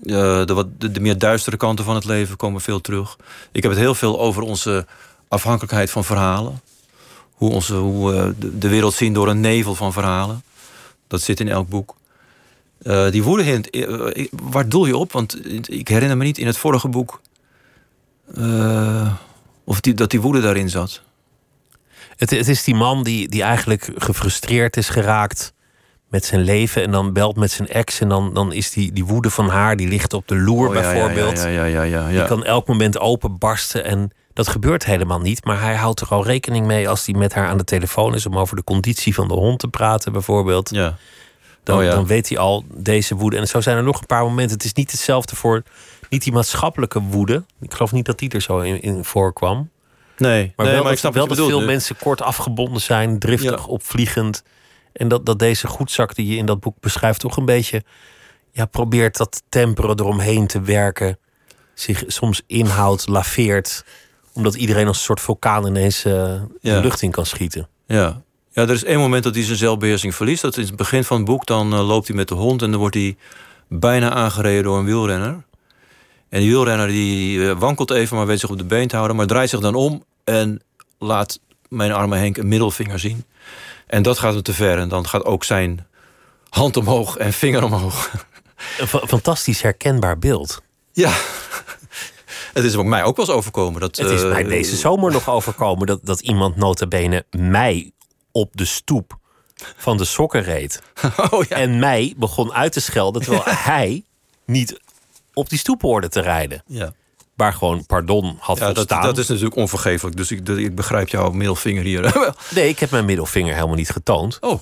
Eh, 0.02 0.44
de, 0.44 0.54
wat, 0.54 0.80
de, 0.80 0.90
de 0.90 1.00
meer 1.00 1.18
duistere 1.18 1.56
kanten 1.56 1.84
van 1.84 1.94
het 1.94 2.04
leven 2.04 2.36
komen 2.36 2.60
veel 2.60 2.80
terug. 2.80 3.16
Ik 3.52 3.62
heb 3.62 3.72
het 3.72 3.80
heel 3.80 3.94
veel 3.94 4.20
over 4.20 4.42
onze 4.42 4.86
afhankelijkheid 5.28 5.90
van 5.90 6.04
verhalen. 6.04 6.60
Hoe, 7.32 7.50
onze, 7.50 7.74
hoe 7.74 8.10
we 8.10 8.34
de, 8.58 8.68
wereld 8.68 8.94
zien 8.94 9.12
door 9.12 9.28
een 9.28 9.40
nevel 9.40 9.74
van 9.74 9.92
verhalen. 9.92 10.42
Dat 11.06 11.22
zit 11.22 11.40
in 11.40 11.48
elk 11.48 11.68
boek. 11.68 11.96
Eh, 12.82 13.10
die 13.10 13.22
woede, 13.22 13.60
eh, 13.70 14.26
waar 14.42 14.68
doel 14.68 14.86
je 14.86 14.96
op? 14.96 15.12
Want 15.12 15.46
ik 15.68 15.88
herinner 15.88 16.16
me 16.16 16.24
niet 16.24 16.38
in 16.38 16.46
het 16.46 16.56
vorige 16.56 16.88
boek... 16.88 17.20
eh, 18.34 19.12
of 19.64 19.80
die, 19.80 19.94
dat 19.94 20.10
die 20.10 20.20
woede 20.20 20.40
daarin 20.40 20.70
zat. 20.70 21.02
Het, 22.16 22.30
het 22.30 22.48
is 22.48 22.64
die 22.64 22.74
man 22.74 23.02
die, 23.02 23.28
die 23.28 23.42
eigenlijk 23.42 23.90
gefrustreerd 23.96 24.76
is 24.76 24.88
geraakt 24.88 25.52
met 26.12 26.24
zijn 26.24 26.40
leven. 26.40 26.82
En 26.82 26.90
dan 26.90 27.12
belt 27.12 27.36
met 27.36 27.50
zijn 27.50 27.68
ex. 27.68 28.00
En 28.00 28.08
dan, 28.08 28.34
dan 28.34 28.52
is 28.52 28.70
die, 28.70 28.92
die 28.92 29.04
woede 29.04 29.30
van 29.30 29.48
haar, 29.48 29.76
die 29.76 29.88
ligt 29.88 30.12
op 30.12 30.28
de 30.28 30.36
loer 30.36 30.68
Oh, 30.68 30.74
ja, 30.74 30.80
bijvoorbeeld. 30.80 31.38
Ja, 31.42 31.48
ja, 31.48 31.64
ja, 31.64 31.82
ja, 31.82 32.08
ja. 32.08 32.18
Die 32.18 32.24
kan 32.24 32.44
elk 32.44 32.66
moment 32.66 32.98
openbarsten. 32.98 33.84
En 33.84 34.10
dat 34.32 34.48
gebeurt 34.48 34.84
helemaal 34.84 35.20
niet. 35.20 35.44
Maar 35.44 35.60
hij 35.60 35.74
houdt 35.74 36.00
er 36.00 36.08
al 36.08 36.24
rekening 36.24 36.66
mee 36.66 36.88
als 36.88 37.06
hij 37.06 37.14
met 37.14 37.34
haar 37.34 37.48
aan 37.48 37.58
de 37.58 37.64
telefoon 37.64 38.14
is 38.14 38.26
om 38.26 38.38
over 38.38 38.56
de 38.56 38.64
conditie 38.64 39.14
van 39.14 39.28
de 39.28 39.34
hond 39.34 39.58
te 39.58 39.68
praten, 39.68 40.12
bijvoorbeeld. 40.12 40.70
ja. 40.70 40.96
Dan, 41.64 41.78
Oh 41.78 41.84
ja. 41.84 41.90
dan 41.90 42.06
weet 42.06 42.28
hij 42.28 42.38
al 42.38 42.64
deze 42.74 43.14
woede. 43.14 43.36
En 43.36 43.46
zo 43.48 43.60
zijn 43.60 43.76
er 43.76 43.82
nog 43.82 44.00
een 44.00 44.06
paar 44.06 44.22
momenten. 44.22 44.56
Het 44.56 44.64
is 44.64 44.72
niet 44.72 44.90
hetzelfde 44.90 45.36
voor 45.36 45.62
niet 46.08 46.22
die 46.22 46.32
maatschappelijke 46.32 47.00
woede. 47.00 47.44
Ik 47.60 47.72
geloof 47.74 47.92
niet 47.92 48.04
dat 48.04 48.18
die 48.18 48.30
er 48.30 48.40
zo 48.40 48.58
in, 48.58 48.82
in 48.82 49.04
voorkwam. 49.04 49.70
Nee, 50.16 50.52
Maar 50.56 50.66
nee, 50.66 50.74
wel, 50.74 50.74
maar 50.74 50.82
dat, 50.82 50.92
ik 50.92 50.98
snap 50.98 51.14
wel 51.14 51.26
wat 51.26 51.36
je 51.36 51.42
dat 51.42 51.50
veel 51.50 51.60
mensen 51.66 51.96
kort 51.96 52.22
afgebonden 52.22 52.80
zijn, 52.80 53.18
driftig, 53.18 53.66
opvliegend. 53.66 54.42
En 54.92 55.08
dat, 55.08 55.26
dat 55.26 55.38
deze 55.38 55.66
goedzak 55.66 56.14
die 56.14 56.26
je 56.26 56.36
in 56.36 56.46
dat 56.46 56.60
boek 56.60 56.76
beschrijft 56.80 57.20
toch 57.20 57.36
een 57.36 57.44
beetje 57.44 57.82
ja, 58.52 58.64
probeert 58.64 59.16
dat 59.16 59.42
temperen 59.48 59.98
eromheen 60.00 60.46
te 60.46 60.60
werken. 60.60 61.18
Zich 61.74 62.04
soms 62.06 62.42
inhoudt, 62.46 63.08
laveert. 63.08 63.84
Omdat 64.32 64.54
iedereen 64.54 64.86
als 64.86 64.96
een 64.96 65.02
soort 65.02 65.20
vulkaan 65.20 65.66
ineens 65.66 66.04
eh, 66.04 66.12
de 66.60 66.80
lucht 66.80 67.02
in 67.02 67.10
kan 67.10 67.26
schieten. 67.26 67.68
Ja. 67.86 68.22
ja, 68.50 68.62
er 68.62 68.70
is 68.70 68.84
één 68.84 68.98
moment 68.98 69.24
dat 69.24 69.34
hij 69.34 69.44
zijn 69.44 69.56
zelfbeheersing 69.56 70.14
verliest. 70.14 70.42
Dat 70.42 70.56
is 70.56 70.66
het 70.66 70.76
begin 70.76 71.04
van 71.04 71.16
het 71.16 71.26
boek. 71.26 71.46
Dan 71.46 71.72
eh, 71.72 71.86
loopt 71.86 72.06
hij 72.06 72.16
met 72.16 72.28
de 72.28 72.34
hond 72.34 72.62
en 72.62 72.70
dan 72.70 72.80
wordt 72.80 72.94
hij 72.94 73.16
bijna 73.68 74.10
aangereden 74.10 74.62
door 74.62 74.78
een 74.78 74.84
wielrenner. 74.84 75.42
En 76.28 76.40
die 76.40 76.50
wielrenner 76.50 76.88
die 76.88 77.48
eh, 77.48 77.58
wankelt 77.58 77.90
even, 77.90 78.16
maar 78.16 78.26
weet 78.26 78.40
zich 78.40 78.50
op 78.50 78.58
de 78.58 78.64
been 78.64 78.88
te 78.88 78.96
houden. 78.96 79.16
Maar 79.16 79.26
draait 79.26 79.50
zich 79.50 79.60
dan 79.60 79.74
om 79.74 80.04
en 80.24 80.62
laat 80.98 81.40
mijn 81.68 81.92
arme 81.92 82.16
Henk 82.16 82.36
een 82.36 82.48
middelvinger 82.48 82.98
zien. 82.98 83.24
En 83.92 84.02
dat 84.02 84.18
gaat 84.18 84.32
hem 84.32 84.42
te 84.42 84.52
ver. 84.54 84.78
En 84.78 84.88
dan 84.88 85.06
gaat 85.08 85.24
ook 85.24 85.44
zijn 85.44 85.86
hand 86.48 86.76
omhoog 86.76 87.16
en 87.16 87.32
vinger 87.32 87.64
omhoog. 87.64 88.10
Een 88.78 88.86
fa- 88.88 89.06
fantastisch 89.06 89.62
herkenbaar 89.62 90.18
beeld. 90.18 90.62
Ja, 90.92 91.12
het 92.54 92.64
is 92.64 92.76
ook 92.76 92.84
mij 92.84 93.02
ook 93.02 93.16
wel 93.16 93.26
eens 93.26 93.34
overkomen. 93.34 93.80
Dat, 93.80 93.96
Het 93.96 94.10
is 94.10 94.22
eh, 94.22 94.28
mij 94.30 94.42
deze 94.42 94.76
zomer 94.76 95.12
nog 95.12 95.28
overkomen 95.28 95.86
dat, 95.86 96.00
dat 96.02 96.20
iemand 96.20 96.56
notabene 96.56 97.24
mij 97.30 97.92
op 98.32 98.50
de 98.56 98.64
stoep 98.64 99.18
van 99.76 99.96
de 99.96 100.04
sokken 100.04 100.42
reed. 100.42 100.82
Oh 101.30 101.44
ja. 101.44 101.56
En 101.56 101.78
mij 101.78 102.14
begon 102.16 102.52
uit 102.52 102.72
te 102.72 102.80
schelden 102.80 103.22
terwijl 103.22 103.44
hij 103.72 104.04
niet 104.46 104.80
op 105.34 105.48
die 105.48 105.58
stoep 105.58 105.82
hoorde 105.82 106.08
te 106.08 106.20
rijden. 106.20 106.62
ja. 106.66 106.92
Waar 107.34 107.52
gewoon 107.52 107.86
pardon 107.86 108.36
had 108.40 108.58
Ja, 108.58 108.66
dat, 108.66 108.74
volstaan. 108.74 109.02
dat 109.02 109.18
is 109.18 109.28
natuurlijk 109.28 109.56
onvergeeflijk. 109.56 110.16
Dus 110.16 110.30
ik, 110.30 110.48
ik 110.48 110.74
begrijp 110.74 111.08
jouw 111.08 111.30
middelvinger 111.30 111.82
hier. 111.84 112.32
Nee, 112.54 112.68
ik 112.68 112.78
heb 112.78 112.90
mijn 112.90 113.04
middelvinger 113.04 113.54
helemaal 113.54 113.74
niet 113.76 113.90
getoond. 113.90 114.38
oh, 114.40 114.60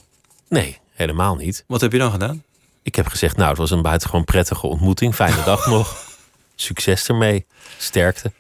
Nee, 0.49 0.79
helemaal 0.93 1.35
niet. 1.37 1.65
wat 1.67 1.81
heb 1.81 1.93
je 1.93 1.99
dan 1.99 2.11
gedaan? 2.11 2.43
Ik 2.83 2.95
heb 2.95 3.07
gezegd, 3.07 3.37
nou, 3.37 3.49
het 3.49 3.59
was 3.59 3.71
een 3.71 3.83
buitengewoon 3.83 4.25
prettige 4.25 4.67
ontmoeting. 4.67 5.15
Fijne 5.15 5.43
dag 5.45 5.67
nog. 5.77 5.97
Succes 6.55 7.09
ermee. 7.09 7.47
Sterkte. 7.79 8.33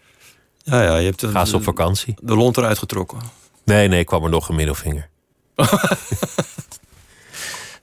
Ja, 0.62 0.82
ja, 0.82 0.96
je 0.96 1.04
hebt 1.04 1.20
de, 1.20 1.28
Ga 1.28 1.40
eens 1.40 1.52
op 1.52 1.62
vakantie. 1.62 2.14
de 2.22 2.34
lont 2.36 2.56
eruit 2.56 2.78
getrokken. 2.78 3.18
Nee, 3.64 3.88
nee, 3.88 4.04
kwam 4.04 4.24
er 4.24 4.30
nog 4.30 4.48
een 4.48 4.54
middelvinger. 4.54 5.08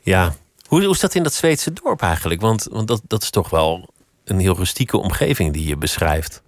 ja. 0.02 0.36
Hoe, 0.68 0.84
hoe 0.84 0.94
is 0.94 1.00
dat 1.00 1.16
in 1.16 1.24
dat 1.24 1.34
Zweedse 1.34 1.74
dorp 1.74 2.02
eigenlijk? 2.02 2.42
Want, 2.42 2.68
want 2.72 2.88
dat, 2.88 3.02
dat 3.08 3.22
is 3.24 3.30
toch 3.30 3.50
wel 3.50 3.94
een 4.30 4.40
heel 4.40 4.56
rustieke 4.56 4.98
omgeving 4.98 5.54
die 5.54 5.68
je 5.68 5.78
beschrijft. 5.78 6.42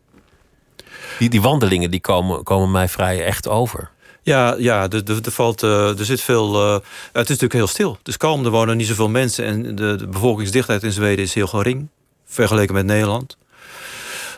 Die, 1.20 1.30
die 1.30 1.42
wandelingen 1.42 1.92
die 1.92 2.02
komen, 2.02 2.44
komen 2.44 2.72
mij 2.72 2.88
vrij 2.90 3.26
echt 3.26 3.48
over. 3.48 3.92
Ja, 4.22 4.56
ja 4.58 4.90
er, 4.90 5.04
er, 5.26 5.32
valt, 5.32 5.64
eh, 5.64 6.00
er 6.00 6.06
zit 6.06 6.22
veel. 6.22 6.56
eh, 6.56 6.74
het 6.74 7.30
is 7.30 7.40
natuurlijk 7.40 7.54
heel 7.54 7.68
stil. 7.68 7.96
Het 7.98 8.08
is 8.08 8.18
kalm, 8.18 8.46
er 8.46 8.52
wonen 8.52 8.78
niet 8.78 8.88
zoveel 8.88 9.10
mensen. 9.10 9.46
En 9.46 9.76
de, 9.76 9.96
de 9.96 10.08
bevolkingsdichtheid 10.08 10.84
in 10.84 10.92
Zweden 10.92 11.24
is 11.26 11.34
heel 11.34 11.48
gering. 11.48 11.88
Vergeleken 12.26 12.74
met 12.74 12.86
Nederland. 12.86 13.38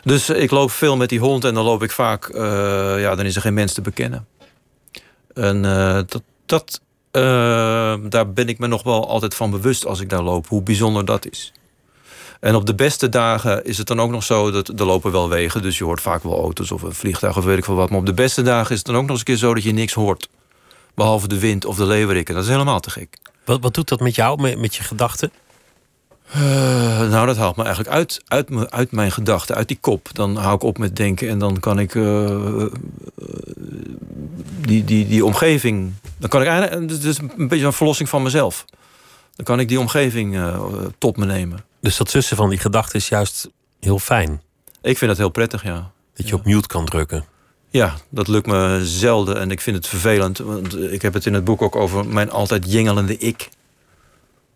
Dus 0.02 0.30
ik 0.30 0.50
loop 0.50 0.70
veel 0.70 0.96
met 0.96 1.08
die 1.08 1.20
hond 1.20 1.44
en 1.44 1.54
dan 1.54 1.64
loop 1.64 1.82
ik 1.82 1.90
vaak. 1.90 2.28
eh, 2.28 3.00
ja, 3.00 3.14
dan 3.14 3.24
is 3.26 3.36
er 3.36 3.42
geen 3.42 3.54
mens 3.54 3.72
te 3.72 3.80
bekennen. 3.80 4.26
En 5.34 5.62
dat, 6.06 6.22
dat, 6.46 6.80
daar 8.10 8.32
ben 8.32 8.48
ik 8.48 8.58
me 8.58 8.66
nog 8.66 8.82
wel 8.82 9.08
altijd 9.08 9.34
van 9.34 9.50
bewust 9.50 9.86
als 9.86 10.00
ik 10.00 10.08
daar 10.08 10.22
loop, 10.22 10.46
hoe 10.46 10.62
bijzonder 10.62 11.04
dat 11.04 11.26
is. 11.30 11.52
En 12.42 12.54
op 12.54 12.66
de 12.66 12.74
beste 12.74 13.08
dagen 13.08 13.64
is 13.64 13.78
het 13.78 13.86
dan 13.86 14.00
ook 14.00 14.10
nog 14.10 14.22
zo 14.22 14.50
dat 14.50 14.68
er 14.68 14.84
lopen 14.84 15.12
wel 15.12 15.28
wegen, 15.28 15.62
dus 15.62 15.78
je 15.78 15.84
hoort 15.84 16.00
vaak 16.00 16.22
wel 16.22 16.38
auto's 16.38 16.70
of 16.70 16.82
een 16.82 16.94
vliegtuig 16.94 17.36
of 17.36 17.44
weet 17.44 17.58
ik 17.58 17.64
veel 17.64 17.74
wat. 17.74 17.90
Maar 17.90 17.98
op 17.98 18.06
de 18.06 18.14
beste 18.14 18.42
dagen 18.42 18.70
is 18.70 18.76
het 18.76 18.86
dan 18.86 18.94
ook 18.94 19.02
nog 19.02 19.10
eens 19.10 19.18
een 19.18 19.24
keer 19.24 19.36
zo 19.36 19.54
dat 19.54 19.62
je 19.62 19.72
niks 19.72 19.92
hoort. 19.92 20.28
Behalve 20.94 21.28
de 21.28 21.38
wind 21.38 21.64
of 21.64 21.76
de 21.76 21.86
leeuweriken. 21.86 22.34
Dat 22.34 22.44
is 22.44 22.48
helemaal 22.48 22.80
te 22.80 22.90
gek. 22.90 23.16
Wat, 23.44 23.60
wat 23.60 23.74
doet 23.74 23.88
dat 23.88 24.00
met 24.00 24.14
jou, 24.14 24.40
met, 24.40 24.58
met 24.58 24.74
je 24.74 24.82
gedachten? 24.82 25.32
Eh, 26.32 26.40
nou, 27.10 27.26
dat 27.26 27.36
haalt 27.36 27.56
me 27.56 27.64
eigenlijk 27.64 27.94
uit, 27.94 28.22
uit, 28.26 28.50
me, 28.50 28.70
uit 28.70 28.92
mijn 28.92 29.12
gedachten, 29.12 29.54
uit 29.54 29.68
die 29.68 29.78
kop. 29.80 30.08
Dan 30.12 30.36
hou 30.36 30.54
ik 30.54 30.62
op 30.62 30.78
met 30.78 30.96
denken 30.96 31.28
en 31.28 31.38
dan 31.38 31.60
kan 31.60 31.78
ik 31.78 31.94
eh, 31.94 32.62
eh, 32.62 32.66
die, 34.60 34.84
die, 34.84 35.06
die 35.08 35.24
omgeving. 35.24 35.92
Dan 36.18 36.28
kan 36.28 36.42
ik 36.42 36.48
eigenlijk. 36.48 36.90
Het 36.90 37.04
is 37.04 37.18
een 37.36 37.48
beetje 37.48 37.66
een 37.66 37.72
verlossing 37.72 38.08
van 38.08 38.22
mezelf. 38.22 38.64
Dan 39.36 39.44
kan 39.44 39.60
ik 39.60 39.68
die 39.68 39.80
omgeving 39.80 40.38
tot 40.98 41.16
me 41.16 41.24
nemen. 41.26 41.70
Dus 41.82 41.96
dat 41.96 42.10
tussen 42.10 42.36
van 42.36 42.50
die 42.50 42.58
gedachten 42.58 42.98
is 42.98 43.08
juist 43.08 43.48
heel 43.80 43.98
fijn. 43.98 44.42
Ik 44.82 44.98
vind 44.98 45.10
dat 45.10 45.18
heel 45.18 45.28
prettig, 45.28 45.62
ja. 45.62 45.90
Dat 46.14 46.28
je 46.28 46.34
op 46.34 46.44
mute 46.44 46.66
kan 46.66 46.84
drukken. 46.84 47.24
Ja, 47.70 47.94
dat 48.08 48.28
lukt 48.28 48.46
me 48.46 48.80
zelden 48.84 49.38
en 49.38 49.50
ik 49.50 49.60
vind 49.60 49.76
het 49.76 49.86
vervelend. 49.86 50.38
Want 50.38 50.78
ik 50.78 51.02
heb 51.02 51.14
het 51.14 51.26
in 51.26 51.34
het 51.34 51.44
boek 51.44 51.62
ook 51.62 51.76
over 51.76 52.06
mijn 52.06 52.30
altijd 52.30 52.72
jengelende 52.72 53.18
ik. 53.18 53.48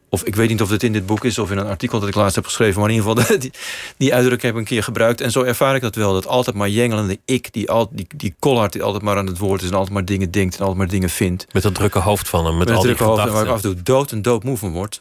Of 0.08 0.22
ik 0.22 0.36
weet 0.36 0.48
niet 0.48 0.62
of 0.62 0.70
het 0.70 0.82
in 0.82 0.92
dit 0.92 1.06
boek 1.06 1.24
is 1.24 1.38
of 1.38 1.50
in 1.50 1.58
een 1.58 1.66
artikel 1.66 2.00
dat 2.00 2.08
ik 2.08 2.14
laatst 2.14 2.34
heb 2.34 2.44
geschreven. 2.44 2.80
Maar 2.80 2.90
in 2.90 2.96
ieder 2.96 3.10
geval, 3.10 3.38
die, 3.38 3.52
die 3.96 4.14
uitdrukking 4.14 4.42
heb 4.42 4.52
ik 4.52 4.58
een 4.58 4.74
keer 4.74 4.82
gebruikt. 4.82 5.20
En 5.20 5.30
zo 5.30 5.42
ervaar 5.42 5.74
ik 5.74 5.82
dat 5.82 5.94
wel. 5.94 6.12
Dat 6.12 6.26
altijd 6.26 6.56
maar 6.56 6.68
jengelende 6.68 7.18
ik, 7.24 7.52
die, 7.52 7.70
al, 7.70 7.88
die, 7.92 8.06
die 8.16 8.34
Collard 8.38 8.72
die 8.72 8.82
altijd 8.82 9.02
maar 9.02 9.16
aan 9.16 9.26
het 9.26 9.38
woord 9.38 9.62
is... 9.62 9.68
en 9.68 9.74
altijd 9.74 9.94
maar 9.94 10.04
dingen 10.04 10.30
denkt 10.30 10.54
en 10.54 10.60
altijd 10.60 10.78
maar 10.78 10.88
dingen 10.88 11.10
vindt. 11.10 11.46
Met 11.52 11.62
dat 11.62 11.74
drukke 11.74 11.98
hoofd 11.98 12.28
van 12.28 12.44
hem, 12.46 12.56
met, 12.56 12.68
met 12.68 12.76
al 12.76 12.82
drukke 12.82 13.04
hoofd, 13.04 13.28
waar 13.28 13.44
ik 13.44 13.50
af 13.50 13.56
en 13.56 13.62
toe 13.62 13.82
dood 13.82 14.12
en 14.12 14.22
dood 14.22 14.44
moe 14.44 14.56
van 14.56 14.72
word. 14.72 15.00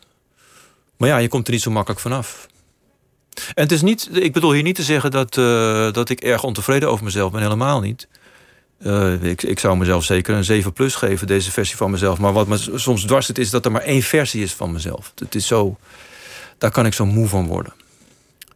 Maar 0.98 1.10
ja, 1.10 1.18
je 1.18 1.28
komt 1.28 1.48
er 1.48 1.54
niet 1.54 1.62
zo 1.62 1.72
makkelijk 1.72 2.02
vanaf. 2.02 2.48
En 3.36 3.64
het 3.64 3.72
is 3.72 3.82
niet, 3.82 4.10
ik 4.12 4.34
bedoel 4.34 4.52
hier 4.52 4.64
niet 4.64 4.76
te 4.76 4.84
zeggen 4.84 5.12
dat, 5.12 5.38
uh, 5.38 5.92
dat 5.92 6.10
ik 6.10 6.22
erg 6.22 6.44
ontevreden 6.44 6.90
over 6.90 7.04
mezelf 7.04 7.32
ben. 7.32 7.42
Helemaal 7.42 7.80
niet. 7.80 8.08
Uh, 8.80 9.24
ik, 9.24 9.44
ik 9.44 9.60
zou 9.60 9.78
mezelf 9.78 10.04
zeker 10.04 10.36
een 10.36 10.44
7 10.44 10.74
plus 10.74 10.96
geven, 10.96 11.28
deze 11.28 11.52
versie 11.52 11.76
van 11.76 11.92
mezelf. 11.92 12.20
Maar 12.20 12.34
wat 12.34 12.48
me 12.48 12.72
soms 12.76 13.04
dwars 13.06 13.26
zit, 13.26 13.38
is 13.38 13.50
dat 13.50 13.66
er 13.66 13.72
maar 13.72 13.82
één 13.82 14.02
versie 14.02 14.44
is 14.44 14.54
van 14.54 14.72
mezelf. 14.72 15.12
Het 15.16 15.36
is 15.36 15.48
zo, 15.48 15.78
daar 16.58 16.72
kan 16.72 16.86
ik 16.86 16.94
zo 16.94 17.06
moe 17.06 17.28
van 17.28 17.48
worden. 17.48 17.74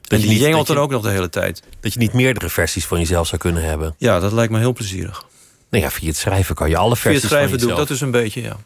Dat 0.02 0.20
en 0.20 0.28
die 0.28 0.40
jengelt 0.40 0.68
dan 0.68 0.78
ook 0.78 0.92
nog 0.92 1.02
de 1.02 1.10
hele 1.10 1.30
tijd. 1.30 1.64
Dat 1.80 1.94
je 1.94 2.00
niet 2.00 2.14
meerdere 2.14 2.50
versies 2.50 2.86
van 2.86 3.00
jezelf 3.00 3.28
zou 3.28 3.42
kunnen 3.42 3.64
hebben. 3.64 3.96
Ja, 3.98 4.20
dat 4.20 4.32
lijkt 4.32 4.52
me 4.52 4.60
heel 4.60 4.74
plezierig. 4.74 5.26
Nou 5.70 5.84
ja, 5.84 5.92
via 5.92 6.08
het 6.08 6.18
schrijven 6.18 6.56
kan 6.56 6.70
je 6.70 6.78
alle 6.78 6.96
versies 6.96 7.20
via 7.20 7.20
het 7.20 7.30
schrijven 7.30 7.50
van 7.50 7.60
jezelf... 7.60 7.78
doe 7.78 7.84
ik 7.84 7.88
dat 7.88 7.98
dus 7.98 8.02
een 8.02 8.24
beetje, 8.24 8.42
ja. 8.42 8.58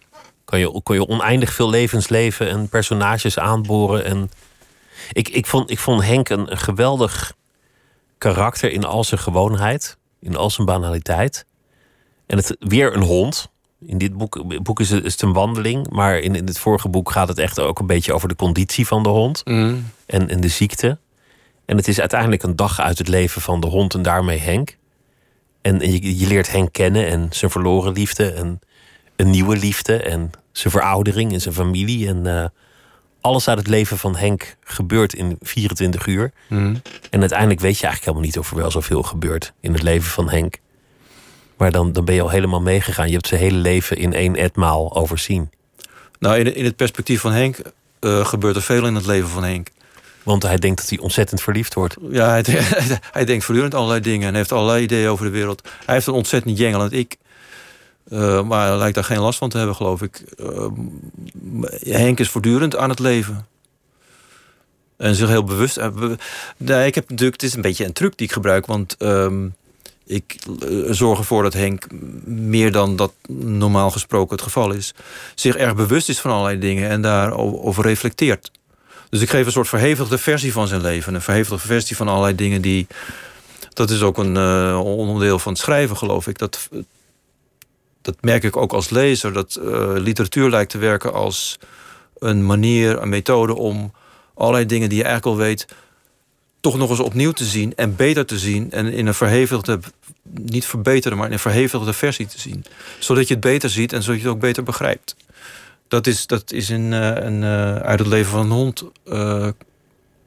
Kan 0.53 0.61
je, 0.61 0.81
kan 0.83 0.95
je 0.95 1.07
oneindig 1.07 1.53
veel 1.53 1.69
levens 1.69 2.09
leven 2.09 2.49
en 2.49 2.69
personages 2.69 3.39
aanboren. 3.39 4.05
En 4.05 4.31
ik, 5.11 5.29
ik, 5.29 5.45
vond, 5.45 5.71
ik 5.71 5.79
vond 5.79 6.03
Henk 6.03 6.29
een, 6.29 6.51
een 6.51 6.57
geweldig 6.57 7.33
karakter 8.17 8.71
in 8.71 8.83
al 8.83 9.03
zijn 9.03 9.19
gewoonheid. 9.19 9.97
In 10.19 10.35
al 10.35 10.49
zijn 10.49 10.67
banaliteit. 10.67 11.45
En 12.25 12.37
het, 12.37 12.55
weer 12.59 12.95
een 12.95 13.01
hond. 13.01 13.49
In 13.85 13.97
dit 13.97 14.17
boek, 14.17 14.61
boek 14.63 14.79
is, 14.79 14.89
het, 14.89 15.03
is 15.03 15.11
het 15.11 15.21
een 15.21 15.33
wandeling. 15.33 15.89
Maar 15.89 16.19
in, 16.19 16.35
in 16.35 16.45
het 16.45 16.59
vorige 16.59 16.89
boek 16.89 17.11
gaat 17.11 17.27
het 17.27 17.37
echt 17.37 17.59
ook 17.59 17.79
een 17.79 17.87
beetje 17.87 18.13
over 18.13 18.27
de 18.27 18.35
conditie 18.35 18.87
van 18.87 19.03
de 19.03 19.09
hond. 19.09 19.41
Mm. 19.45 19.91
En, 20.05 20.29
en 20.29 20.41
de 20.41 20.47
ziekte. 20.47 20.97
En 21.65 21.77
het 21.77 21.87
is 21.87 21.99
uiteindelijk 21.99 22.43
een 22.43 22.55
dag 22.55 22.79
uit 22.79 22.97
het 22.97 23.07
leven 23.07 23.41
van 23.41 23.59
de 23.59 23.67
hond 23.67 23.93
en 23.93 24.01
daarmee 24.01 24.39
Henk. 24.39 24.77
En, 25.61 25.81
en 25.81 25.91
je, 25.91 26.17
je 26.17 26.27
leert 26.27 26.51
Henk 26.51 26.73
kennen 26.73 27.07
en 27.07 27.27
zijn 27.31 27.51
verloren 27.51 27.93
liefde. 27.93 28.31
En 28.31 28.59
een 29.23 29.29
nieuwe 29.29 29.57
liefde. 29.57 29.97
En 29.97 30.31
zijn 30.51 30.73
veroudering 30.73 31.33
en 31.33 31.41
zijn 31.41 31.53
familie. 31.53 32.07
En 32.07 32.25
uh, 32.25 32.45
alles 33.21 33.47
uit 33.47 33.57
het 33.57 33.67
leven 33.67 33.97
van 33.97 34.15
Henk 34.15 34.55
gebeurt 34.63 35.13
in 35.13 35.37
24 35.41 36.07
uur. 36.07 36.31
Mm. 36.47 36.81
En 37.09 37.19
uiteindelijk 37.19 37.59
weet 37.59 37.79
je 37.79 37.85
eigenlijk 37.85 38.05
helemaal 38.05 38.25
niet 38.25 38.37
of 38.37 38.51
er 38.51 38.57
wel 38.57 38.71
zoveel 38.71 39.03
gebeurt 39.03 39.53
in 39.59 39.73
het 39.73 39.81
leven 39.81 40.11
van 40.11 40.29
Henk. 40.29 40.57
Maar 41.57 41.71
dan, 41.71 41.91
dan 41.91 42.05
ben 42.05 42.15
je 42.15 42.21
al 42.21 42.29
helemaal 42.29 42.61
meegegaan. 42.61 43.07
Je 43.07 43.13
hebt 43.13 43.27
zijn 43.27 43.41
hele 43.41 43.57
leven 43.57 43.97
in 43.97 44.13
één 44.13 44.35
etmaal 44.35 44.95
overzien. 44.95 45.51
Nou, 46.19 46.37
in, 46.37 46.55
in 46.55 46.65
het 46.65 46.75
perspectief 46.75 47.21
van 47.21 47.31
Henk 47.31 47.57
uh, 47.99 48.25
gebeurt 48.25 48.55
er 48.55 48.61
veel 48.61 48.85
in 48.85 48.95
het 48.95 49.05
leven 49.05 49.29
van 49.29 49.43
Henk. 49.43 49.67
Want 50.23 50.43
hij 50.43 50.57
denkt 50.57 50.77
dat 50.77 50.89
hij 50.89 50.99
ontzettend 50.99 51.41
verliefd 51.41 51.73
wordt. 51.73 51.95
Ja, 52.09 52.29
hij, 52.29 52.43
hij 53.11 53.25
denkt 53.25 53.45
voortdurend 53.45 53.75
allerlei 53.75 53.99
dingen 53.99 54.27
en 54.27 54.35
heeft 54.35 54.51
allerlei 54.51 54.83
ideeën 54.83 55.09
over 55.09 55.25
de 55.25 55.31
wereld. 55.31 55.69
Hij 55.85 55.95
heeft 55.95 56.07
een 56.07 56.13
ontzettend 56.13 56.57
jengelend 56.57 56.93
ik. 56.93 57.17
Uh, 58.09 58.43
maar 58.43 58.67
hij 58.67 58.77
lijkt 58.77 58.95
daar 58.95 59.03
geen 59.03 59.19
last 59.19 59.37
van 59.37 59.49
te 59.49 59.57
hebben, 59.57 59.75
geloof 59.75 60.01
ik. 60.01 60.23
Uh, 60.37 60.67
Henk 61.79 62.19
is 62.19 62.29
voortdurend 62.29 62.75
aan 62.75 62.89
het 62.89 62.99
leven. 62.99 63.47
En 64.97 65.15
zich 65.15 65.27
heel 65.27 65.43
bewust. 65.43 65.77
Uh, 65.77 66.85
ik 66.85 66.95
heb 66.95 67.09
natuurlijk, 67.09 67.41
het 67.41 67.49
is 67.49 67.53
een 67.53 67.61
beetje 67.61 67.85
een 67.85 67.93
truc 67.93 68.17
die 68.17 68.27
ik 68.27 68.33
gebruik, 68.33 68.65
want 68.65 68.95
ehm, 68.97 69.47
ik 70.05 70.35
zorg 70.89 71.19
ervoor 71.19 71.43
dat 71.43 71.53
Henk 71.53 71.87
meer 72.25 72.71
dan 72.71 72.95
dat 72.95 73.13
normaal 73.37 73.91
gesproken 73.91 74.35
het 74.35 74.43
geval 74.43 74.71
is, 74.71 74.93
zich 75.35 75.55
erg 75.55 75.75
bewust 75.75 76.09
is 76.09 76.19
van 76.19 76.31
allerlei 76.31 76.59
dingen 76.59 76.89
en 76.89 77.01
daarover 77.01 77.83
reflecteert. 77.83 78.51
Dus 79.09 79.21
ik 79.21 79.29
geef 79.29 79.45
een 79.45 79.51
soort 79.51 79.67
verhevigde 79.67 80.17
versie 80.17 80.51
van 80.51 80.67
zijn 80.67 80.81
leven. 80.81 81.13
Een 81.13 81.21
verhevigde 81.21 81.67
versie 81.67 81.95
van 81.95 82.07
allerlei 82.07 82.35
dingen 82.35 82.61
die. 82.61 82.87
Dat 83.73 83.89
is 83.89 84.01
ook 84.01 84.17
een 84.17 84.37
onderdeel 84.75 85.39
van 85.39 85.51
het 85.51 85.61
schrijven, 85.61 85.97
geloof 85.97 86.27
ik. 86.27 86.37
Dat, 86.37 86.69
dat 88.03 88.15
merk 88.21 88.43
ik 88.43 88.57
ook 88.57 88.73
als 88.73 88.89
lezer. 88.89 89.33
Dat 89.33 89.59
uh, 89.61 89.93
literatuur 89.95 90.49
lijkt 90.49 90.71
te 90.71 90.77
werken 90.77 91.13
als 91.13 91.59
een 92.17 92.45
manier, 92.45 93.01
een 93.01 93.09
methode 93.09 93.55
om 93.55 93.93
allerlei 94.33 94.65
dingen 94.65 94.89
die 94.89 94.97
je 94.97 95.03
eigenlijk 95.03 95.37
al 95.37 95.43
weet, 95.45 95.65
toch 96.59 96.77
nog 96.77 96.89
eens 96.89 96.99
opnieuw 96.99 97.31
te 97.31 97.45
zien 97.45 97.75
en 97.75 97.95
beter 97.95 98.25
te 98.25 98.37
zien. 98.39 98.71
En 98.71 98.93
in 98.93 99.07
een 99.07 99.13
verhevigde, 99.13 99.79
niet 100.23 100.65
verbeterde, 100.65 101.17
maar 101.17 101.27
in 101.27 101.33
een 101.33 101.39
verhevigde 101.39 101.93
versie 101.93 102.25
te 102.25 102.39
zien. 102.39 102.65
Zodat 102.99 103.27
je 103.27 103.33
het 103.33 103.43
beter 103.43 103.69
ziet 103.69 103.93
en 103.93 104.03
zodat 104.03 104.21
je 104.21 104.27
het 104.27 104.35
ook 104.35 104.41
beter 104.41 104.63
begrijpt. 104.63 105.15
Dat 105.87 106.07
is, 106.07 106.27
dat 106.27 106.51
is 106.51 106.69
in, 106.69 106.91
een, 106.91 107.41
uh, 107.41 107.75
uit 107.75 107.99
het 107.99 108.07
leven 108.07 108.31
van 108.31 108.39
een 108.39 108.51
hond. 108.51 108.83
Uh, 109.05 109.47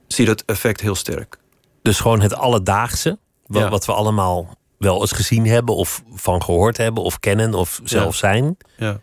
zie 0.06 0.24
je 0.24 0.30
dat 0.34 0.42
effect 0.46 0.80
heel 0.80 0.94
sterk. 0.94 1.38
Dus 1.82 2.00
gewoon 2.00 2.20
het 2.20 2.34
alledaagse, 2.34 3.18
wat, 3.46 3.62
Ja. 3.62 3.68
wat 3.68 3.84
we 3.86 3.92
allemaal 3.92 4.56
wel 4.78 5.00
eens 5.00 5.12
gezien 5.12 5.46
hebben, 5.46 5.74
of 5.74 6.02
van 6.14 6.42
gehoord 6.42 6.76
hebben, 6.76 7.02
of 7.02 7.20
kennen, 7.20 7.54
of 7.54 7.80
zelf 7.84 8.12
Ja. 8.12 8.18
zijn, 8.28 8.56
Ja. 8.76 9.00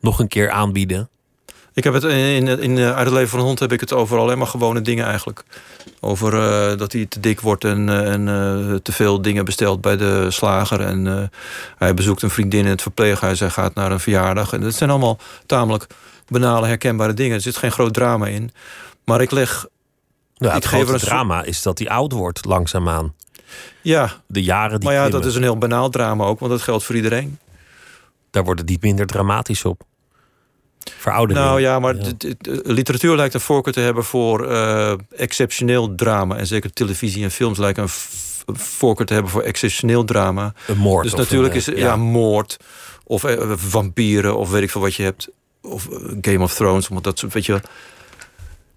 nog 0.00 0.18
een 0.18 0.28
keer 0.28 0.50
aanbieden. 0.50 1.08
Ik 1.74 1.84
heb 1.84 1.92
het 1.94 2.02
in, 2.04 2.10
in, 2.48 2.60
in 2.60 2.78
eh, 2.78 2.86
uit 2.96 3.04
het 3.04 3.14
leven 3.14 3.28
van 3.28 3.38
een 3.38 3.44
hond 3.44 3.58
heb 3.58 3.72
ik 3.72 3.80
het 3.80 3.92
over 3.92 4.18
alleen 4.18 4.38
maar 4.38 4.46
gewone 4.46 4.80
dingen 4.80 5.04
eigenlijk. 5.06 5.44
Over 6.00 6.34
eh, 6.34 6.78
dat 6.78 6.92
hij 6.92 7.06
te 7.06 7.20
dik 7.20 7.40
wordt 7.40 7.64
en, 7.64 7.88
eh, 7.88 8.12
en 8.12 8.28
eh, 8.28 8.74
te 8.74 8.92
veel 8.92 9.22
dingen 9.22 9.44
bestelt 9.44 9.80
bij 9.80 9.96
de 9.96 10.30
slager. 10.30 10.80
En 10.80 11.06
eh, 11.06 11.22
hij 11.78 11.94
bezoekt 11.94 12.22
een 12.22 12.30
vriendin 12.30 12.64
in 12.64 12.70
het 12.70 12.82
verpleeghuis. 12.82 13.40
Hij 13.40 13.50
gaat 13.50 13.74
naar 13.74 13.92
een 13.92 14.00
verjaardag. 14.00 14.52
En 14.52 14.60
dat 14.60 14.74
zijn 14.74 14.90
allemaal 14.90 15.18
tamelijk 15.46 15.86
banale, 16.28 16.66
herkenbare 16.66 17.14
dingen. 17.14 17.34
Er 17.36 17.42
zit 17.42 17.56
geen 17.56 17.72
groot 17.72 17.94
drama 17.94 18.26
in. 18.26 18.50
Maar 19.04 19.20
ik 19.20 19.30
leg, 19.30 19.66
Nou, 20.36 20.54
het 20.54 20.64
grote 20.64 20.98
drama 20.98 21.42
is 21.42 21.62
dat 21.62 21.78
hij 21.78 21.88
oud 21.88 22.12
wordt, 22.12 22.44
langzaamaan. 22.44 23.14
Ja, 23.82 24.12
De 24.26 24.42
jaren 24.42 24.80
die 24.80 24.88
maar 24.88 24.98
ja, 24.98 25.08
dat 25.08 25.24
is 25.24 25.34
een 25.34 25.42
heel 25.42 25.58
banaal 25.58 25.88
drama 25.90 26.24
ook, 26.24 26.38
want 26.38 26.52
dat 26.52 26.62
geldt 26.62 26.84
voor 26.84 26.94
iedereen. 26.96 27.38
daar 28.30 28.44
wordt 28.44 28.60
het 28.60 28.68
niet 28.68 28.82
minder 28.82 29.06
dramatisch 29.06 29.64
op. 29.64 29.82
Veroudering. 30.98 31.46
Nou 31.46 31.60
ja, 31.60 31.78
maar 31.78 31.98
de- 31.98 32.16
de- 32.16 32.36
de 32.38 32.60
literatuur 32.64 33.16
lijkt 33.16 33.34
een 33.34 33.40
voorkeur 33.40 33.72
te 33.72 33.80
hebben 33.80 34.04
voor 34.04 34.48
eh, 34.50 34.92
exceptioneel 35.16 35.94
drama. 35.94 36.36
En 36.36 36.46
zeker 36.46 36.72
televisie 36.72 37.22
en 37.24 37.30
films 37.30 37.58
lijken 37.58 37.82
een 37.82 38.56
voorkeur 38.56 39.06
te 39.06 39.12
hebben 39.12 39.30
voor 39.32 39.42
exceptioneel 39.42 40.04
drama. 40.04 40.52
Een 40.66 40.76
moord. 40.78 41.04
Dus 41.04 41.14
natuurlijk 41.14 41.52
een, 41.54 41.60
is 41.60 41.68
eh, 41.68 41.78
ja. 41.78 41.96
moord 41.96 42.56
of 43.04 43.24
eh, 43.24 43.50
vampieren 43.54 44.36
of 44.36 44.50
weet 44.50 44.62
ik 44.62 44.70
veel 44.70 44.80
wat 44.80 44.94
je 44.94 45.02
hebt. 45.02 45.28
Of 45.62 45.88
eh, 45.88 45.96
Game 46.20 46.42
of 46.42 46.54
Thrones, 46.54 46.88
want 46.88 47.04
dat 47.04 47.18
soort, 47.18 47.32
weet 47.32 47.46
je. 47.46 47.60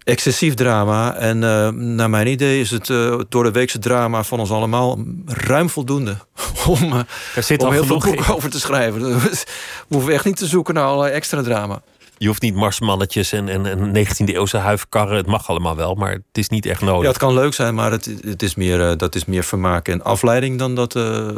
Excessief 0.04 0.54
drama. 0.54 1.14
En 1.14 1.44
eh, 1.44 1.68
naar 1.68 2.10
mijn 2.10 2.26
idee 2.26 2.60
is 2.60 2.70
het 2.70 2.90
eh, 2.90 3.20
door 3.28 3.42
de 3.44 3.50
weekse 3.50 3.78
drama 3.78 4.22
van 4.22 4.40
ons 4.40 4.50
allemaal 4.50 4.98
ruim 5.26 5.70
voldoende. 5.70 6.16
Om, 6.66 6.92
eh, 6.92 6.98
Er 7.34 7.42
zit 7.42 7.60
om 7.60 7.66
al 7.66 7.72
heel 7.72 7.84
veel 7.84 8.04
in. 8.04 8.14
boeken 8.14 8.34
over 8.34 8.50
te 8.50 8.60
schrijven. 8.60 9.00
Dus 9.28 9.44
We 9.88 9.94
hoeven 9.94 10.12
echt 10.12 10.24
niet 10.24 10.36
te 10.36 10.46
zoeken 10.46 10.74
naar 10.74 10.84
allerlei 10.84 11.12
extra 11.12 11.42
drama. 11.42 11.82
Je 12.18 12.26
hoeft 12.26 12.42
niet 12.42 12.54
marsmannetjes 12.54 13.32
en, 13.32 13.48
en, 13.48 13.66
en 13.66 14.06
19e 14.06 14.24
eeuwse 14.34 14.56
huifkarren. 14.56 15.16
Het 15.16 15.26
mag 15.26 15.48
allemaal 15.48 15.76
wel, 15.76 15.94
maar 15.94 16.12
het 16.12 16.22
is 16.32 16.48
niet 16.48 16.66
echt 16.66 16.80
nodig. 16.80 17.02
Ja, 17.02 17.08
het 17.08 17.18
kan 17.18 17.34
leuk 17.34 17.54
zijn, 17.54 17.74
maar 17.74 17.90
het, 17.90 18.10
het 18.26 18.42
is 18.42 18.54
meer, 18.54 18.96
dat 18.96 19.14
is 19.14 19.24
meer 19.24 19.44
vermaak 19.44 19.88
en 19.88 20.02
afleiding 20.02 20.58
dan 20.58 20.74
dat. 20.74 20.96
eh, 20.96 21.28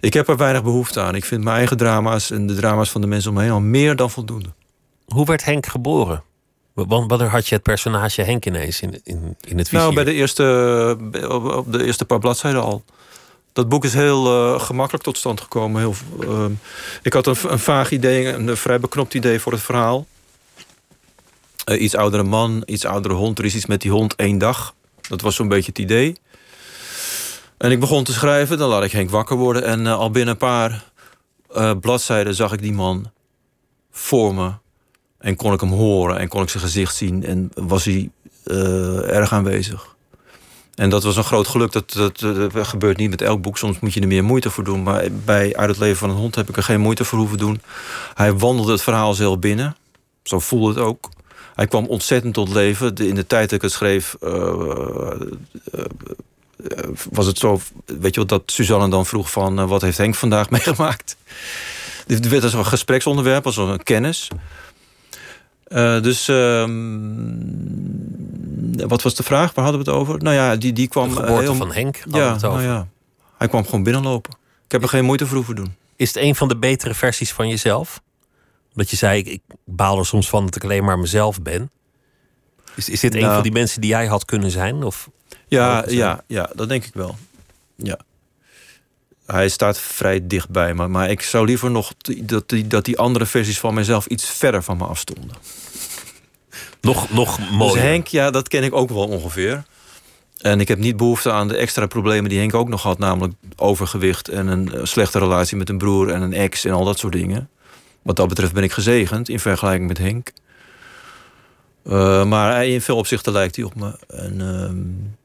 Ik 0.00 0.14
heb 0.14 0.28
er 0.28 0.36
weinig 0.36 0.62
behoefte 0.62 1.00
aan. 1.00 1.14
Ik 1.14 1.24
vind 1.24 1.44
mijn 1.44 1.56
eigen 1.56 1.76
drama's 1.76 2.30
en 2.30 2.46
de 2.46 2.54
drama's 2.54 2.90
van 2.90 3.00
de 3.00 3.06
mensen 3.06 3.30
om 3.30 3.36
me 3.36 3.42
heen 3.42 3.52
al 3.52 3.60
meer 3.60 3.96
dan 3.96 4.10
voldoende. 4.10 4.48
Hoe 5.06 5.26
werd 5.26 5.44
Henk 5.44 5.66
geboren? 5.66 6.22
Want 6.86 7.10
Wanneer 7.10 7.28
had 7.28 7.48
je 7.48 7.54
het 7.54 7.64
personage 7.64 8.22
Henk 8.22 8.46
ineens 8.46 8.80
in, 8.80 9.00
in, 9.04 9.36
in 9.40 9.58
het 9.58 9.68
vizier? 9.68 9.84
Nou, 9.84 9.94
bij 9.94 10.04
de 10.04 10.12
eerste, 10.12 10.96
op- 11.28 11.44
op 11.44 11.72
de 11.72 11.84
eerste 11.84 12.04
paar 12.04 12.18
bladzijden 12.18 12.62
al. 12.62 12.84
Dat 13.52 13.68
boek 13.68 13.84
is 13.84 13.94
heel 13.94 14.26
eh, 14.26 14.60
gemakkelijk 14.60 15.04
tot 15.04 15.18
stand 15.18 15.40
gekomen. 15.40 15.80
Heel, 15.80 15.94
ehm, 16.20 16.52
ik 17.02 17.12
had 17.12 17.26
een, 17.26 17.36
een 17.48 17.58
vaag 17.58 17.90
idee, 17.90 18.26
een, 18.26 18.56
vrij 18.56 18.80
beknopt 18.80 19.14
idee 19.14 19.40
voor 19.40 19.52
het 19.52 19.60
verhaal. 19.60 20.06
Uh, 21.70 21.80
iets 21.80 21.94
oudere 21.94 22.22
man, 22.22 22.62
iets 22.66 22.84
oudere 22.84 23.14
hond. 23.14 23.38
Er 23.38 23.44
is 23.44 23.54
iets 23.54 23.66
met 23.66 23.80
die 23.80 23.90
hond 23.90 24.14
één 24.14 24.38
dag. 24.38 24.74
Dat 25.08 25.20
was 25.20 25.34
zo'n 25.34 25.48
beetje 25.48 25.68
het 25.68 25.78
idee. 25.78 26.16
En 27.58 27.70
ik 27.70 27.80
begon 27.80 28.04
te 28.04 28.12
schrijven, 28.12 28.58
dan 28.58 28.68
laat 28.68 28.84
ik 28.84 28.92
Henk 28.92 29.10
wakker 29.10 29.36
worden. 29.36 29.64
En 29.64 29.86
al 29.86 30.10
binnen 30.10 30.36
een 30.40 30.40
paar 30.40 30.84
bladzijden 31.80 32.34
zag 32.34 32.52
ik 32.52 32.62
die 32.62 32.72
man 32.72 33.10
voor 33.90 34.34
me. 34.34 34.52
En 35.18 35.36
kon 35.36 35.52
ik 35.52 35.60
hem 35.60 35.72
horen 35.72 36.18
en 36.18 36.28
kon 36.28 36.42
ik 36.42 36.48
zijn 36.48 36.62
gezicht 36.62 36.94
zien. 36.94 37.24
En 37.24 37.50
was 37.54 37.84
hij 37.84 38.10
erg 39.04 39.32
aanwezig. 39.32 39.96
En 40.78 40.90
dat 40.90 41.02
was 41.02 41.16
een 41.16 41.24
groot 41.24 41.46
geluk. 41.46 41.72
Dat, 41.72 41.92
dat, 41.92 42.24
gebeurt 42.66 42.96
niet 42.96 43.10
met 43.10 43.22
elk 43.22 43.42
boek. 43.42 43.58
Soms 43.58 43.80
moet 43.80 43.94
je 43.94 44.00
er 44.00 44.06
meer 44.06 44.24
moeite 44.24 44.50
voor 44.50 44.64
doen. 44.64 44.82
Maar 44.82 45.04
bij 45.24 45.56
Uit 45.56 45.68
het 45.68 45.78
leven 45.78 45.96
van 45.96 46.10
een 46.10 46.16
hond 46.16 46.34
heb 46.34 46.48
ik 46.48 46.56
er 46.56 46.62
geen 46.62 46.80
moeite 46.80 47.04
voor 47.04 47.18
hoeven 47.18 47.38
doen. 47.38 47.60
Hij 48.14 48.32
wandelde 48.32 48.72
het 48.72 48.82
verhaal 48.82 49.14
zelf 49.14 49.38
binnen. 49.38 49.76
Zo 50.22 50.38
voelde 50.38 50.68
het 50.68 50.78
ook. 50.78 51.08
Hij 51.54 51.66
kwam 51.66 51.86
ontzettend 51.86 52.34
tot 52.34 52.48
leven. 52.48 52.94
In 52.94 53.14
de 53.14 53.26
tijd 53.26 53.50
dat 53.50 53.52
ik 53.52 53.62
het 53.62 53.72
schreef... 53.72 54.16
Uh, 54.22 54.30
uh, 55.74 55.84
was 57.10 57.26
het 57.26 57.38
zo... 57.38 57.60
Weet 57.84 58.14
je 58.14 58.20
wat, 58.20 58.28
dat 58.28 58.42
Suzanne 58.46 58.88
dan 58.88 59.06
vroeg 59.06 59.30
van... 59.30 59.66
wat 59.66 59.82
heeft 59.82 59.98
Henk 59.98 60.14
vandaag 60.14 60.50
meegemaakt? 60.56 61.16
Dit 62.06 62.28
werd 62.28 62.42
als 62.42 62.52
een 62.52 62.66
gespreksonderwerp, 62.66 63.46
als 63.46 63.56
een 63.56 63.82
kennis. 63.82 64.28
Uh, 65.68 66.02
dus 66.02 66.28
ehm, 66.28 67.28
wat 68.88 69.02
was 69.02 69.14
de 69.14 69.22
vraag? 69.22 69.54
Waar 69.54 69.64
hadden 69.64 69.84
we 69.84 69.90
het 69.90 70.00
over? 70.00 70.22
Nou 70.22 70.34
ja, 70.34 70.56
die, 70.56 70.72
die 70.72 70.88
kwam. 70.88 71.14
De 71.14 71.32
heel... 71.32 71.54
van 71.54 71.72
Henk. 71.72 72.02
Ja, 72.10 72.32
het 72.32 72.44
over. 72.44 72.62
Nou 72.62 72.72
ja, 72.72 72.88
hij 73.36 73.48
kwam 73.48 73.64
gewoon 73.64 73.82
binnenlopen. 73.82 74.32
Ik 74.64 74.72
heb 74.72 74.82
er 74.82 74.88
geen 74.88 75.04
moeite 75.04 75.26
voor 75.26 75.36
hoeven 75.36 75.56
doen. 75.56 75.74
Is 75.96 76.08
het 76.08 76.16
een 76.22 76.34
van 76.34 76.48
de 76.48 76.56
betere 76.56 76.94
versies 76.94 77.32
van 77.32 77.48
jezelf? 77.48 78.00
Dat 78.74 78.90
je 78.90 78.96
zei, 78.96 79.18
ik, 79.18 79.26
ik 79.26 79.40
baal 79.64 79.98
er 79.98 80.06
soms 80.06 80.28
van 80.28 80.44
dat 80.44 80.56
ik 80.56 80.64
alleen 80.64 80.84
maar 80.84 80.98
mezelf 80.98 81.42
ben. 81.42 81.70
Is, 82.74 82.88
is 82.88 83.00
dit 83.00 83.14
een 83.14 83.20
nou. 83.20 83.32
van 83.34 83.42
die 83.42 83.52
mensen 83.52 83.80
die 83.80 83.90
jij 83.90 84.06
had 84.06 84.24
kunnen 84.24 84.50
zijn? 84.50 84.82
Of 84.82 85.08
ja, 85.48 85.84
ja, 85.88 86.24
ja, 86.26 86.50
dat 86.54 86.68
denk 86.68 86.84
ik 86.84 86.94
wel. 86.94 87.16
Ja. 87.76 87.98
Hij 89.32 89.48
staat 89.48 89.78
vrij 89.78 90.26
dichtbij 90.26 90.74
me. 90.74 90.88
Maar 90.88 91.10
ik 91.10 91.22
zou 91.22 91.46
liever 91.46 91.70
nog 91.70 91.92
dat 92.22 92.48
die, 92.48 92.66
dat 92.66 92.84
die 92.84 92.98
andere 92.98 93.26
versies 93.26 93.60
van 93.60 93.74
mezelf 93.74 94.06
iets 94.06 94.24
verder 94.24 94.62
van 94.62 94.76
me 94.76 94.84
afstonden. 94.84 95.36
Nog, 96.80 97.10
nog 97.10 97.50
mooier. 97.50 97.74
Dus 97.74 97.82
Henk, 97.82 98.06
ja, 98.06 98.30
dat 98.30 98.48
ken 98.48 98.62
ik 98.62 98.74
ook 98.74 98.88
wel 98.88 99.08
ongeveer. 99.08 99.64
En 100.38 100.60
ik 100.60 100.68
heb 100.68 100.78
niet 100.78 100.96
behoefte 100.96 101.32
aan 101.32 101.48
de 101.48 101.56
extra 101.56 101.86
problemen 101.86 102.30
die 102.30 102.38
Henk 102.38 102.54
ook 102.54 102.68
nog 102.68 102.82
had. 102.82 102.98
Namelijk 102.98 103.34
overgewicht 103.56 104.28
en 104.28 104.46
een 104.46 104.72
eh, 104.74 104.84
slechte 104.84 105.18
relatie 105.18 105.56
met 105.56 105.68
een 105.68 105.78
broer 105.78 106.10
en 106.10 106.22
een 106.22 106.32
ex 106.32 106.64
en 106.64 106.72
al 106.72 106.84
dat 106.84 106.98
soort 106.98 107.12
dingen. 107.12 107.50
Wat 108.02 108.16
dat 108.16 108.28
betreft 108.28 108.52
ben 108.52 108.62
ik 108.62 108.72
gezegend 108.72 109.28
in 109.28 109.40
vergelijking 109.40 109.88
met 109.88 109.98
Henk. 109.98 110.32
Uh, 111.84 112.24
maar 112.24 112.66
in 112.66 112.80
veel 112.80 112.96
opzichten 112.96 113.32
lijkt 113.32 113.56
hij 113.56 113.64
op 113.64 113.74
me. 113.74 113.98
En, 114.08 114.40
uh, 114.40 115.17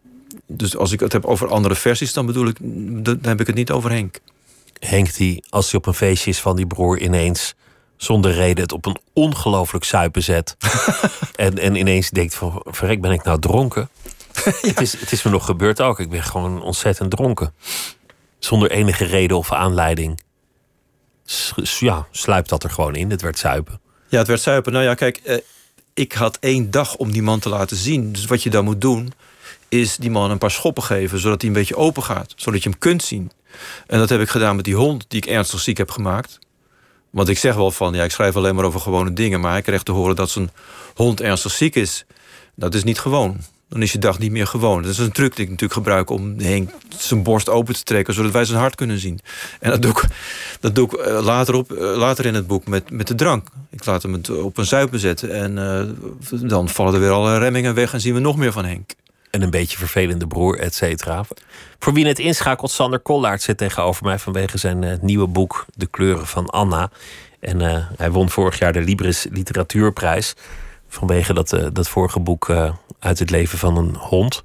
dus 0.58 0.78
als 0.78 0.92
ik 0.92 1.00
het 1.00 1.12
heb 1.12 1.26
over 1.26 1.48
andere 1.48 1.76
versies, 1.76 2.14
dan 2.14 2.26
bedoel 2.26 2.48
ik, 2.48 2.58
dan 3.06 3.20
heb 3.22 3.40
ik 3.40 3.48
het 3.48 3.56
niet 3.56 3.72
over 3.72 3.92
Henk. 3.92 4.20
Henk 4.80 5.16
die, 5.16 5.44
als 5.50 5.72
hij 5.72 5.80
op 5.80 5.86
een 5.86 5.94
feestje 5.94 6.30
is 6.30 6.40
van 6.40 6.56
die 6.56 6.68
broer, 6.68 7.00
ineens 7.00 7.56
zonder 7.98 8.32
reden 8.32 8.64
het 8.64 8.72
op 8.72 8.86
een 8.86 8.98
ongelooflijk 9.14 9.86
suipen 9.86 10.24
zet. 10.24 10.58
en, 11.36 11.58
en 11.58 11.76
ineens 11.76 12.10
denkt 12.10 12.36
van, 12.36 12.62
verrek, 12.66 13.02
ben 13.02 13.12
ik 13.12 13.24
nou 13.24 13.40
dronken? 13.40 13.90
het, 14.62 14.82
is, 14.82 15.00
het 15.00 15.12
is 15.12 15.24
me 15.24 15.32
nog 15.32 15.46
gebeurd 15.46 15.82
ook. 15.82 16.00
Ik 16.00 16.10
ben 16.10 16.24
gewoon 16.24 16.62
ontzettend 16.62 17.12
dronken. 17.12 17.54
Zonder 18.40 18.72
enige 18.72 19.06
reden 19.06 19.38
of 19.38 19.52
aanleiding. 19.52 20.20
ja, 21.80 22.08
sluipt 22.12 22.50
dat 22.50 22.64
er 22.64 22.70
gewoon 22.70 22.96
in. 22.96 23.10
Het 23.10 23.22
werd 23.22 23.38
suipen. 23.38 23.82
Ja, 24.08 24.18
het 24.18 24.28
werd 24.28 24.42
suipen. 24.42 24.72
Nou 24.72 24.84
ja, 24.84 24.94
kijk, 24.94 25.18
eh, 25.18 25.38
ik 25.94 26.14
had 26.14 26.38
één 26.40 26.72
dag 26.72 26.96
om 26.96 27.12
die 27.12 27.22
man 27.22 27.40
te 27.40 27.50
laten 27.50 27.78
zien. 27.78 28.12
Dus 28.12 28.26
wat 28.26 28.44
je 28.44 28.50
dan 28.50 28.64
moet 28.64 28.82
doen, 28.82 29.14
is 29.82 29.96
die 29.98 30.12
man 30.12 30.32
een 30.32 30.38
paar 30.38 30.52
schoppen 30.52 30.84
geven... 30.84 31.20
zodat 31.20 31.42
hij 31.42 31.50
een 31.50 31.56
beetje 31.56 31.76
open 31.76 32.04
gaat, 32.04 32.34
zodat 32.36 32.64
je 32.64 32.70
hem 32.70 32.80
kunt 32.80 33.04
zien. 33.04 33.32
En 33.88 34.00
dat 34.00 34.10
heb 34.10 34.22
ik 34.22 34.30
gedaan 34.30 34.56
met 34.56 34.66
die 34.66 34.76
hond 34.76 35.06
die 35.08 35.22
ik 35.22 35.30
ernstig 35.30 35.60
ziek 35.60 35.78
heb 35.78 35.92
gemaakt. 35.92 36.40
Want 37.10 37.30
ik 37.30 37.38
zeg 37.38 37.56
wel 37.56 37.72
van, 37.72 37.94
ja, 37.94 38.04
ik 38.04 38.12
schrijf 38.12 38.36
alleen 38.36 38.56
maar 38.56 38.66
over 38.66 38.80
gewone 38.80 39.14
dingen... 39.14 39.40
maar 39.40 39.52
hij 39.52 39.62
krijgt 39.62 39.86
te 39.86 39.92
horen 39.92 40.16
dat 40.16 40.30
zijn 40.30 40.52
hond 40.96 41.22
ernstig 41.22 41.52
ziek 41.52 41.76
is. 41.76 42.06
Dat 42.56 42.74
is 42.74 42.84
niet 42.84 43.00
gewoon. 43.00 43.38
Dan 43.70 43.82
is 43.82 43.92
je 43.92 43.98
dag 43.98 44.20
niet 44.20 44.32
meer 44.32 44.48
gewoon. 44.48 44.82
Dat 44.82 44.92
is 44.92 44.98
een 44.98 45.12
truc 45.12 45.36
die 45.36 45.44
ik 45.44 45.50
natuurlijk 45.52 45.80
gebruik 45.80 46.10
om 46.10 46.40
Henk 46.40 46.70
zijn 46.98 47.24
borst 47.24 47.50
open 47.50 47.74
te 47.74 47.84
trekken... 47.84 48.14
zodat 48.14 48.32
wij 48.32 48.46
zijn 48.46 48.60
hart 48.60 48.76
kunnen 48.76 49.00
zien. 49.00 49.20
En 49.60 49.70
dat 49.70 49.82
doe 49.82 49.92
ik, 49.92 50.04
dat 50.60 50.76
doe 50.76 50.86
ik 50.86 50.94
eh, 50.94 51.24
later, 51.24 51.54
op, 51.54 51.72
eh, 51.72 51.98
later 51.98 52.26
in 52.26 52.34
het 52.34 52.48
boek 52.48 52.68
met, 52.68 52.90
met 52.92 53.08
de 53.08 53.16
drank. 53.16 53.48
Ik 53.70 53.86
laat 53.86 54.04
hem 54.04 54.22
op 54.44 54.58
een 54.58 54.66
zuipen 54.66 55.00
zetten. 55.00 55.32
En 55.32 55.58
uh, 56.32 56.50
dan 56.50 56.70
vallen 56.70 56.94
er 56.94 57.00
weer 57.00 57.12
alle 57.12 57.38
remmingen 57.38 57.74
weg 57.74 57.94
en 57.94 58.02
zien 58.02 58.14
we 58.14 58.20
nog 58.20 58.38
meer 58.38 58.52
van 58.52 58.66
Henk 58.66 58.94
en 59.34 59.42
een 59.42 59.50
beetje 59.50 59.78
vervelende 59.78 60.28
broer, 60.28 60.60
et 60.60 60.76
cetera. 60.76 61.26
Voor 61.80 61.94
wie 61.94 62.08
het 62.08 62.20
inschakelt, 62.20 62.72
Sander 62.72 63.00
Kollaert 63.00 63.42
zit 63.42 63.58
tegenover 63.58 64.04
mij 64.04 64.20
vanwege 64.20 64.58
zijn 64.58 64.82
uh, 64.82 64.94
nieuwe 65.02 65.28
boek 65.28 65.66
De 65.76 65.86
Kleuren 65.86 66.28
van 66.28 66.46
Anna. 66.46 66.92
En 67.40 67.60
uh, 67.60 67.86
hij 67.98 68.12
won 68.12 68.30
vorig 68.30 68.60
jaar 68.60 68.74
de 68.74 68.82
Libris 68.82 69.26
Literatuurprijs. 69.30 70.34
Vanwege 70.88 71.34
dat, 71.34 71.54
uh, 71.54 71.68
dat 71.72 71.88
vorige 71.88 72.20
boek 72.20 72.50
uit 73.00 73.20
het 73.20 73.30
leven 73.30 73.58
van 73.58 73.78
een 73.78 73.96
hond. 73.96 74.44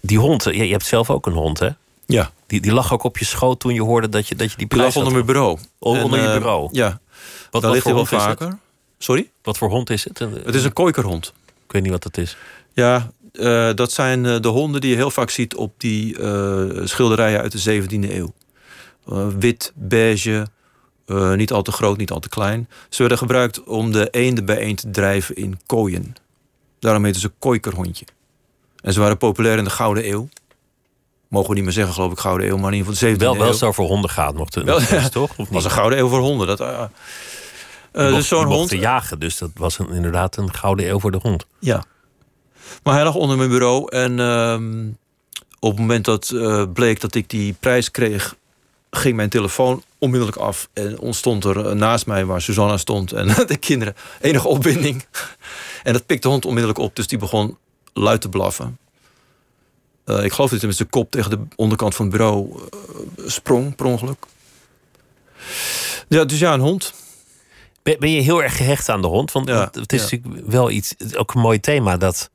Die 0.00 0.18
hond, 0.18 0.44
je, 0.44 0.66
je 0.66 0.72
hebt 0.72 0.86
zelf 0.86 1.10
ook 1.10 1.26
een 1.26 1.32
hond, 1.32 1.58
hè? 1.58 1.68
Ja. 2.06 2.30
Die, 2.46 2.60
die 2.60 2.72
lag 2.72 2.92
ook 2.92 3.02
op 3.02 3.18
je 3.18 3.24
schoot 3.24 3.60
toen 3.60 3.74
je 3.74 3.82
hoorde 3.82 4.08
dat 4.08 4.28
je 4.28 4.34
dat 4.34 4.50
je 4.50 4.56
die 4.56 4.66
prijs 4.66 4.94
die 4.94 5.02
lag 5.02 5.12
onder 5.12 5.12
mijn 5.12 5.26
bureau. 5.26 5.58
Oh, 5.78 6.04
onder 6.04 6.20
je 6.20 6.38
bureau? 6.38 6.68
Ja. 6.72 7.00
Wat, 7.50 7.62
wat 7.62 7.72
ligt 7.72 7.84
hij 7.84 7.94
wel 7.94 8.06
vaker. 8.06 8.58
Sorry? 8.98 9.30
Wat 9.42 9.58
voor 9.58 9.68
hond 9.68 9.90
is 9.90 10.04
het? 10.04 10.18
Het 10.18 10.54
is 10.54 10.64
een 10.64 10.72
kooikerhond 10.72 11.32
weet 11.74 11.82
niet 11.82 11.92
wat 11.92 12.02
dat 12.02 12.16
is. 12.16 12.36
Ja, 12.72 13.10
uh, 13.32 13.70
dat 13.74 13.92
zijn 13.92 14.24
uh, 14.24 14.40
de 14.40 14.48
honden 14.48 14.80
die 14.80 14.90
je 14.90 14.96
heel 14.96 15.10
vaak 15.10 15.30
ziet 15.30 15.54
op 15.54 15.74
die 15.76 16.18
uh, 16.18 16.64
schilderijen 16.84 17.40
uit 17.40 17.64
de 17.64 17.82
17e 17.82 18.10
eeuw. 18.10 18.32
wit, 19.38 19.72
beige, 19.74 20.46
niet 21.34 21.52
al 21.52 21.62
te 21.62 21.72
groot, 21.72 21.96
niet 21.96 22.10
al 22.10 22.20
te 22.20 22.28
klein. 22.28 22.68
Ze 22.88 22.98
werden 22.98 23.18
gebruikt 23.18 23.64
om 23.64 23.92
de 23.92 24.08
eenden 24.10 24.44
bijeen 24.44 24.76
te 24.76 24.90
drijven 24.90 25.36
in 25.36 25.60
kooien. 25.66 26.14
Daarom 26.78 27.04
heten 27.04 27.20
ze 27.20 27.30
kooikerhondje. 27.38 28.04
En 28.82 28.92
ze 28.92 29.00
waren 29.00 29.16
populair 29.16 29.58
in 29.58 29.64
de 29.64 29.70
Gouden 29.70 30.08
Eeuw. 30.08 30.28
Mogen 31.28 31.48
we 31.48 31.54
niet 31.54 31.64
meer 31.64 31.72
zeggen, 31.72 31.94
geloof 31.94 32.12
ik, 32.12 32.18
Gouden 32.18 32.48
Eeuw, 32.48 32.56
maar 32.56 32.72
in 32.72 32.78
ieder 32.78 32.94
geval 32.94 33.08
de 33.08 33.14
17e 33.14 33.18
wel, 33.18 33.34
eeuw. 33.34 33.40
Wel 33.40 33.54
zo 33.54 33.72
voor 33.72 33.86
honden 33.86 34.10
gaat 34.10 34.34
nog 34.34 34.50
te, 34.50 34.64
wel, 34.64 34.80
ja, 34.80 35.08
toch? 35.08 35.36
Het 35.36 35.48
was 35.48 35.64
een 35.64 35.70
Gouden 35.70 35.98
Eeuw 35.98 36.08
voor 36.08 36.20
honden. 36.20 36.46
Dat, 36.46 36.90
uh, 37.94 38.14
dus 38.14 38.28
zo'n 38.28 38.44
hond. 38.44 38.68
te 38.68 38.78
jagen, 38.78 39.18
dus 39.18 39.38
dat 39.38 39.50
was 39.54 39.78
een, 39.78 39.88
inderdaad 39.88 40.36
een 40.36 40.54
Gouden 40.54 40.88
Eeuw 40.88 41.00
voor 41.00 41.10
de 41.10 41.18
hond. 41.22 41.46
Ja. 41.58 41.84
Maar 42.82 42.94
hij 42.94 43.04
lag 43.04 43.14
onder 43.14 43.36
mijn 43.36 43.48
bureau. 43.48 43.96
En 43.96 44.18
uh, 44.18 44.88
op 45.60 45.70
het 45.70 45.80
moment 45.80 46.04
dat 46.04 46.30
uh, 46.34 46.64
bleek 46.72 47.00
dat 47.00 47.14
ik 47.14 47.30
die 47.30 47.52
prijs 47.60 47.90
kreeg, 47.90 48.36
ging 48.90 49.16
mijn 49.16 49.28
telefoon 49.28 49.82
onmiddellijk 49.98 50.38
af. 50.38 50.68
En 50.72 50.98
ontstond 50.98 51.44
er 51.44 51.66
eh, 51.66 51.72
naast 51.72 52.06
mij, 52.06 52.24
waar 52.24 52.42
Susanna 52.42 52.76
stond 52.76 53.12
en 53.12 53.26
de 53.46 53.56
kinderen, 53.56 53.94
enige 54.20 54.48
opwinding. 54.48 55.06
En 55.82 55.92
dat 55.92 56.06
pikte 56.06 56.26
de 56.26 56.28
hond 56.28 56.44
onmiddellijk 56.44 56.78
op, 56.78 56.96
dus 56.96 57.06
die 57.06 57.18
begon 57.18 57.56
luid 57.92 58.20
te 58.20 58.28
blaffen. 58.28 58.78
Uh, 60.06 60.24
ik 60.24 60.32
geloof 60.32 60.50
dat 60.50 60.58
hij 60.58 60.68
met 60.68 60.76
zijn 60.76 60.90
kop 60.90 61.10
tegen 61.10 61.30
de 61.30 61.38
onderkant 61.56 61.94
van 61.94 62.06
het 62.06 62.16
bureau 62.16 62.60
sprong, 63.26 63.76
per 63.76 63.86
ongeluk. 63.86 64.24
Ja, 66.08 66.24
dus 66.24 66.38
ja, 66.38 66.52
een 66.52 66.60
hond. 66.60 66.94
Ben, 67.84 68.10
je 68.10 68.20
heel 68.20 68.42
erg 68.42 68.56
gehecht 68.56 68.88
aan 68.88 69.00
de 69.00 69.06
hond? 69.06 69.32
Want 69.32 69.48
ja, 69.48 69.70
het 69.72 69.92
is 69.92 70.10
natuurlijk 70.10 70.46
wel 70.46 70.70
iets, 70.70 70.94
ook 71.16 71.34
een 71.34 71.40
mooi 71.40 71.60
thema 71.60 71.96
dat 71.96 72.30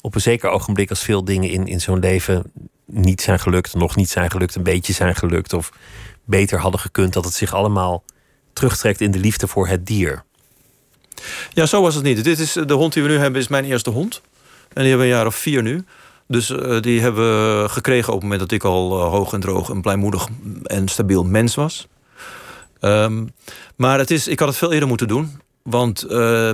op 0.00 0.14
een 0.14 0.20
zeker 0.20 0.50
ogenblik, 0.50 0.90
als 0.90 1.02
veel 1.02 1.24
dingen 1.24 1.50
in, 1.50 1.66
in 1.66 1.80
zo'n 1.80 1.98
leven 1.98 2.52
niet 2.84 3.20
zijn 3.20 3.38
gelukt, 3.38 3.74
nog 3.74 3.96
niet 3.96 4.10
zijn 4.10 4.30
gelukt, 4.30 4.54
een 4.54 4.62
beetje 4.62 4.92
zijn 4.92 5.14
gelukt 5.14 5.52
of 5.52 5.72
beter 6.24 6.58
hadden 6.58 6.80
gekund, 6.80 7.12
dat 7.12 7.24
het 7.24 7.34
zich 7.34 7.54
allemaal 7.54 8.04
terugtrekt 8.52 9.00
in 9.00 9.10
de 9.10 9.18
liefde 9.18 9.46
voor 9.46 9.68
het 9.68 9.86
dier. 9.86 10.24
Ja, 11.52 11.66
zo 11.66 11.82
was 11.82 11.94
het 11.94 12.04
niet. 12.04 12.24
Dit 12.24 12.38
is, 12.38 12.52
de 12.52 12.74
hond 12.74 12.92
die 12.92 13.02
we 13.02 13.08
nu 13.08 13.18
hebben 13.18 13.40
is 13.40 13.48
mijn 13.48 13.64
eerste 13.64 13.90
hond. 13.90 14.20
En 14.72 14.82
die 14.82 14.88
hebben 14.88 15.06
we 15.06 15.12
een 15.12 15.18
jaar 15.18 15.26
of 15.26 15.34
vier 15.34 15.62
nu. 15.62 15.84
Dus 16.28 16.50
uh, 16.50 16.80
die 16.80 17.00
hebben 17.00 17.24
we 17.62 17.68
gekregen 17.68 18.08
op 18.08 18.14
het 18.14 18.22
moment 18.22 18.40
dat 18.40 18.50
ik 18.50 18.64
al 18.64 18.98
uh, 18.98 19.08
hoog 19.08 19.32
en 19.32 19.40
droog 19.40 19.68
een 19.68 19.80
blijmoedig 19.80 20.28
en 20.62 20.88
stabiel 20.88 21.24
mens 21.24 21.54
was. 21.54 21.88
Um, 22.86 23.34
maar 23.76 23.98
het 23.98 24.10
is, 24.10 24.28
ik 24.28 24.38
had 24.38 24.48
het 24.48 24.56
veel 24.56 24.72
eerder 24.72 24.88
moeten 24.88 25.08
doen. 25.08 25.40
Want, 25.62 26.04
uh, 26.10 26.50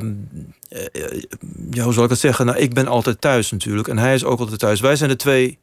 ja, 1.70 1.82
hoe 1.84 1.92
zal 1.92 2.04
ik 2.04 2.10
het 2.10 2.18
zeggen? 2.18 2.46
Nou, 2.46 2.58
ik 2.58 2.74
ben 2.74 2.86
altijd 2.86 3.20
thuis 3.20 3.50
natuurlijk. 3.50 3.88
En 3.88 3.98
hij 3.98 4.14
is 4.14 4.24
ook 4.24 4.38
altijd 4.38 4.58
thuis. 4.58 4.80
Wij 4.80 4.96
zijn 4.96 5.10
de 5.10 5.16
twee 5.16 5.58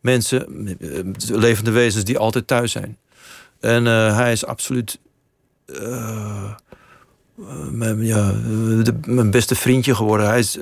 mensen, 0.00 0.68
eh, 0.80 1.38
levende 1.38 1.70
wezens, 1.70 2.04
die 2.04 2.18
altijd 2.18 2.46
thuis 2.46 2.72
zijn. 2.72 2.96
En 3.60 3.86
uh, 3.86 4.16
hij 4.16 4.32
is 4.32 4.46
absoluut... 4.46 4.98
Mijn, 7.70 8.04
ja, 8.04 8.32
mijn 9.06 9.30
beste 9.30 9.54
vriendje 9.54 9.94
geworden. 9.94 10.26
Hij 10.26 10.38
is... 10.38 10.58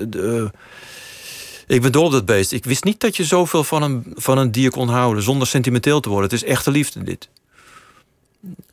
Ik 1.67 1.81
ben 1.81 1.91
dol 1.91 2.05
op 2.05 2.11
dat 2.11 2.25
beest. 2.25 2.51
Ik 2.51 2.65
wist 2.65 2.83
niet 2.83 2.99
dat 2.99 3.17
je 3.17 3.23
zoveel 3.23 3.63
van 3.63 3.83
een, 3.83 4.13
van 4.15 4.37
een 4.37 4.51
dier 4.51 4.69
kon 4.71 4.89
houden 4.89 5.23
zonder 5.23 5.47
sentimenteel 5.47 5.99
te 5.99 6.09
worden. 6.09 6.29
Het 6.29 6.41
is 6.41 6.49
echte 6.49 6.71
liefde, 6.71 7.03
dit. 7.03 7.29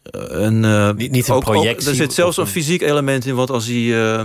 Eh, 0.03 0.45
en, 0.45 0.65
uh, 0.65 0.93
niet, 0.93 1.11
niet 1.11 1.29
een 1.29 1.41
projectie. 1.41 1.89
er 1.89 1.95
zit 1.95 2.13
zelfs 2.13 2.37
een 2.37 2.47
fysiek 2.47 2.83
element 2.83 3.27
in, 3.27 3.35
want 3.35 3.51
als 3.51 3.67
hij. 3.67 3.75
Uh, 3.77 4.23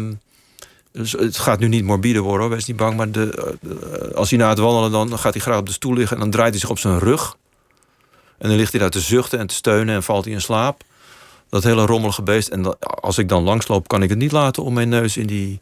dus 0.91 1.11
het 1.11 1.37
gaat 1.37 1.59
nu 1.59 1.67
niet 1.67 1.83
morbide 1.83 2.19
worden, 2.19 2.41
hoor, 2.41 2.49
wees 2.49 2.65
niet 2.65 2.75
bang. 2.75 2.97
Maar 2.97 3.11
de, 3.11 3.57
uh, 3.61 4.15
als 4.15 4.29
hij 4.29 4.39
na 4.39 4.49
het 4.49 4.59
wandelen, 4.59 4.91
dan 4.91 5.19
gaat 5.19 5.33
hij 5.33 5.41
graag 5.41 5.57
op 5.57 5.65
de 5.65 5.71
stoel 5.71 5.93
liggen 5.93 6.15
en 6.15 6.21
dan 6.21 6.31
draait 6.31 6.49
hij 6.49 6.59
zich 6.59 6.69
op 6.69 6.79
zijn 6.79 6.99
rug. 6.99 7.37
En 8.37 8.49
dan 8.49 8.57
ligt 8.57 8.71
hij 8.71 8.81
daar 8.81 8.89
te 8.89 8.99
zuchten 8.99 9.39
en 9.39 9.47
te 9.47 9.53
steunen 9.53 9.95
en 9.95 10.03
valt 10.03 10.25
hij 10.25 10.33
in 10.33 10.41
slaap. 10.41 10.83
Dat 11.49 11.63
hele 11.63 11.85
rommelige 11.85 12.21
beest. 12.21 12.47
En 12.47 12.61
dat, 12.61 12.77
als 12.79 13.17
ik 13.17 13.29
dan 13.29 13.43
langsloop, 13.43 13.87
kan 13.87 14.03
ik 14.03 14.09
het 14.09 14.17
niet 14.17 14.31
laten 14.31 14.63
om 14.63 14.73
mijn 14.73 14.89
neus 14.89 15.17
in 15.17 15.27
die 15.27 15.59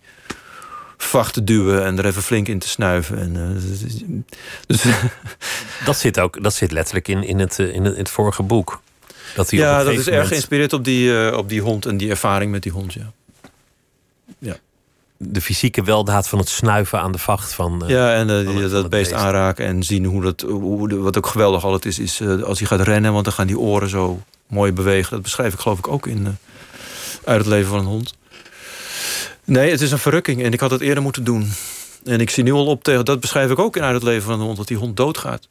vacht 0.97 1.33
te 1.33 1.43
duwen 1.43 1.85
en 1.85 1.97
er 1.97 2.05
even 2.05 2.23
flink 2.23 2.47
in 2.47 2.59
te 2.59 2.67
snuiven. 2.67 3.19
En, 3.19 3.35
uh, 3.35 4.25
dus, 4.67 4.83
dat, 5.85 5.97
zit 5.97 6.19
ook, 6.19 6.43
dat 6.43 6.53
zit 6.53 6.71
letterlijk 6.71 7.07
in, 7.07 7.23
in, 7.23 7.39
het, 7.39 7.59
in, 7.59 7.83
het, 7.83 7.93
in 7.93 7.99
het 7.99 8.09
vorige 8.09 8.43
boek. 8.43 8.81
Dat 9.37 9.51
ja, 9.51 9.83
dat 9.83 9.93
is 9.93 10.07
erg 10.07 10.27
geïnspireerd 10.27 10.73
op 10.73 10.83
die, 10.83 11.09
uh, 11.09 11.37
op 11.37 11.49
die 11.49 11.61
hond 11.61 11.85
en 11.85 11.97
die 11.97 12.09
ervaring 12.09 12.51
met 12.51 12.63
die 12.63 12.71
hond. 12.71 12.93
Ja. 12.93 13.11
ja. 14.39 14.57
De 15.17 15.41
fysieke 15.41 15.83
weldaad 15.83 16.27
van 16.27 16.39
het 16.39 16.49
snuiven 16.49 16.99
aan 16.99 17.11
de 17.11 17.17
vacht 17.17 17.53
van. 17.53 17.81
Uh, 17.83 17.89
ja, 17.89 18.13
en 18.13 18.29
uh, 18.29 18.49
die, 18.49 18.61
dat 18.61 18.71
beest, 18.71 18.89
beest, 18.89 19.13
aanraken 19.13 19.65
en 19.65 19.83
zien 19.83 20.05
hoe 20.05 20.21
dat. 20.21 20.41
Hoe, 20.41 20.99
wat 20.99 21.17
ook 21.17 21.27
geweldig 21.27 21.63
altijd 21.63 21.85
is, 21.85 21.99
is 21.99 22.21
als 22.21 22.59
hij 22.59 22.67
gaat 22.67 22.81
rennen, 22.81 23.13
want 23.13 23.25
dan 23.25 23.33
gaan 23.33 23.47
die 23.47 23.59
oren 23.59 23.89
zo 23.89 24.21
mooi 24.47 24.71
bewegen. 24.71 25.11
Dat 25.11 25.21
beschrijf 25.21 25.53
ik 25.53 25.59
geloof 25.59 25.77
ik 25.77 25.87
ook 25.87 26.07
in 26.07 26.37
Uit 27.23 27.39
het 27.39 27.47
leven 27.47 27.69
van 27.69 27.79
een 27.79 27.85
hond. 27.85 28.13
Nee, 29.43 29.71
het 29.71 29.81
is 29.81 29.91
een 29.91 29.99
verrukking 29.99 30.43
en 30.43 30.53
ik 30.53 30.59
had 30.59 30.71
het 30.71 30.81
eerder 30.81 31.03
moeten 31.03 31.23
doen. 31.23 31.51
En 32.05 32.19
ik 32.19 32.29
zie 32.29 32.43
nu 32.43 32.51
al 32.51 32.65
op 32.65 32.83
tegen, 32.83 33.05
dat 33.05 33.19
beschrijf 33.19 33.51
ik 33.51 33.59
ook 33.59 33.75
in 33.75 33.83
Uit 33.83 33.93
het 33.93 34.03
leven 34.03 34.23
van 34.23 34.33
een 34.33 34.45
hond, 34.45 34.57
dat 34.57 34.67
die 34.67 34.77
hond 34.77 34.97
doodgaat. 34.97 35.47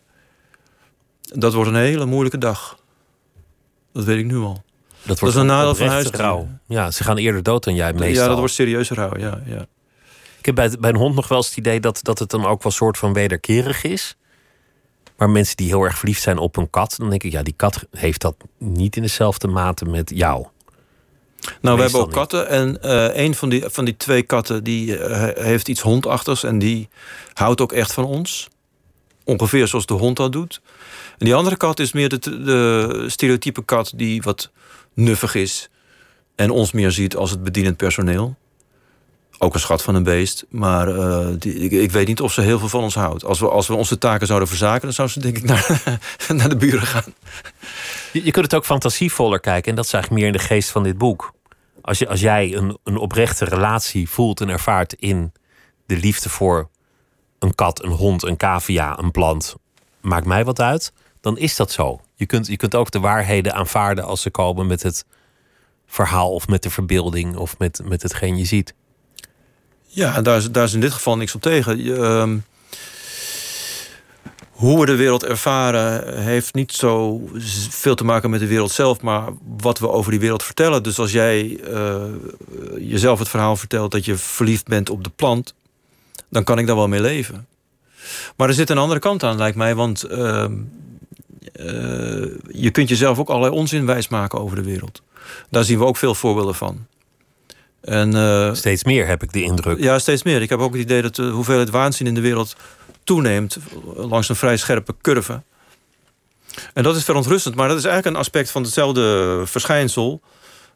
Dat 1.21 1.55
wordt 1.55 1.71
een 1.71 1.77
hele 1.77 2.07
moeilijke 2.07 2.39
dag. 2.39 2.79
Dat 3.97 4.05
weet 4.05 4.19
ik 4.19 4.25
nu 4.25 4.37
al. 4.37 4.63
Dat, 5.03 5.19
wordt 5.19 5.35
is 5.35 5.41
een 5.41 5.47
nadeel 5.47 5.75
van 5.75 5.87
huis. 5.87 6.11
Ja, 6.67 6.91
ze 6.91 7.05
gaan 7.05 7.17
eerder 7.17 7.43
dood 7.43 7.65
dan 7.65 7.75
jij 7.75 7.93
meestal. 7.93 8.23
Ja, 8.23 8.29
dat 8.29 8.39
wordt 8.39 8.53
serieuze 8.53 8.95
rouw, 8.95 9.19
ja. 9.19 9.41
ja. 9.47 9.67
Ik 10.39 10.47
heb 10.47 10.55
bij, 10.55 10.71
bij 10.81 10.91
een 10.91 10.97
hond 10.97 11.15
nog 11.15 11.29
wel 11.29 11.39
eens 11.39 11.47
het 11.47 11.57
idee 11.57 11.81
dat, 11.81 11.99
dat 12.03 12.19
het 12.19 12.31
dan 12.31 12.41
ook 12.41 12.63
wel 12.63 12.73
een 12.73 12.79
soort 12.79 12.99
van 12.99 13.13
wederkerig 13.13 13.85
is. 13.85 14.17
Maar 15.17 15.31
mensen 15.31 15.57
die 15.57 15.67
heel 15.67 15.83
erg 15.83 15.99
verliefd 15.99 16.23
zijn 16.23 16.39
op 16.39 16.57
een 16.57 16.71
kat, 16.71 16.95
dan 16.99 17.11
denk 17.11 17.23
ik, 17.23 17.33
ja, 17.33 17.43
die 17.43 17.55
kat 17.57 17.87
heeft 17.91 18.21
dat 18.21 18.35
niet 18.59 18.97
in 18.97 19.03
dezelfde 19.03 19.49
mate 19.49 19.85
met 19.85 20.11
jou. 20.15 20.47
Nou, 21.61 21.77
we 21.77 21.83
hebben 21.83 22.01
ook 22.01 22.13
katten. 22.13 22.49
En 22.49 22.79
uh, 22.85 23.17
een 23.17 23.35
van 23.35 23.49
die, 23.49 23.65
van 23.67 23.85
die 23.85 23.97
twee 23.97 24.23
katten 24.23 24.65
die 24.65 24.99
uh, 24.99 25.29
heeft 25.35 25.69
iets 25.69 25.81
hondachtigs. 25.81 26.45
En 26.45 26.59
die 26.59 26.89
houdt 27.33 27.61
ook 27.61 27.73
echt 27.73 27.93
van 27.93 28.05
ons. 28.05 28.49
Ongeveer 29.25 29.69
zoals 29.69 29.87
de 29.87 29.95
hond 29.95 30.17
dat 30.17 30.33
doet. 30.33 30.61
En 31.19 31.25
die 31.25 31.35
andere 31.35 31.57
kat 31.57 31.79
is 31.79 31.93
meer 31.93 32.09
de, 32.09 32.19
de 32.19 33.05
stereotype 33.07 33.65
kat 33.65 33.93
die 33.95 34.23
wat 34.23 34.51
nuffig 34.95 35.35
is. 35.35 35.71
En 36.35 36.51
ons 36.51 36.73
meer 36.73 36.91
ziet 36.91 37.17
als 37.17 37.31
het 37.31 37.43
bedienend 37.43 37.77
personeel. 37.77 38.37
Ook 39.39 39.55
een 39.55 39.61
schat 39.61 39.83
van 39.83 39.95
een 39.95 40.03
beest. 40.03 40.47
Maar 40.49 40.89
uh, 40.89 41.29
die, 41.39 41.55
ik, 41.55 41.91
weet 41.91 42.07
niet 42.07 42.21
of 42.21 42.33
ze 42.33 42.41
heel 42.41 42.59
veel 42.59 42.69
van 42.69 42.83
ons 42.83 42.95
houdt. 42.95 43.25
Als 43.25 43.41
we, 43.41 43.49
als 43.49 43.67
we 43.67 43.75
onze 43.75 43.99
taken 43.99 44.27
zouden 44.27 44.49
verzaken, 44.49 44.83
dan 44.83 44.93
zou 44.93 45.09
ze 45.09 45.21
denk 45.21 45.37
ik 45.37 45.45
naar, 45.45 45.83
naar 46.35 46.49
de 46.49 46.57
buren 46.57 46.87
gaan. 46.87 47.15
Je, 48.13 48.25
je 48.25 48.31
kunt 48.31 48.45
het 48.45 48.55
ook 48.55 48.65
fantasievoller 48.65 49.41
kijken. 49.41 49.71
En 49.71 49.77
dat 49.77 49.85
is 49.85 49.93
eigenlijk 49.93 50.23
meer 50.23 50.33
in 50.33 50.39
de 50.39 50.47
geest 50.47 50.71
van 50.71 50.83
dit 50.83 50.99
boek. 50.99 51.35
Als, 51.81 51.99
je, 51.99 52.09
als 52.09 52.21
jij 52.21 52.55
een, 52.55 52.79
een 52.85 52.97
oprechte 52.97 53.45
relatie 53.45 54.09
voelt 54.09 54.41
en 54.41 54.49
ervaart 54.49 54.93
in 54.93 55.33
de 55.87 55.97
liefde 55.97 56.29
voor 56.29 56.69
een 57.39 57.55
kat, 57.55 57.83
een 57.83 57.91
hond, 57.91 58.23
een 58.23 58.37
cavia, 58.37 58.99
een 58.99 59.11
plant, 59.11 59.57
maakt 60.01 60.27
mij 60.27 60.45
wat 60.45 60.61
uit, 60.61 60.93
dan 61.27 61.39
is 61.39 61.57
dat 61.57 61.73
zo. 61.73 62.01
Je 62.15 62.27
kunt, 62.27 62.47
je 62.47 62.57
kunt 62.57 62.75
ook 62.75 62.91
de 62.91 63.01
waarheden 63.01 63.55
aanvaarden 63.55 64.05
als 64.05 64.23
ze 64.23 64.31
komen 64.31 64.67
met 64.67 64.83
het 64.83 65.05
verhaal 65.87 66.33
of 66.33 66.49
met 66.49 66.63
de 66.63 66.71
verbeelding 66.71 67.37
of 67.37 67.59
met, 67.59 67.81
met 67.85 68.03
hetgeen 68.03 68.37
je 68.37 68.45
ziet. 68.45 68.75
Ja, 69.87 70.23
daar 70.23 70.37
is, 70.37 70.51
daar 70.51 70.65
is 70.65 70.75
in 70.75 70.81
dit 70.81 70.93
geval 70.93 71.17
niks 71.17 71.35
op 71.35 71.41
tegen. 71.41 71.81
Uh, 71.81 72.33
hoe 74.51 74.81
we 74.81 74.87
de 74.87 74.97
wereld 74.97 75.25
ervaren 75.25 76.23
heeft 76.23 76.55
niet 76.55 76.73
zo 76.73 77.21
veel 77.71 77.95
te 77.95 78.05
maken 78.05 78.31
met 78.31 78.41
de 78.41 78.47
wereld 78.47 78.71
zelf, 78.71 79.01
maar 79.01 79.29
wat 79.59 79.79
we 79.79 79.91
over 79.91 80.11
die 80.11 80.21
wereld 80.21 80.43
vertellen. 80.43 80.83
Dus 80.83 80.99
als 80.99 81.13
jij 81.13 81.61
uh, 81.71 82.05
jezelf 82.79 83.19
het 83.19 83.29
verhaal 83.29 83.57
vertelt 83.57 83.93
dat 83.93 84.05
je 84.05 84.17
verliefd 84.17 84.67
bent 84.67 84.91
op 84.91 85.05
de 85.05 85.11
plant, 85.17 85.55
dan 86.31 86.45
kan 86.45 86.59
ik 86.59 86.67
daar 86.67 86.77
wel 86.77 86.89
mee 86.89 87.01
leven. 87.01 87.47
Maar 88.37 88.49
er 88.49 88.55
zit 88.55 88.71
een 88.71 88.79
andere 88.79 89.01
kant 89.01 89.23
aan, 89.23 89.37
lijkt 89.37 89.57
mij, 89.57 89.75
want 89.75 90.11
uh, 90.11 90.47
je 92.49 92.71
kunt 92.73 92.89
jezelf 92.89 93.19
ook 93.19 93.29
allerlei 93.29 93.55
onzin 93.55 93.87
wijsmaken 93.87 94.41
over 94.41 94.57
de 94.57 94.63
wereld. 94.63 95.03
Daar 95.51 95.65
zien 95.65 95.79
we 95.79 95.85
ook 95.85 95.97
veel 95.97 96.15
voorbeelden 96.15 96.55
van. 96.55 96.87
En, 97.81 98.15
uh, 98.15 98.55
steeds 98.55 98.85
meer 98.85 99.07
heb 99.07 99.23
ik 99.23 99.33
de 99.33 99.43
indruk. 99.43 99.79
Ja, 99.79 99.99
steeds 99.99 100.23
meer. 100.23 100.43
Ik 100.43 100.49
heb 100.49 100.59
ook 100.59 100.73
het 100.73 100.83
idee 100.83 101.03
dat 101.03 101.15
de 101.15 101.29
hoeveelheid 101.29 101.71
waanzin 101.71 102.07
in 102.07 102.15
de 102.15 102.21
wereld 102.21 102.57
toeneemt 103.05 103.59
langs 103.95 104.29
een 104.29 104.37
vrij 104.37 104.57
scherpe 104.57 104.95
curve. 105.03 105.43
En 106.75 106.83
dat 106.83 106.97
is 106.97 107.05
verontrustend, 107.05 107.55
maar 107.55 107.69
dat 107.69 107.77
is 107.77 107.85
eigenlijk 107.85 108.15
een 108.15 108.23
aspect 108.23 108.51
van 108.51 108.63
hetzelfde 108.63 109.43
verschijnsel. 109.45 110.21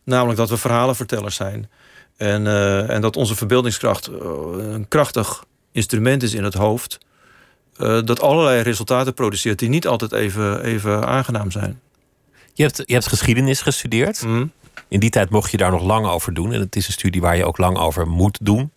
Namelijk 0.05 0.39
dat 0.39 0.49
we 0.49 0.57
verhalenvertellers 0.57 1.35
zijn. 1.35 1.71
En, 2.17 2.45
uh, 2.45 2.91
en 2.91 3.01
dat 3.01 3.17
onze 3.17 3.35
verbeeldingskracht 3.35 4.07
een 4.07 4.89
krachtig 4.89 5.45
instrument 5.73 6.23
is 6.23 6.35
in 6.35 6.45
het 6.45 6.55
hoofd. 6.55 6.99
Uh, 7.81 8.01
dat 8.05 8.21
allerlei 8.21 8.63
resultaten 8.63 9.15
produceert 9.15 9.59
die 9.59 9.69
niet 9.69 9.87
altijd 9.87 10.13
even, 10.13 10.65
even 10.65 11.07
aangenaam 11.07 11.51
zijn. 11.51 11.81
Je 12.55 12.63
hebt, 12.63 12.83
je 12.87 12.93
hebt 12.93 13.07
geschiedenis 13.07 13.61
gestudeerd. 13.61 14.23
Mm. 14.23 14.53
In 14.89 15.01
die 15.01 15.11
tijd 15.11 15.31
mocht 15.31 15.51
je 15.51 15.57
daar 15.57 15.71
nog 15.71 15.83
lang 15.83 16.07
over 16.07 16.35
doen. 16.35 16.53
En 16.53 16.61
het 16.61 16.77
is 16.77 16.87
een 16.87 16.93
studie 16.93 17.21
waar 17.21 17.37
je 17.37 17.45
ook 17.45 17.59
lang 17.59 17.79
over 17.79 18.09
moet 18.09 18.39
doen. 18.43 18.71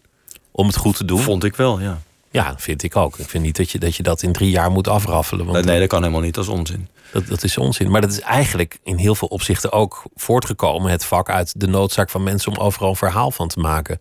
Om 0.51 0.67
het 0.67 0.75
goed 0.75 0.97
te 0.97 1.05
doen. 1.05 1.19
Vond 1.19 1.43
ik 1.43 1.55
wel, 1.55 1.79
ja. 1.79 2.01
Ja, 2.31 2.53
vind 2.57 2.83
ik 2.83 2.95
ook. 2.95 3.17
Ik 3.17 3.29
vind 3.29 3.43
niet 3.43 3.57
dat 3.57 3.71
je 3.71 3.79
dat, 3.79 3.95
je 3.95 4.03
dat 4.03 4.21
in 4.21 4.33
drie 4.33 4.49
jaar 4.49 4.71
moet 4.71 4.87
afraffelen. 4.87 5.45
Want 5.45 5.65
nee, 5.65 5.79
dat 5.79 5.87
kan 5.87 6.01
helemaal 6.01 6.21
niet. 6.21 6.33
Dat 6.33 6.43
is 6.43 6.49
onzin. 6.49 6.87
Dat, 7.11 7.27
dat 7.27 7.43
is 7.43 7.57
onzin. 7.57 7.91
Maar 7.91 8.01
dat 8.01 8.11
is 8.11 8.19
eigenlijk 8.19 8.79
in 8.83 8.97
heel 8.97 9.15
veel 9.15 9.27
opzichten 9.27 9.71
ook 9.71 10.03
voortgekomen, 10.15 10.91
het 10.91 11.05
vak, 11.05 11.29
uit 11.29 11.59
de 11.59 11.67
noodzaak 11.67 12.09
van 12.09 12.23
mensen 12.23 12.51
om 12.51 12.57
overal 12.57 12.89
een 12.89 12.95
verhaal 12.95 13.31
van 13.31 13.47
te 13.47 13.59
maken. 13.59 13.99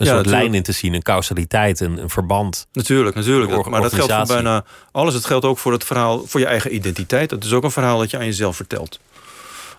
Een 0.00 0.06
soort 0.06 0.26
lijn 0.26 0.54
in 0.54 0.62
te 0.62 0.72
zien, 0.72 0.94
een 0.94 1.02
causaliteit, 1.02 1.80
een, 1.80 1.98
een 1.98 2.10
verband. 2.10 2.66
Natuurlijk, 2.72 3.16
natuurlijk. 3.16 3.68
maar 3.68 3.80
dat 3.80 3.94
geldt 3.94 4.12
voor 4.12 4.26
bijna 4.26 4.64
alles. 4.92 5.14
Het 5.14 5.24
geldt 5.24 5.44
ook 5.44 5.58
voor 5.58 5.72
het 5.72 5.84
verhaal, 5.84 6.26
voor 6.26 6.40
je 6.40 6.46
eigen 6.46 6.74
identiteit. 6.74 7.30
Dat 7.30 7.44
is 7.44 7.52
ook 7.52 7.64
een 7.64 7.70
verhaal 7.70 7.98
dat 7.98 8.10
je 8.10 8.18
aan 8.18 8.24
jezelf 8.24 8.56
vertelt. 8.56 9.00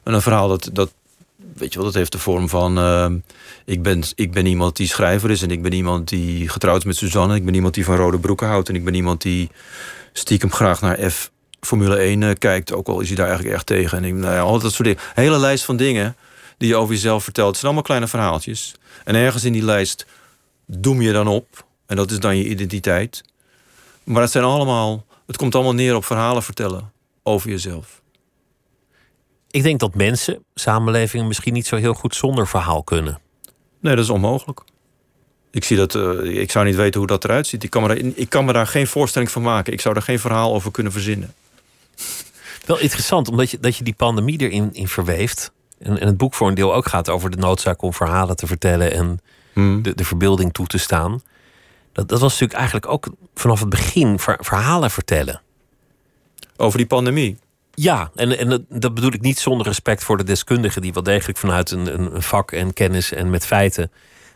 En 0.03 0.13
een 0.13 0.21
verhaal 0.21 0.47
dat, 0.47 0.69
dat 0.73 0.91
weet 1.53 1.73
je 1.73 1.79
wel, 1.79 1.87
dat 1.87 1.97
heeft 1.97 2.11
de 2.11 2.17
vorm 2.17 2.49
van... 2.49 2.77
Uh, 2.77 3.05
ik, 3.65 3.83
ben, 3.83 4.03
ik 4.15 4.31
ben 4.31 4.45
iemand 4.45 4.75
die 4.75 4.87
schrijver 4.87 5.29
is 5.29 5.41
en 5.41 5.51
ik 5.51 5.61
ben 5.61 5.73
iemand 5.73 6.09
die 6.09 6.49
getrouwd 6.49 6.77
is 6.77 6.85
met 6.85 6.95
Suzanne. 6.95 7.35
Ik 7.35 7.45
ben 7.45 7.53
iemand 7.53 7.73
die 7.73 7.85
van 7.85 7.95
rode 7.95 8.19
broeken 8.19 8.47
houdt 8.47 8.69
en 8.69 8.75
ik 8.75 8.83
ben 8.83 8.93
iemand 8.93 9.21
die 9.21 9.49
stiekem 10.13 10.51
graag 10.51 10.81
naar 10.81 11.11
F 11.11 11.31
Formule 11.61 11.95
1 11.95 12.21
uh, 12.21 12.29
eh, 12.29 12.37
kijkt. 12.37 12.73
Ook 12.73 12.87
al 12.87 12.99
is 12.99 13.07
hij 13.07 13.15
daar 13.15 13.27
eigenlijk 13.27 13.55
erg 13.55 13.63
tegen. 13.63 13.97
En 13.97 14.03
ik, 14.03 14.13
nou 14.13 14.33
ja, 14.33 14.39
al 14.39 14.59
dat 14.59 14.73
soort 14.73 14.87
dingen. 14.87 15.03
Een 15.15 15.23
hele 15.23 15.39
lijst 15.39 15.63
van 15.63 15.77
dingen 15.77 16.15
die 16.61 16.69
je 16.69 16.75
over 16.75 16.93
jezelf 16.93 17.23
vertelt. 17.23 17.47
Het 17.47 17.55
zijn 17.55 17.65
allemaal 17.65 17.87
kleine 17.87 18.07
verhaaltjes. 18.07 18.75
En 19.03 19.15
ergens 19.15 19.43
in 19.43 19.53
die 19.53 19.63
lijst 19.63 20.05
doem 20.65 21.01
je 21.01 21.11
dan 21.11 21.27
op. 21.27 21.65
En 21.85 21.95
dat 21.95 22.11
is 22.11 22.19
dan 22.19 22.37
je 22.37 22.47
identiteit. 22.47 23.23
Maar 24.03 24.21
het 24.21 24.31
zijn 24.31 24.43
allemaal... 24.43 25.05
Het 25.25 25.37
komt 25.37 25.55
allemaal 25.55 25.73
neer 25.73 25.95
op 25.95 26.05
verhalen 26.05 26.43
vertellen 26.43 26.91
over 27.23 27.49
jezelf. 27.49 28.01
Ik 29.51 29.63
denk 29.63 29.79
dat 29.79 29.95
mensen, 29.95 30.43
samenlevingen 30.53 31.27
misschien 31.27 31.53
niet 31.53 31.67
zo 31.67 31.75
heel 31.75 31.93
goed 31.93 32.15
zonder 32.15 32.47
verhaal 32.47 32.83
kunnen. 32.83 33.19
Nee, 33.79 33.95
dat 33.95 34.03
is 34.03 34.09
onmogelijk. 34.09 34.61
Ik, 35.51 35.63
zie 35.63 35.77
dat, 35.77 35.95
uh, 35.95 36.41
ik 36.41 36.51
zou 36.51 36.65
niet 36.65 36.75
weten 36.75 36.99
hoe 36.99 37.09
dat 37.09 37.23
eruit 37.23 37.47
ziet. 37.47 37.63
Ik 37.63 37.69
kan, 37.69 37.81
me 37.81 37.87
daar, 37.87 37.97
ik 37.97 38.29
kan 38.29 38.45
me 38.45 38.53
daar 38.53 38.67
geen 38.67 38.87
voorstelling 38.87 39.31
van 39.31 39.41
maken. 39.41 39.73
Ik 39.73 39.81
zou 39.81 39.95
er 39.95 40.01
geen 40.01 40.19
verhaal 40.19 40.53
over 40.53 40.71
kunnen 40.71 40.91
verzinnen. 40.91 41.33
Wel 42.65 42.79
interessant, 42.79 43.27
omdat 43.27 43.51
je, 43.51 43.59
dat 43.59 43.77
je 43.77 43.83
die 43.83 43.93
pandemie 43.93 44.39
erin 44.39 44.73
in 44.73 44.87
verweeft. 44.87 45.51
En, 45.81 45.99
en 45.99 46.07
het 46.07 46.17
boek 46.17 46.33
voor 46.33 46.47
een 46.47 46.55
deel 46.55 46.73
ook 46.73 46.87
gaat 46.87 47.09
over 47.09 47.29
de 47.29 47.37
noodzaak 47.37 47.81
om 47.81 47.93
verhalen 47.93 48.35
te 48.35 48.47
vertellen 48.47 48.93
en 48.93 49.19
hmm. 49.53 49.81
de, 49.81 49.95
de 49.95 50.05
verbeelding 50.05 50.53
toe 50.53 50.67
te 50.67 50.77
staan. 50.77 51.21
Dat, 51.91 52.09
dat 52.09 52.19
was 52.19 52.31
natuurlijk 52.31 52.59
eigenlijk 52.59 52.91
ook 52.91 53.07
vanaf 53.35 53.59
het 53.59 53.69
begin 53.69 54.19
verhalen 54.19 54.91
vertellen. 54.91 55.41
Over 56.57 56.77
die 56.77 56.87
pandemie? 56.87 57.37
Ja, 57.73 58.11
en, 58.15 58.37
en 58.37 58.65
dat 58.69 58.93
bedoel 58.93 59.13
ik 59.13 59.21
niet 59.21 59.39
zonder 59.39 59.67
respect 59.67 60.03
voor 60.03 60.17
de 60.17 60.23
deskundigen 60.23 60.81
die 60.81 60.93
wel 60.93 61.03
degelijk 61.03 61.37
vanuit 61.37 61.71
een, 61.71 62.13
een 62.13 62.21
vak 62.21 62.51
en 62.51 62.73
kennis 62.73 63.11
en 63.11 63.29
met 63.29 63.45
feiten 63.45 63.91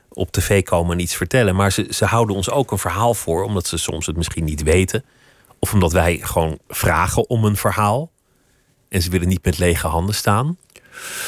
op 0.09 0.31
tv 0.31 0.63
komen 0.63 0.91
en 0.91 1.01
iets 1.01 1.15
vertellen. 1.15 1.55
Maar 1.55 1.71
ze, 1.71 1.87
ze 1.89 2.05
houden 2.05 2.35
ons 2.35 2.49
ook 2.49 2.71
een 2.71 2.77
verhaal 2.77 3.13
voor, 3.13 3.43
omdat 3.43 3.67
ze 3.67 3.77
soms 3.77 4.05
het 4.05 4.15
misschien 4.15 4.43
niet 4.43 4.63
weten. 4.63 5.05
Of 5.59 5.73
omdat 5.73 5.91
wij 5.91 6.17
gewoon 6.21 6.57
vragen 6.67 7.29
om 7.29 7.45
een 7.45 7.57
verhaal. 7.57 8.11
En 8.89 9.01
ze 9.01 9.09
willen 9.09 9.27
niet 9.27 9.45
met 9.45 9.57
lege 9.57 9.87
handen 9.87 10.15
staan. 10.15 10.57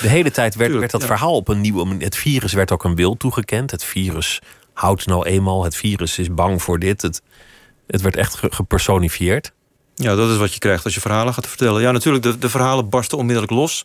De 0.01 0.07
hele 0.07 0.31
tijd 0.31 0.55
werd, 0.55 0.73
werd 0.73 0.91
dat 0.91 1.05
verhaal 1.05 1.35
op 1.35 1.47
een 1.47 1.61
nieuwe 1.61 1.85
manier. 1.85 2.03
Het 2.03 2.15
virus 2.15 2.53
werd 2.53 2.71
ook 2.71 2.83
een 2.83 2.95
wil 2.95 3.17
toegekend. 3.17 3.71
Het 3.71 3.83
virus 3.83 4.41
houdt 4.73 5.05
nou 5.05 5.25
eenmaal. 5.25 5.63
Het 5.63 5.75
virus 5.75 6.19
is 6.19 6.33
bang 6.33 6.61
voor 6.61 6.79
dit. 6.79 7.01
Het, 7.01 7.21
Het 7.87 8.01
werd 8.01 8.15
echt 8.15 8.39
gepersonifieerd. 8.49 9.51
Ja, 9.95 10.15
dat 10.15 10.29
is 10.29 10.37
wat 10.37 10.53
je 10.53 10.59
krijgt 10.59 10.83
als 10.83 10.93
je 10.93 10.99
verhalen 10.99 11.33
gaat 11.33 11.47
vertellen. 11.47 11.81
Ja, 11.81 11.91
natuurlijk, 11.91 12.23
de, 12.23 12.37
de 12.37 12.49
verhalen 12.49 12.89
barsten 12.89 13.17
onmiddellijk 13.17 13.53
los. 13.53 13.81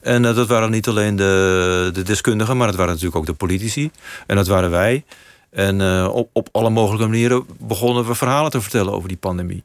En 0.00 0.24
uh, 0.24 0.34
dat 0.34 0.48
waren 0.48 0.70
niet 0.70 0.88
alleen 0.88 1.16
de, 1.16 1.90
de 1.92 2.02
deskundigen, 2.02 2.56
maar 2.56 2.66
het 2.66 2.76
waren 2.76 2.92
natuurlijk 2.92 3.18
ook 3.18 3.26
de 3.26 3.34
politici. 3.34 3.90
En 4.26 4.36
dat 4.36 4.46
waren 4.46 4.70
wij. 4.70 5.04
En 5.50 5.80
uh, 5.80 6.08
op, 6.12 6.30
op 6.32 6.48
alle 6.52 6.70
mogelijke 6.70 7.06
manieren 7.06 7.46
begonnen 7.58 8.06
we 8.06 8.14
verhalen 8.14 8.50
te 8.50 8.60
vertellen 8.60 8.92
over 8.92 9.08
die 9.08 9.16
pandemie. 9.16 9.62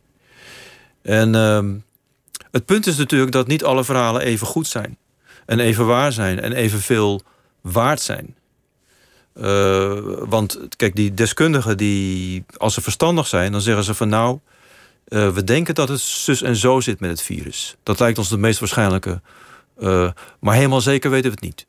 En 1.01 1.33
uh, 1.33 1.59
het 2.51 2.65
punt 2.65 2.87
is 2.87 2.97
natuurlijk 2.97 3.31
dat 3.31 3.47
niet 3.47 3.63
alle 3.63 3.83
verhalen 3.83 4.21
even 4.21 4.47
goed 4.47 4.67
zijn. 4.67 4.97
En 5.49 5.59
even 5.59 5.85
waar 5.85 6.11
zijn. 6.11 6.39
En 6.39 6.53
evenveel 6.53 7.21
waard 7.61 8.01
zijn. 8.01 8.35
Uh, 9.35 9.99
want 10.19 10.59
kijk, 10.75 10.95
die 10.95 11.13
deskundigen, 11.13 11.77
die, 11.77 12.43
als 12.57 12.73
ze 12.73 12.81
verstandig 12.81 13.27
zijn, 13.27 13.51
dan 13.51 13.61
zeggen 13.61 13.83
ze 13.83 13.93
van 13.93 14.09
nou, 14.09 14.39
uh, 15.07 15.29
we 15.29 15.43
denken 15.43 15.75
dat 15.75 15.89
het 15.89 15.99
zus 15.99 16.41
en 16.41 16.55
zo 16.55 16.79
zit 16.79 16.99
met 16.99 17.09
het 17.09 17.21
virus. 17.21 17.75
Dat 17.83 17.99
lijkt 17.99 18.17
ons 18.17 18.29
de 18.29 18.37
meest 18.37 18.59
waarschijnlijke. 18.59 19.21
Uh, 19.79 20.11
maar 20.39 20.55
helemaal 20.55 20.81
zeker 20.81 21.09
weten 21.09 21.31
we 21.31 21.35
het 21.35 21.45
niet. 21.45 21.65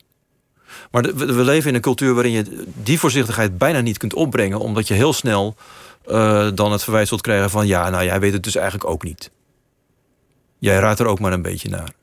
Maar 0.90 1.02
we, 1.02 1.32
we, 1.32 1.44
leven 1.44 1.68
in 1.68 1.74
een 1.74 1.80
cultuur 1.80 2.14
waarin 2.14 2.32
je 2.32 2.64
die 2.74 2.98
voorzichtigheid 2.98 3.58
bijna 3.58 3.80
niet 3.80 3.98
kunt 3.98 4.14
opbrengen, 4.14 4.58
omdat 4.58 4.88
je 4.88 4.94
heel 4.94 5.12
snel 5.12 5.56
dan 6.54 6.72
het 6.72 6.82
verwijt 6.82 7.08
zult 7.08 7.20
krijgen 7.20 7.50
van 7.50 7.66
ja, 7.66 7.90
nou 7.90 8.04
jij 8.04 8.20
weet 8.20 8.32
het 8.32 8.42
dus 8.42 8.54
eigenlijk 8.54 8.90
ook 8.90 9.02
niet. 9.02 9.30
Jij 10.58 10.78
raadt 10.78 11.00
er 11.00 11.06
ook 11.06 11.20
maar 11.20 11.32
een 11.32 11.42
beetje 11.42 11.68
naar. 11.68 11.98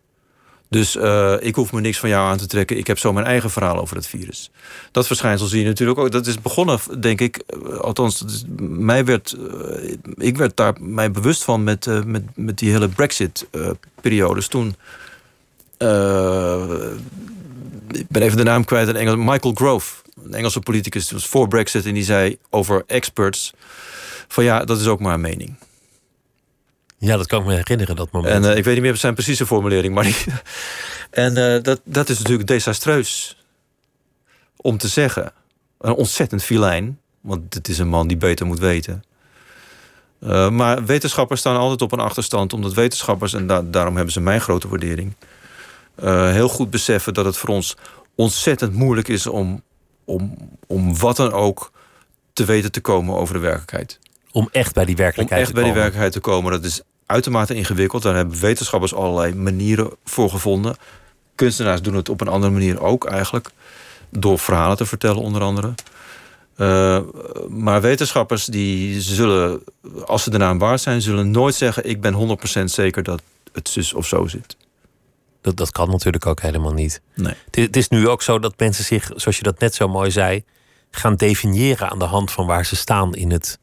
Dus 0.70 0.96
uh, 0.96 1.36
ik 1.40 1.56
hoef 1.56 1.72
me 1.72 1.82
niks 1.82 2.00
van 2.00 2.10
jou 2.10 2.30
aan 2.30 2.38
te 2.38 2.48
trekken. 2.48 2.78
Ik 2.78 2.88
heb 2.88 3.00
zo 3.00 3.14
mijn 3.14 3.26
eigen 3.26 3.50
verhaal 3.50 3.80
over 3.80 3.96
het 3.96 4.08
virus. 4.08 4.52
Dat 4.92 5.08
verschijnsel 5.08 5.48
zie 5.48 5.60
je 5.62 5.66
natuurlijk 5.66 6.00
ook. 6.00 6.12
Dat 6.12 6.28
is 6.28 6.42
begonnen, 6.42 6.80
denk 7.00 7.22
ik. 7.22 7.38
eh, 7.38 7.78
Althans, 7.78 8.46
mij 8.60 9.06
werd, 9.06 9.36
uh, 9.40 9.96
ik 10.18 10.38
werd 10.38 10.58
daar 10.58 10.74
mij 10.80 11.12
bewust 11.12 11.44
van 11.44 11.64
met, 11.64 12.06
met, 12.06 12.24
met 12.36 12.58
die 12.58 12.72
hele 12.72 12.90
Brexit-periodes. 12.90 14.48
Toen. 14.48 14.68
ik 17.92 18.08
ben 18.10 18.22
even 18.22 18.38
de 18.38 18.44
naam 18.44 18.66
kwijt 18.66 18.88
in 18.88 18.96
Engels. 18.96 19.18
Michael 19.18 19.54
Grove, 19.54 19.96
een 20.24 20.34
Engelse 20.34 20.60
politicus, 20.60 21.12
was 21.12 21.28
voor 21.28 21.48
Brexit. 21.48 21.86
En 21.86 21.94
die 21.94 22.04
zei 22.04 22.38
over 22.50 22.84
experts: 22.88 23.54
van 24.28 24.44
ja, 24.44 24.66
dat 24.66 24.80
is 24.80 24.88
ook 24.88 25.00
maar 25.00 25.14
een 25.14 25.22
mening. 25.22 25.56
Ja, 26.98 27.18
dat 27.18 27.28
kan 27.28 27.40
ik 27.40 27.46
me 27.46 27.54
herinneren, 27.54 27.96
dat 27.96 28.12
moment. 28.12 28.34
En 28.34 28.52
uh, 28.52 28.58
ik 28.58 28.64
weet 28.64 28.74
niet 28.74 28.84
meer 28.84 28.96
zijn 28.96 29.14
precieze 29.14 29.46
formulering, 29.46 29.94
maar... 29.94 30.08
En 31.10 31.38
uh, 31.38 31.64
dat, 31.64 31.82
dat 31.84 32.10
is 32.10 32.18
natuurlijk 32.18 32.48
desastreus 32.48 33.38
om 34.56 34.78
te 34.78 34.88
zeggen. 34.88 35.32
Een 35.80 35.94
ontzettend 35.94 36.44
filijn, 36.44 37.00
want 37.22 37.54
het 37.54 37.68
is 37.68 37.80
een 37.80 37.88
man 37.88 38.08
die 38.08 38.18
beter 38.18 38.46
moet 38.46 38.60
weten. 38.60 39.04
Uh, 40.20 40.50
maar 40.50 40.86
wetenschappers 40.86 41.40
staan 41.40 41.58
altijd 41.58 41.82
op 41.82 41.92
een 41.92 42.00
achterstand, 42.00 42.54
omdat 42.54 42.74
wetenschappers, 42.74 43.34
en 43.34 43.48
da 43.48 43.62
daarom 43.62 43.96
hebben 43.96 44.14
ze 44.14 44.20
mijn 44.20 44.42
grote 44.42 44.68
waardering, 44.68 45.16
heel 46.32 46.50
goed 46.50 46.70
beseffen 46.70 47.14
dat 47.14 47.26
het 47.26 47.38
voor 47.38 47.50
ons 47.50 47.76
ontzettend 48.16 48.74
moeilijk 48.74 49.08
is 49.08 49.28
om, 49.28 49.62
om, 50.06 50.38
om 50.68 50.98
wat 50.98 51.16
dan 51.16 51.32
ook 51.32 51.72
te 52.34 52.46
weten 52.46 52.72
te 52.72 52.82
komen 52.82 53.16
over 53.16 53.34
de 53.34 53.40
werkelijkheid. 53.40 54.00
Om 54.38 54.50
echt 54.52 54.74
bij 54.74 54.86
die 54.86 54.96
werkelijkheid 54.96 55.42
Om 55.42 55.48
echt 55.48 55.56
te 55.56 55.62
bij 55.62 55.64
komen. 55.64 55.76
die 55.76 55.92
werkelijkheid 55.92 56.24
te 56.24 56.30
komen. 56.32 56.52
Dat 56.52 56.64
is 56.64 56.82
uitermate 57.06 57.56
ingewikkeld. 57.56 58.04
Daar 58.04 58.16
hebben 58.16 58.40
wetenschappers 58.40 58.94
allerlei 58.94 59.36
manieren 59.36 59.90
voor 60.04 60.30
gevonden. 60.30 60.76
Kunstenaars 61.36 61.82
doen 61.82 61.96
het 61.96 62.10
op 62.10 62.22
een 62.22 62.28
andere 62.28 62.54
manier 62.54 62.82
ook 62.82 63.06
eigenlijk. 63.06 63.50
Door 64.10 64.40
verhalen 64.40 64.78
te 64.78 64.86
vertellen 64.86 65.22
onder 65.22 65.42
andere. 65.42 65.74
Uh, 66.58 67.00
maar 67.50 67.82
wetenschappers 67.82 68.46
die 68.46 69.02
zullen, 69.02 69.64
als 70.06 70.24
ze 70.24 70.30
de 70.30 70.38
naam 70.38 70.60
waard 70.60 70.82
zijn... 70.82 71.02
zullen 71.02 71.32
nooit 71.32 71.56
zeggen 71.56 71.90
ik 71.90 72.02
ben 72.02 72.38
100% 72.62 72.64
zeker 72.64 73.04
dat 73.04 73.22
het 73.54 73.70
zus 73.70 73.94
of 73.94 74.08
zo 74.08 74.28
zit. 74.28 74.58
Dat, 75.42 75.58
dat 75.58 75.72
kan 75.72 75.90
natuurlijk 75.90 76.26
ook 76.26 76.42
helemaal 76.42 76.74
niet. 76.74 77.02
Nee. 77.16 77.34
Het, 77.46 77.56
het 77.56 77.76
is 77.76 77.88
nu 77.88 78.08
ook 78.08 78.22
zo 78.22 78.40
dat 78.40 78.54
mensen 78.58 78.84
zich, 78.84 79.12
zoals 79.16 79.38
je 79.38 79.44
dat 79.44 79.60
net 79.60 79.76
zo 79.76 79.88
mooi 79.88 80.12
zei... 80.12 80.44
gaan 80.92 81.16
definiëren 81.16 81.90
aan 81.90 82.00
de 82.00 82.06
hand 82.06 82.32
van 82.32 82.46
waar 82.46 82.66
ze 82.66 82.76
staan 82.76 83.16
in 83.16 83.32
het 83.32 83.60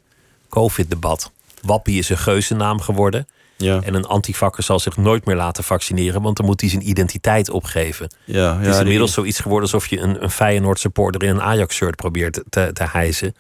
COVID-debat. 0.55 1.31
Wappie 1.63 1.99
is 1.99 2.09
een 2.09 2.19
geuzennaam 2.19 2.81
geworden. 2.81 3.27
Ja. 3.57 3.81
En 3.83 3.95
een 3.95 4.07
antivakker 4.07 4.63
zal 4.63 4.79
zich 4.79 4.97
nooit 4.97 5.25
meer 5.25 5.37
laten 5.37 5.65
vaccineren, 5.65 6.23
want 6.23 6.37
dan 6.37 6.47
moet 6.47 6.61
hij 6.61 6.71
zijn 6.71 6.89
identiteit 6.89 7.51
opgeven. 7.51 8.11
Ja, 8.25 8.59
het 8.59 8.67
is 8.67 8.79
inmiddels 8.79 9.13
zoiets 9.13 9.41
geworden 9.41 9.73
alsof 9.73 9.87
je 9.87 9.99
een, 9.99 10.23
een 10.23 10.31
Feyenoord 10.31 10.79
supporter 10.79 11.23
in 11.23 11.29
een 11.29 11.43
Ajax-shirt 11.43 11.97
probeert 11.97 12.43
te, 12.49 12.71
te 12.73 12.85
hijsen. 12.85 13.35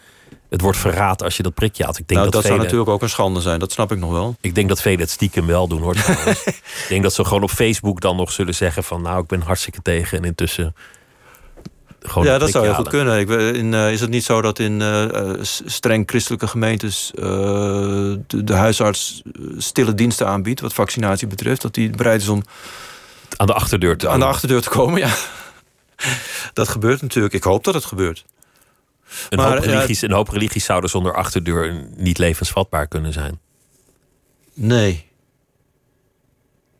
Het 0.48 0.60
wordt 0.60 0.78
verraad 0.78 1.22
als 1.22 1.36
je 1.36 1.42
dat 1.42 1.54
prikje 1.54 1.84
had. 1.84 1.98
Ik 1.98 2.08
denk 2.08 2.20
nou, 2.20 2.24
dat 2.24 2.32
dat 2.32 2.42
velen, 2.42 2.56
zou 2.56 2.70
natuurlijk 2.70 2.96
ook 2.96 3.02
een 3.02 3.14
schande 3.14 3.40
zijn, 3.40 3.58
dat 3.58 3.72
snap 3.72 3.92
ik 3.92 3.98
nog 3.98 4.10
wel. 4.10 4.36
Ik 4.40 4.54
denk 4.54 4.68
dat 4.68 4.80
velen 4.80 5.00
het 5.00 5.10
stiekem 5.10 5.46
wel 5.46 5.68
doen 5.68 5.82
hoor. 5.82 5.96
ik 6.84 6.86
denk 6.88 7.02
dat 7.02 7.14
ze 7.14 7.24
gewoon 7.24 7.42
op 7.42 7.50
Facebook 7.50 8.00
dan 8.00 8.16
nog 8.16 8.32
zullen 8.32 8.54
zeggen 8.54 8.84
van 8.84 9.02
nou, 9.02 9.22
ik 9.22 9.26
ben 9.26 9.40
hartstikke 9.40 9.82
tegen. 9.82 10.18
En 10.18 10.24
intussen 10.24 10.74
gewoon 12.08 12.26
ja, 12.26 12.38
dat 12.38 12.50
zou 12.50 12.64
heel 12.64 12.74
goed 12.74 12.88
kunnen. 12.88 13.18
Ik, 13.18 13.28
in, 13.28 13.72
uh, 13.72 13.92
is 13.92 14.00
het 14.00 14.10
niet 14.10 14.24
zo 14.24 14.42
dat 14.42 14.58
in 14.58 14.80
uh, 14.80 15.32
streng 15.42 16.08
christelijke 16.08 16.46
gemeentes 16.46 17.12
uh, 17.14 17.24
de, 18.26 18.44
de, 18.44 18.52
huisarts 18.52 19.22
stille 19.56 19.94
diensten 19.94 20.26
aanbiedt 20.26 20.60
wat 20.60 20.74
vaccinatie 20.74 21.26
betreft? 21.26 21.62
Dat 21.62 21.74
die 21.74 21.90
bereid 21.90 22.20
is 22.20 22.28
om 22.28 22.42
aan 23.36 23.46
de 23.46 23.52
achterdeur 23.52 23.96
te, 23.96 24.08
aan 24.08 24.18
de 24.18 24.24
achterdeur 24.24 24.60
te 24.62 24.68
komen? 24.68 24.98
Ja, 24.98 25.14
dat 26.52 26.68
gebeurt 26.68 27.02
natuurlijk. 27.02 27.34
Ik 27.34 27.42
hoop 27.42 27.64
dat 27.64 27.74
het 27.74 27.84
gebeurt. 27.84 28.24
Een, 29.28 29.38
maar, 29.38 29.54
hoop, 29.54 29.64
religies, 29.64 30.02
een 30.02 30.12
hoop 30.12 30.28
religies 30.28 30.64
zouden 30.64 30.90
zonder 30.90 31.14
achterdeur 31.14 31.86
niet 31.96 32.18
levensvatbaar 32.18 32.86
kunnen 32.86 33.12
zijn. 33.12 33.40
Nee. 34.54 35.06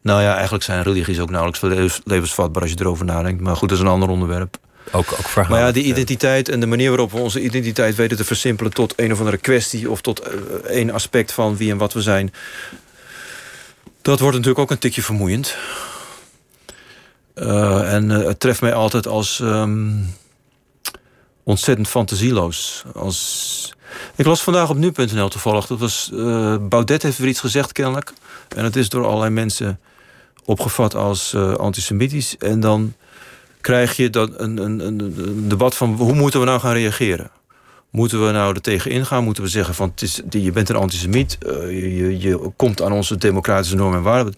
Nou 0.03 0.23
ja, 0.23 0.35
eigenlijk 0.35 0.65
zijn 0.65 0.83
religies 0.83 1.21
ook 1.21 1.31
nauwelijks 1.31 1.61
levensvatbaar 2.05 2.63
als 2.63 2.71
je 2.71 2.81
erover 2.81 3.05
nadenkt. 3.05 3.41
Maar 3.41 3.57
goed, 3.57 3.69
dat 3.69 3.79
is 3.79 3.85
een 3.85 3.91
ander 3.91 4.09
onderwerp. 4.09 4.59
Ook, 4.93 5.13
ook. 5.13 5.49
Maar 5.49 5.61
ja, 5.61 5.73
die 5.73 5.85
identiteit 5.85 6.49
en 6.49 6.61
de 6.61 6.67
manier 6.67 6.89
waarop 6.89 7.13
we 7.13 7.19
onze 7.19 7.41
identiteit 7.41 7.95
weten 7.95 8.17
te 8.17 8.25
versimpelen 8.25 8.73
tot 8.73 8.93
een 8.97 9.13
of 9.13 9.19
andere 9.19 9.37
kwestie 9.37 9.91
of 9.91 10.01
tot 10.01 10.21
één 10.67 10.91
aspect 10.91 11.33
van 11.33 11.57
wie 11.57 11.71
en 11.71 11.79
wat 11.79 11.93
we 11.93 12.03
zijn, 12.03 12.33
dat 14.03 14.21
wordt 14.21 14.37
natuurlijk 14.37 14.63
ook 14.63 14.71
een 14.71 14.79
tikje 14.79 15.03
vermoeiend. 15.03 15.57
Uh, 17.35 17.93
en 17.93 18.11
uh, 18.11 18.27
het 18.27 18.41
treft 18.41 18.61
mij 18.61 18.75
altijd 18.75 19.07
als 19.07 19.39
um, 19.39 20.15
ontzettend 21.43 21.89
fantasieloos. 21.89 22.85
Als... 22.95 23.73
Ik 24.17 24.27
las 24.27 24.43
vandaag 24.43 24.71
op 24.71 24.77
nu.nl 24.77 25.29
toevallig. 25.29 25.67
Dat 25.67 25.79
was, 25.79 26.11
Baudet 26.61 27.03
heeft 27.03 27.19
weer 27.19 27.29
iets 27.29 27.41
gezegd 27.41 27.73
kennelijk. 27.73 28.13
En 28.57 28.65
het 28.65 28.77
is 28.77 28.89
door 28.89 29.07
allerlei 29.07 29.31
mensen 29.31 29.81
opgevat 30.45 30.95
als 30.95 31.35
antisemitisch. 31.57 32.37
En 32.39 32.61
dan 32.61 32.95
krijg 33.65 33.97
je 33.97 34.11
dan 34.11 34.35
een, 34.37 34.57
een, 34.57 34.81
een, 34.81 35.49
debat 35.49 35.77
van 35.77 35.95
hoe 35.95 36.15
moeten 36.15 36.41
we 36.41 36.47
nou 36.47 36.61
gaan 36.61 36.73
reageren? 36.73 37.31
Moeten 37.91 38.27
we 38.27 38.33
nou 38.33 38.55
er 38.55 38.61
tegen 38.61 38.91
ingaan? 38.91 39.25
Moeten 39.25 39.43
we 39.43 39.49
zeggen 39.49 39.75
van 39.75 39.89
het 39.89 40.03
is, 40.03 40.23
je 40.31 40.53
bent 40.53 40.69
een 40.69 40.77
antisemiet, 40.77 41.39
je, 41.41 41.97
je, 41.97 42.19
je, 42.19 42.51
komt 42.57 42.83
aan 42.83 42.93
onze 42.93 43.17
democratische 43.17 43.77
normen 43.77 43.99
en 43.99 44.05
waarden. 44.05 44.35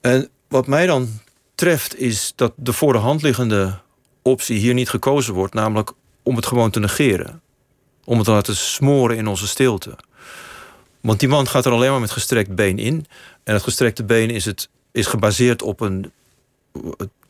En 0.00 0.28
wat 0.48 0.66
mij 0.66 0.86
dan 0.86 1.08
treft 1.54 1.98
is 1.98 2.32
dat 2.36 2.52
de 2.56 2.72
voor 2.72 2.92
de 2.92 2.98
hand 2.98 3.22
liggende 3.22 3.78
optie 4.22 4.58
hier 4.58 4.74
niet 4.74 4.90
gekozen 4.90 5.34
wordt, 5.34 5.54
namelijk 5.54 5.92
om 6.22 6.36
het 6.36 6.46
gewoon 6.46 6.70
te 6.70 6.80
negeren. 6.80 7.40
Om 8.04 8.16
het 8.16 8.24
te 8.24 8.32
laten 8.32 8.56
smoren 8.56 9.16
in 9.16 9.26
onze 9.26 9.46
stilte. 9.46 9.96
Want 11.00 11.20
die 11.20 11.28
man 11.28 11.48
gaat 11.48 11.64
er 11.64 11.72
alleen 11.72 11.90
maar 11.90 12.00
met 12.00 12.10
gestrekt 12.10 12.54
been 12.54 12.78
in. 12.78 13.06
En 13.44 13.54
het 13.54 13.62
gestrekte 13.62 14.04
been 14.04 14.30
is, 14.30 14.44
het, 14.44 14.68
is 14.92 15.06
gebaseerd 15.06 15.62
op 15.62 15.80
een 15.80 16.12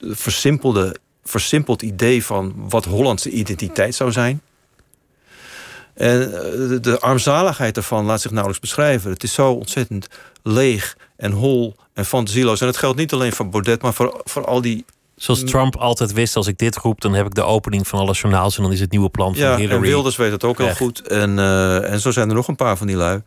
versimpelde, 0.00 0.96
versimpeld 1.24 1.82
idee 1.82 2.24
van 2.24 2.54
wat 2.56 2.84
Hollandse 2.84 3.30
identiteit 3.30 3.94
zou 3.94 4.12
zijn. 4.12 4.40
En 5.94 6.18
de, 6.20 6.78
de 6.80 7.00
armzaligheid 7.00 7.74
daarvan 7.74 8.04
laat 8.04 8.20
zich 8.20 8.30
nauwelijks 8.30 8.62
beschrijven. 8.62 9.10
Het 9.10 9.22
is 9.22 9.32
zo 9.32 9.52
ontzettend 9.52 10.08
leeg 10.42 10.96
en 11.16 11.32
hol 11.32 11.76
en 11.94 12.04
fantasieloos. 12.04 12.60
En 12.60 12.66
het 12.66 12.76
geldt 12.76 12.98
niet 12.98 13.12
alleen 13.12 13.32
voor 13.32 13.48
Baudet, 13.48 13.82
maar 13.82 13.94
voor, 13.94 14.20
voor 14.24 14.44
al 14.44 14.60
die... 14.60 14.84
Zoals 15.16 15.44
Trump 15.44 15.76
altijd 15.76 16.12
wist, 16.12 16.36
als 16.36 16.46
ik 16.46 16.58
dit 16.58 16.76
roep... 16.76 17.00
dan 17.00 17.14
heb 17.14 17.26
ik 17.26 17.34
de 17.34 17.42
opening 17.42 17.88
van 17.88 17.98
alle 17.98 18.12
journaals... 18.12 18.56
en 18.56 18.62
dan 18.62 18.72
is 18.72 18.80
het 18.80 18.90
nieuwe 18.90 19.08
plan 19.08 19.34
van 19.34 19.44
ja, 19.44 19.56
Hillary. 19.56 19.74
en 19.74 19.80
Wilders 19.80 20.16
weet 20.16 20.30
het 20.30 20.44
ook 20.44 20.58
heel 20.58 20.74
goed. 20.74 21.00
En, 21.00 21.38
uh, 21.38 21.90
en 21.90 22.00
zo 22.00 22.10
zijn 22.10 22.28
er 22.28 22.34
nog 22.34 22.48
een 22.48 22.56
paar 22.56 22.76
van 22.76 22.86
die 22.86 22.96
lui. 22.96 23.22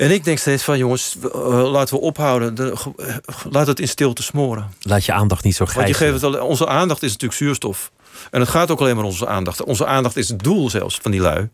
En 0.00 0.10
ik 0.10 0.24
denk 0.24 0.38
steeds 0.38 0.62
van, 0.62 0.78
jongens, 0.78 1.16
uh, 1.34 1.70
laten 1.70 1.94
we 1.94 2.00
ophouden. 2.00 2.54
De, 2.54 2.74
uh, 2.96 3.16
laat 3.50 3.66
het 3.66 3.80
in 3.80 3.88
stilte 3.88 4.22
smoren. 4.22 4.72
Laat 4.80 5.04
je 5.04 5.12
aandacht 5.12 5.44
niet 5.44 5.56
zo. 5.56 5.66
Want 5.74 5.88
je 5.88 5.94
geeft 5.94 6.12
het 6.12 6.22
al, 6.22 6.46
onze 6.46 6.66
aandacht 6.66 7.02
is 7.02 7.12
natuurlijk 7.12 7.40
zuurstof. 7.40 7.92
En 8.30 8.40
het 8.40 8.48
gaat 8.48 8.70
ook 8.70 8.80
alleen 8.80 8.94
maar 8.94 9.04
om 9.04 9.10
onze 9.10 9.26
aandacht. 9.26 9.64
Onze 9.64 9.86
aandacht 9.86 10.16
is 10.16 10.28
het 10.28 10.42
doel 10.42 10.70
zelfs 10.70 10.98
van 11.02 11.10
die 11.10 11.20
lui. 11.20 11.48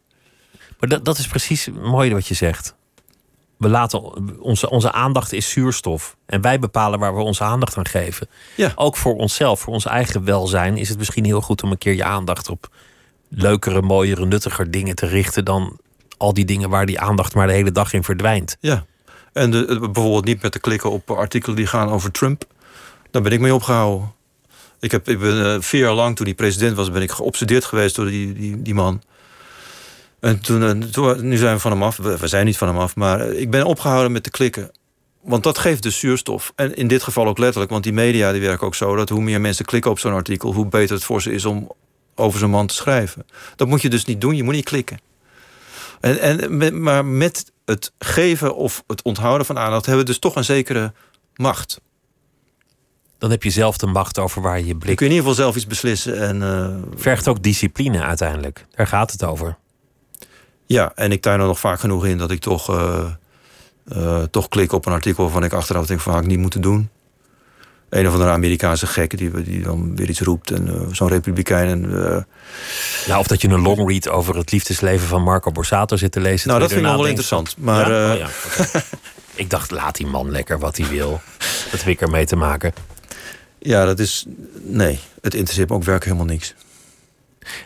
Maar 0.78 0.88
dat, 0.88 1.04
dat 1.04 1.18
is 1.18 1.26
precies 1.26 1.68
mooi 1.82 2.12
wat 2.12 2.26
je 2.26 2.34
zegt. 2.34 2.74
We 3.56 3.68
laten, 3.68 4.02
onze, 4.40 4.70
onze 4.70 4.92
aandacht 4.92 5.32
is 5.32 5.50
zuurstof. 5.50 6.16
En 6.26 6.40
wij 6.40 6.58
bepalen 6.58 6.98
waar 6.98 7.16
we 7.16 7.22
onze 7.22 7.44
aandacht 7.44 7.76
aan 7.76 7.86
geven. 7.86 8.28
Ja. 8.56 8.72
Ook 8.74 8.96
voor 8.96 9.14
onszelf, 9.14 9.60
voor 9.60 9.72
ons 9.72 9.86
eigen 9.86 10.24
welzijn... 10.24 10.76
is 10.76 10.88
het 10.88 10.98
misschien 10.98 11.24
heel 11.24 11.40
goed 11.40 11.62
om 11.62 11.70
een 11.70 11.78
keer 11.78 11.94
je 11.94 12.04
aandacht 12.04 12.48
op 12.48 12.68
leukere, 13.28 13.82
mooiere, 13.82 14.26
nuttiger 14.26 14.70
dingen 14.70 14.94
te 14.94 15.06
richten... 15.06 15.44
dan 15.44 15.78
al 16.16 16.34
die 16.34 16.44
dingen 16.44 16.70
waar 16.70 16.86
die 16.86 17.00
aandacht 17.00 17.34
maar 17.34 17.46
de 17.46 17.52
hele 17.52 17.72
dag 17.72 17.92
in 17.92 18.04
verdwijnt. 18.04 18.56
Ja. 18.60 18.84
En 19.32 19.50
de, 19.50 19.78
bijvoorbeeld 19.80 20.24
niet 20.24 20.42
met 20.42 20.52
te 20.52 20.60
klikken 20.60 20.90
op 20.90 21.10
artikelen 21.10 21.56
die 21.56 21.66
gaan 21.66 21.88
over 21.88 22.10
Trump. 22.10 22.44
Daar 23.10 23.22
ben 23.22 23.32
ik 23.32 23.40
mee 23.40 23.54
opgehouden. 23.54 24.14
Ik, 24.80 24.90
heb, 24.90 25.08
ik 25.08 25.18
ben 25.18 25.36
uh, 25.36 25.56
vier 25.60 25.80
jaar 25.80 25.94
lang, 25.94 26.16
toen 26.16 26.26
hij 26.26 26.34
president 26.34 26.76
was, 26.76 26.90
ben 26.90 27.02
ik 27.02 27.10
geobsedeerd 27.10 27.64
geweest 27.64 27.96
door 27.96 28.06
die, 28.06 28.32
die, 28.32 28.62
die 28.62 28.74
man. 28.74 29.02
En 30.20 30.40
toen, 30.40 30.90
toen, 30.90 31.28
nu 31.28 31.36
zijn 31.36 31.54
we 31.54 31.60
van 31.60 31.70
hem 31.70 31.82
af. 31.82 31.96
We, 31.96 32.26
zijn 32.26 32.46
niet 32.46 32.56
van 32.56 32.68
hem 32.68 32.78
af, 32.78 32.96
maar 32.96 33.26
ik 33.26 33.50
ben 33.50 33.64
opgehouden 33.64 34.12
met 34.12 34.22
te 34.22 34.30
klikken. 34.30 34.70
Want 35.22 35.42
dat 35.42 35.58
geeft 35.58 35.82
dus 35.82 35.98
zuurstof. 35.98 36.52
En 36.54 36.76
in 36.76 36.88
dit 36.88 37.02
geval 37.02 37.26
ook 37.26 37.38
letterlijk, 37.38 37.70
want 37.70 37.84
die 37.84 37.92
media 37.92 38.32
die 38.32 38.40
werken 38.40 38.66
ook 38.66 38.74
zo... 38.74 38.96
dat 38.96 39.08
hoe 39.08 39.22
meer 39.22 39.40
mensen 39.40 39.64
klikken 39.64 39.90
op 39.90 39.98
zo'n 39.98 40.12
artikel... 40.12 40.52
hoe 40.52 40.66
beter 40.66 40.94
het 40.94 41.04
voor 41.04 41.22
ze 41.22 41.32
is 41.32 41.44
om 41.44 41.70
over 42.14 42.38
zo'n 42.38 42.50
man 42.50 42.66
te 42.66 42.74
schrijven. 42.74 43.26
Dat 43.56 43.68
moet 43.68 43.82
je 43.82 43.90
dus 43.90 44.04
niet 44.04 44.20
doen, 44.20 44.36
je 44.36 44.42
moet 44.42 44.54
niet 44.54 44.64
klikken. 44.64 44.98
En, 46.00 46.20
en, 46.40 46.82
maar 46.82 47.04
met 47.04 47.52
het 47.64 47.92
geven 47.98 48.56
of 48.56 48.84
het 48.86 49.02
onthouden 49.02 49.46
van 49.46 49.58
aandacht... 49.58 49.86
hebben 49.86 50.04
we 50.04 50.10
dus 50.10 50.20
toch 50.20 50.36
een 50.36 50.44
zekere 50.44 50.92
macht. 51.34 51.80
Dan 53.18 53.30
heb 53.30 53.42
je 53.42 53.50
zelf 53.50 53.76
de 53.76 53.86
macht 53.86 54.18
over 54.18 54.42
waar 54.42 54.60
je 54.60 54.76
blik... 54.76 54.88
Je 54.88 54.94
kun 54.94 55.06
in 55.06 55.12
ieder 55.12 55.28
geval 55.28 55.42
zelf 55.42 55.56
iets 55.56 55.66
beslissen. 55.66 56.20
En, 56.20 56.42
uh... 56.42 57.00
Vergt 57.00 57.28
ook 57.28 57.42
discipline 57.42 58.02
uiteindelijk. 58.02 58.66
Daar 58.70 58.86
gaat 58.86 59.12
het 59.12 59.24
over. 59.24 59.56
Ja, 60.66 60.92
en 60.94 61.12
ik 61.12 61.22
tuin 61.22 61.40
er 61.40 61.46
nog 61.46 61.58
vaak 61.58 61.80
genoeg 61.80 62.06
in 62.06 62.18
dat 62.18 62.30
ik 62.30 62.40
toch... 62.40 62.70
Uh, 62.70 63.10
uh, 63.92 64.22
toch 64.22 64.48
klik 64.48 64.72
op 64.72 64.86
een 64.86 64.92
artikel 64.92 65.22
waarvan 65.22 65.44
ik 65.44 65.52
achteraf 65.52 65.86
denk 65.86 66.00
van 66.00 66.12
had 66.12 66.22
ik 66.22 66.28
niet 66.28 66.38
moeten 66.38 66.60
doen. 66.60 66.88
Een 67.88 68.06
of 68.06 68.12
andere 68.12 68.30
Amerikaanse 68.30 68.86
gek 68.86 69.18
die, 69.18 69.42
die 69.42 69.62
dan 69.62 69.96
weer 69.96 70.08
iets 70.08 70.20
roept. 70.20 70.50
En 70.50 70.66
uh, 70.66 70.92
zo'n 70.92 71.08
republikein. 71.08 71.68
En, 71.68 71.90
uh... 71.90 72.22
ja, 73.06 73.18
of 73.18 73.26
dat 73.26 73.40
je 73.40 73.48
een 73.48 73.60
longread 73.60 74.08
over 74.08 74.36
het 74.36 74.52
liefdesleven 74.52 75.08
van 75.08 75.22
Marco 75.22 75.52
Borsato 75.52 75.96
zit 75.96 76.12
te 76.12 76.20
lezen. 76.20 76.48
Nou, 76.48 76.60
dat 76.60 76.72
vind 76.72 76.86
ik 76.86 76.92
wel 76.92 77.06
interessant. 77.06 77.54
Maar, 77.58 77.90
ja? 77.90 78.12
Oh, 78.12 78.18
ja. 78.18 78.28
ik 79.34 79.50
dacht, 79.50 79.70
laat 79.70 79.96
die 79.96 80.06
man 80.06 80.30
lekker 80.30 80.58
wat 80.58 80.76
hij 80.76 80.88
wil. 80.88 81.20
Dat 81.70 81.80
heb 81.80 81.88
ik 81.88 82.00
ermee 82.00 82.26
te 82.26 82.36
maken. 82.36 82.72
Ja, 83.58 83.84
dat 83.84 83.98
is. 83.98 84.24
Nee, 84.62 84.98
het 85.20 85.34
interesseert 85.34 85.68
me 85.68 85.74
ook 85.74 85.84
werk 85.84 86.04
helemaal 86.04 86.26
niks. 86.26 86.54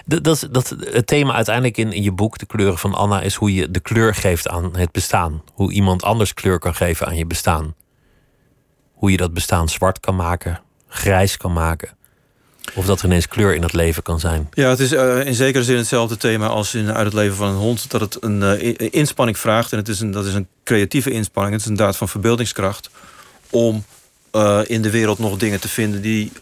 Dat, 0.04 0.24
dat, 0.24 0.48
dat, 0.50 0.76
het 0.80 1.06
thema 1.06 1.34
uiteindelijk 1.34 1.76
in, 1.76 1.92
in 1.92 2.02
je 2.02 2.12
boek, 2.12 2.38
De 2.38 2.46
kleuren 2.46 2.78
van 2.78 2.94
Anna, 2.94 3.20
is 3.20 3.34
hoe 3.34 3.54
je 3.54 3.70
de 3.70 3.80
kleur 3.80 4.14
geeft 4.14 4.48
aan 4.48 4.76
het 4.76 4.92
bestaan. 4.92 5.42
Hoe 5.52 5.72
iemand 5.72 6.02
anders 6.02 6.34
kleur 6.34 6.58
kan 6.58 6.74
geven 6.74 7.06
aan 7.06 7.16
je 7.16 7.26
bestaan. 7.26 7.74
Hoe 9.00 9.10
je 9.10 9.16
dat 9.16 9.34
bestaan 9.34 9.68
zwart 9.68 10.00
kan 10.00 10.16
maken, 10.16 10.60
grijs 10.88 11.36
kan 11.36 11.52
maken. 11.52 11.88
Of 12.74 12.86
dat 12.86 12.98
er 12.98 13.04
ineens 13.04 13.28
kleur 13.28 13.54
in 13.54 13.62
het 13.62 13.72
leven 13.72 14.02
kan 14.02 14.20
zijn. 14.20 14.48
Ja, 14.52 14.68
het 14.68 14.80
is 14.80 14.92
uh, 14.92 15.26
in 15.26 15.34
zekere 15.34 15.64
zin 15.64 15.76
hetzelfde 15.76 16.16
thema 16.16 16.46
als 16.46 16.74
in 16.74 16.92
Uit 16.92 17.04
het 17.04 17.14
leven 17.14 17.36
van 17.36 17.48
een 17.48 17.56
hond. 17.56 17.90
Dat 17.90 18.00
het 18.00 18.16
een 18.20 18.40
uh, 18.40 18.74
inspanning 18.90 19.38
vraagt. 19.38 19.72
En 19.72 19.78
het 19.78 19.88
is 19.88 20.00
een, 20.00 20.10
dat 20.10 20.26
is 20.26 20.34
een 20.34 20.46
creatieve 20.64 21.10
inspanning. 21.10 21.54
Het 21.54 21.64
is 21.64 21.70
een 21.70 21.76
daad 21.76 21.96
van 21.96 22.08
verbeeldingskracht. 22.08 22.90
Om 23.50 23.84
in 24.66 24.82
de 24.82 24.90
wereld 24.90 25.18
nog 25.18 25.36
dingen 25.36 25.60
te 25.60 25.68
vinden 25.68 26.02
die 26.02 26.32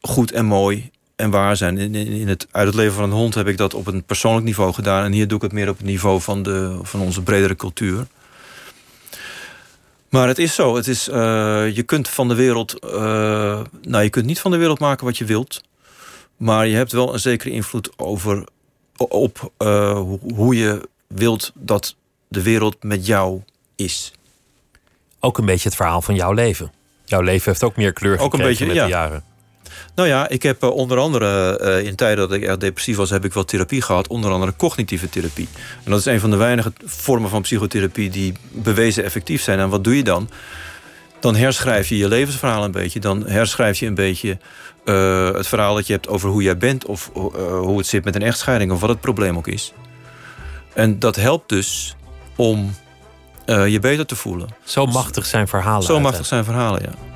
goed 0.00 0.32
en 0.32 0.44
mooi 0.44 0.90
en 1.16 1.30
waar 1.30 1.56
zijn. 1.56 1.78
In, 1.78 1.94
in, 1.94 2.28
het, 2.28 2.46
uit 2.50 2.66
het 2.66 2.74
leven 2.74 2.94
van 2.94 3.04
een 3.04 3.10
hond 3.10 3.34
heb 3.34 3.48
ik 3.48 3.56
dat 3.56 3.74
op 3.74 3.86
een 3.86 4.04
persoonlijk 4.04 4.46
niveau 4.46 4.72
gedaan. 4.72 5.04
En 5.04 5.12
hier 5.12 5.28
doe 5.28 5.36
ik 5.36 5.42
het 5.42 5.52
meer 5.52 5.68
op 5.68 5.76
het 5.76 5.86
niveau 5.86 6.20
van, 6.20 6.42
de, 6.42 6.78
van 6.82 7.00
onze 7.00 7.22
bredere 7.22 7.56
cultuur. 7.56 8.06
Maar 10.12 10.28
het 10.28 10.38
is 10.38 10.54
zo. 10.54 10.76
Het 10.76 10.88
is, 10.88 11.08
uh, 11.08 11.14
je 11.74 11.82
kunt 11.82 12.08
van 12.08 12.28
de 12.28 12.34
wereld. 12.34 12.84
Uh, 12.84 13.60
nou, 13.82 14.02
je 14.02 14.10
kunt 14.10 14.26
niet 14.26 14.40
van 14.40 14.50
de 14.50 14.56
wereld 14.56 14.78
maken 14.78 15.06
wat 15.06 15.18
je 15.18 15.24
wilt. 15.24 15.62
Maar 16.36 16.66
je 16.66 16.76
hebt 16.76 16.92
wel 16.92 17.12
een 17.12 17.20
zekere 17.20 17.50
invloed 17.50 17.90
over. 17.96 18.44
op 18.96 19.52
uh, 19.58 20.00
hoe 20.34 20.56
je 20.56 20.88
wilt 21.06 21.52
dat 21.54 21.96
de 22.28 22.42
wereld 22.42 22.82
met 22.82 23.06
jou 23.06 23.42
is. 23.76 24.12
Ook 25.20 25.38
een 25.38 25.44
beetje 25.44 25.68
het 25.68 25.76
verhaal 25.76 26.02
van 26.02 26.14
jouw 26.14 26.32
leven. 26.32 26.72
Jouw 27.04 27.20
leven 27.20 27.50
heeft 27.50 27.64
ook 27.64 27.76
meer 27.76 27.92
kleur 27.92 28.12
gekregen 28.12 28.34
ook 28.34 28.40
een 28.40 28.48
beetje, 28.48 28.66
met 28.66 28.74
ja. 28.74 28.84
de 28.84 28.90
jaren. 28.90 29.24
Nou 29.94 30.08
ja, 30.08 30.28
ik 30.28 30.42
heb 30.42 30.64
uh, 30.64 30.70
onder 30.70 30.98
andere 30.98 31.60
uh, 31.62 31.86
in 31.86 31.94
tijden 31.94 32.28
dat 32.28 32.36
ik 32.36 32.44
erg 32.44 32.56
depressief 32.56 32.96
was, 32.96 33.10
heb 33.10 33.24
ik 33.24 33.32
wel 33.32 33.44
therapie 33.44 33.82
gehad. 33.82 34.08
Onder 34.08 34.30
andere 34.30 34.56
cognitieve 34.56 35.08
therapie. 35.08 35.48
En 35.84 35.90
dat 35.90 36.00
is 36.00 36.06
een 36.06 36.20
van 36.20 36.30
de 36.30 36.36
weinige 36.36 36.72
vormen 36.84 37.30
van 37.30 37.42
psychotherapie 37.42 38.10
die 38.10 38.32
bewezen 38.50 39.04
effectief 39.04 39.42
zijn. 39.42 39.58
En 39.58 39.68
wat 39.68 39.84
doe 39.84 39.96
je 39.96 40.02
dan? 40.02 40.30
Dan 41.20 41.36
herschrijf 41.36 41.88
je 41.88 41.96
je 41.96 42.08
levensverhaal 42.08 42.64
een 42.64 42.70
beetje. 42.70 43.00
Dan 43.00 43.26
herschrijf 43.26 43.78
je 43.78 43.86
een 43.86 43.94
beetje 43.94 44.38
uh, 44.84 45.32
het 45.32 45.46
verhaal 45.46 45.74
dat 45.74 45.86
je 45.86 45.92
hebt 45.92 46.08
over 46.08 46.28
hoe 46.28 46.42
jij 46.42 46.56
bent. 46.56 46.86
Of 46.86 47.10
hoe 47.12 47.78
het 47.78 47.86
zit 47.86 48.04
met 48.04 48.14
een 48.14 48.22
echtscheiding. 48.22 48.72
Of 48.72 48.80
wat 48.80 48.88
het 48.88 49.00
probleem 49.00 49.36
ook 49.36 49.48
is. 49.48 49.72
En 50.74 50.98
dat 50.98 51.16
helpt 51.16 51.48
dus 51.48 51.96
om 52.36 52.74
je 53.46 53.78
beter 53.80 54.06
te 54.06 54.16
voelen. 54.16 54.48
Zo 54.64 54.86
machtig 54.86 55.26
zijn 55.26 55.48
verhalen. 55.48 55.82
Zo 55.82 56.00
machtig 56.00 56.26
zijn 56.26 56.44
verhalen, 56.44 56.82
ja. 56.82 57.11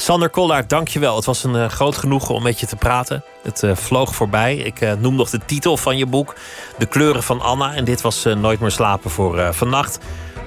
Sander 0.00 0.30
Kollaert, 0.30 0.68
dankjewel. 0.68 1.16
Het 1.16 1.24
was 1.24 1.44
een 1.44 1.54
uh, 1.54 1.68
groot 1.68 1.96
genoegen 1.96 2.34
om 2.34 2.42
met 2.42 2.60
je 2.60 2.66
te 2.66 2.76
praten. 2.76 3.24
Het 3.42 3.62
uh, 3.62 3.76
vloog 3.76 4.14
voorbij. 4.14 4.56
Ik 4.56 4.80
uh, 4.80 4.92
noem 4.92 5.14
nog 5.14 5.30
de 5.30 5.40
titel 5.46 5.76
van 5.76 5.96
je 5.96 6.06
boek. 6.06 6.34
De 6.78 6.86
kleuren 6.86 7.22
van 7.22 7.40
Anna. 7.40 7.74
En 7.74 7.84
dit 7.84 8.00
was 8.00 8.24
Nooit 8.24 8.60
meer 8.60 8.70
slapen 8.70 9.10
voor 9.10 9.54
vannacht. 9.54 9.98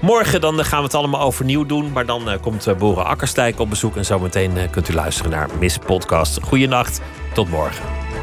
Morgen 0.02 0.42
dan 0.42 0.66
gaan 0.66 0.78
we 0.78 0.86
het 0.86 0.94
allemaal 0.94 1.22
overnieuw 1.22 1.66
doen. 1.66 1.92
Maar 1.92 2.06
dan 2.06 2.40
komt 2.42 2.78
Bora 2.78 3.02
Akkerstijk 3.02 3.60
op 3.60 3.70
bezoek. 3.70 3.96
En 3.96 4.06
zometeen 4.06 4.70
kunt 4.70 4.90
u 4.90 4.94
luisteren 4.94 5.32
naar 5.32 5.50
Miss 5.60 5.78
Podcast. 5.78 6.40
Goeienacht. 6.44 7.02
Tot 7.34 7.50
morgen. 7.50 8.23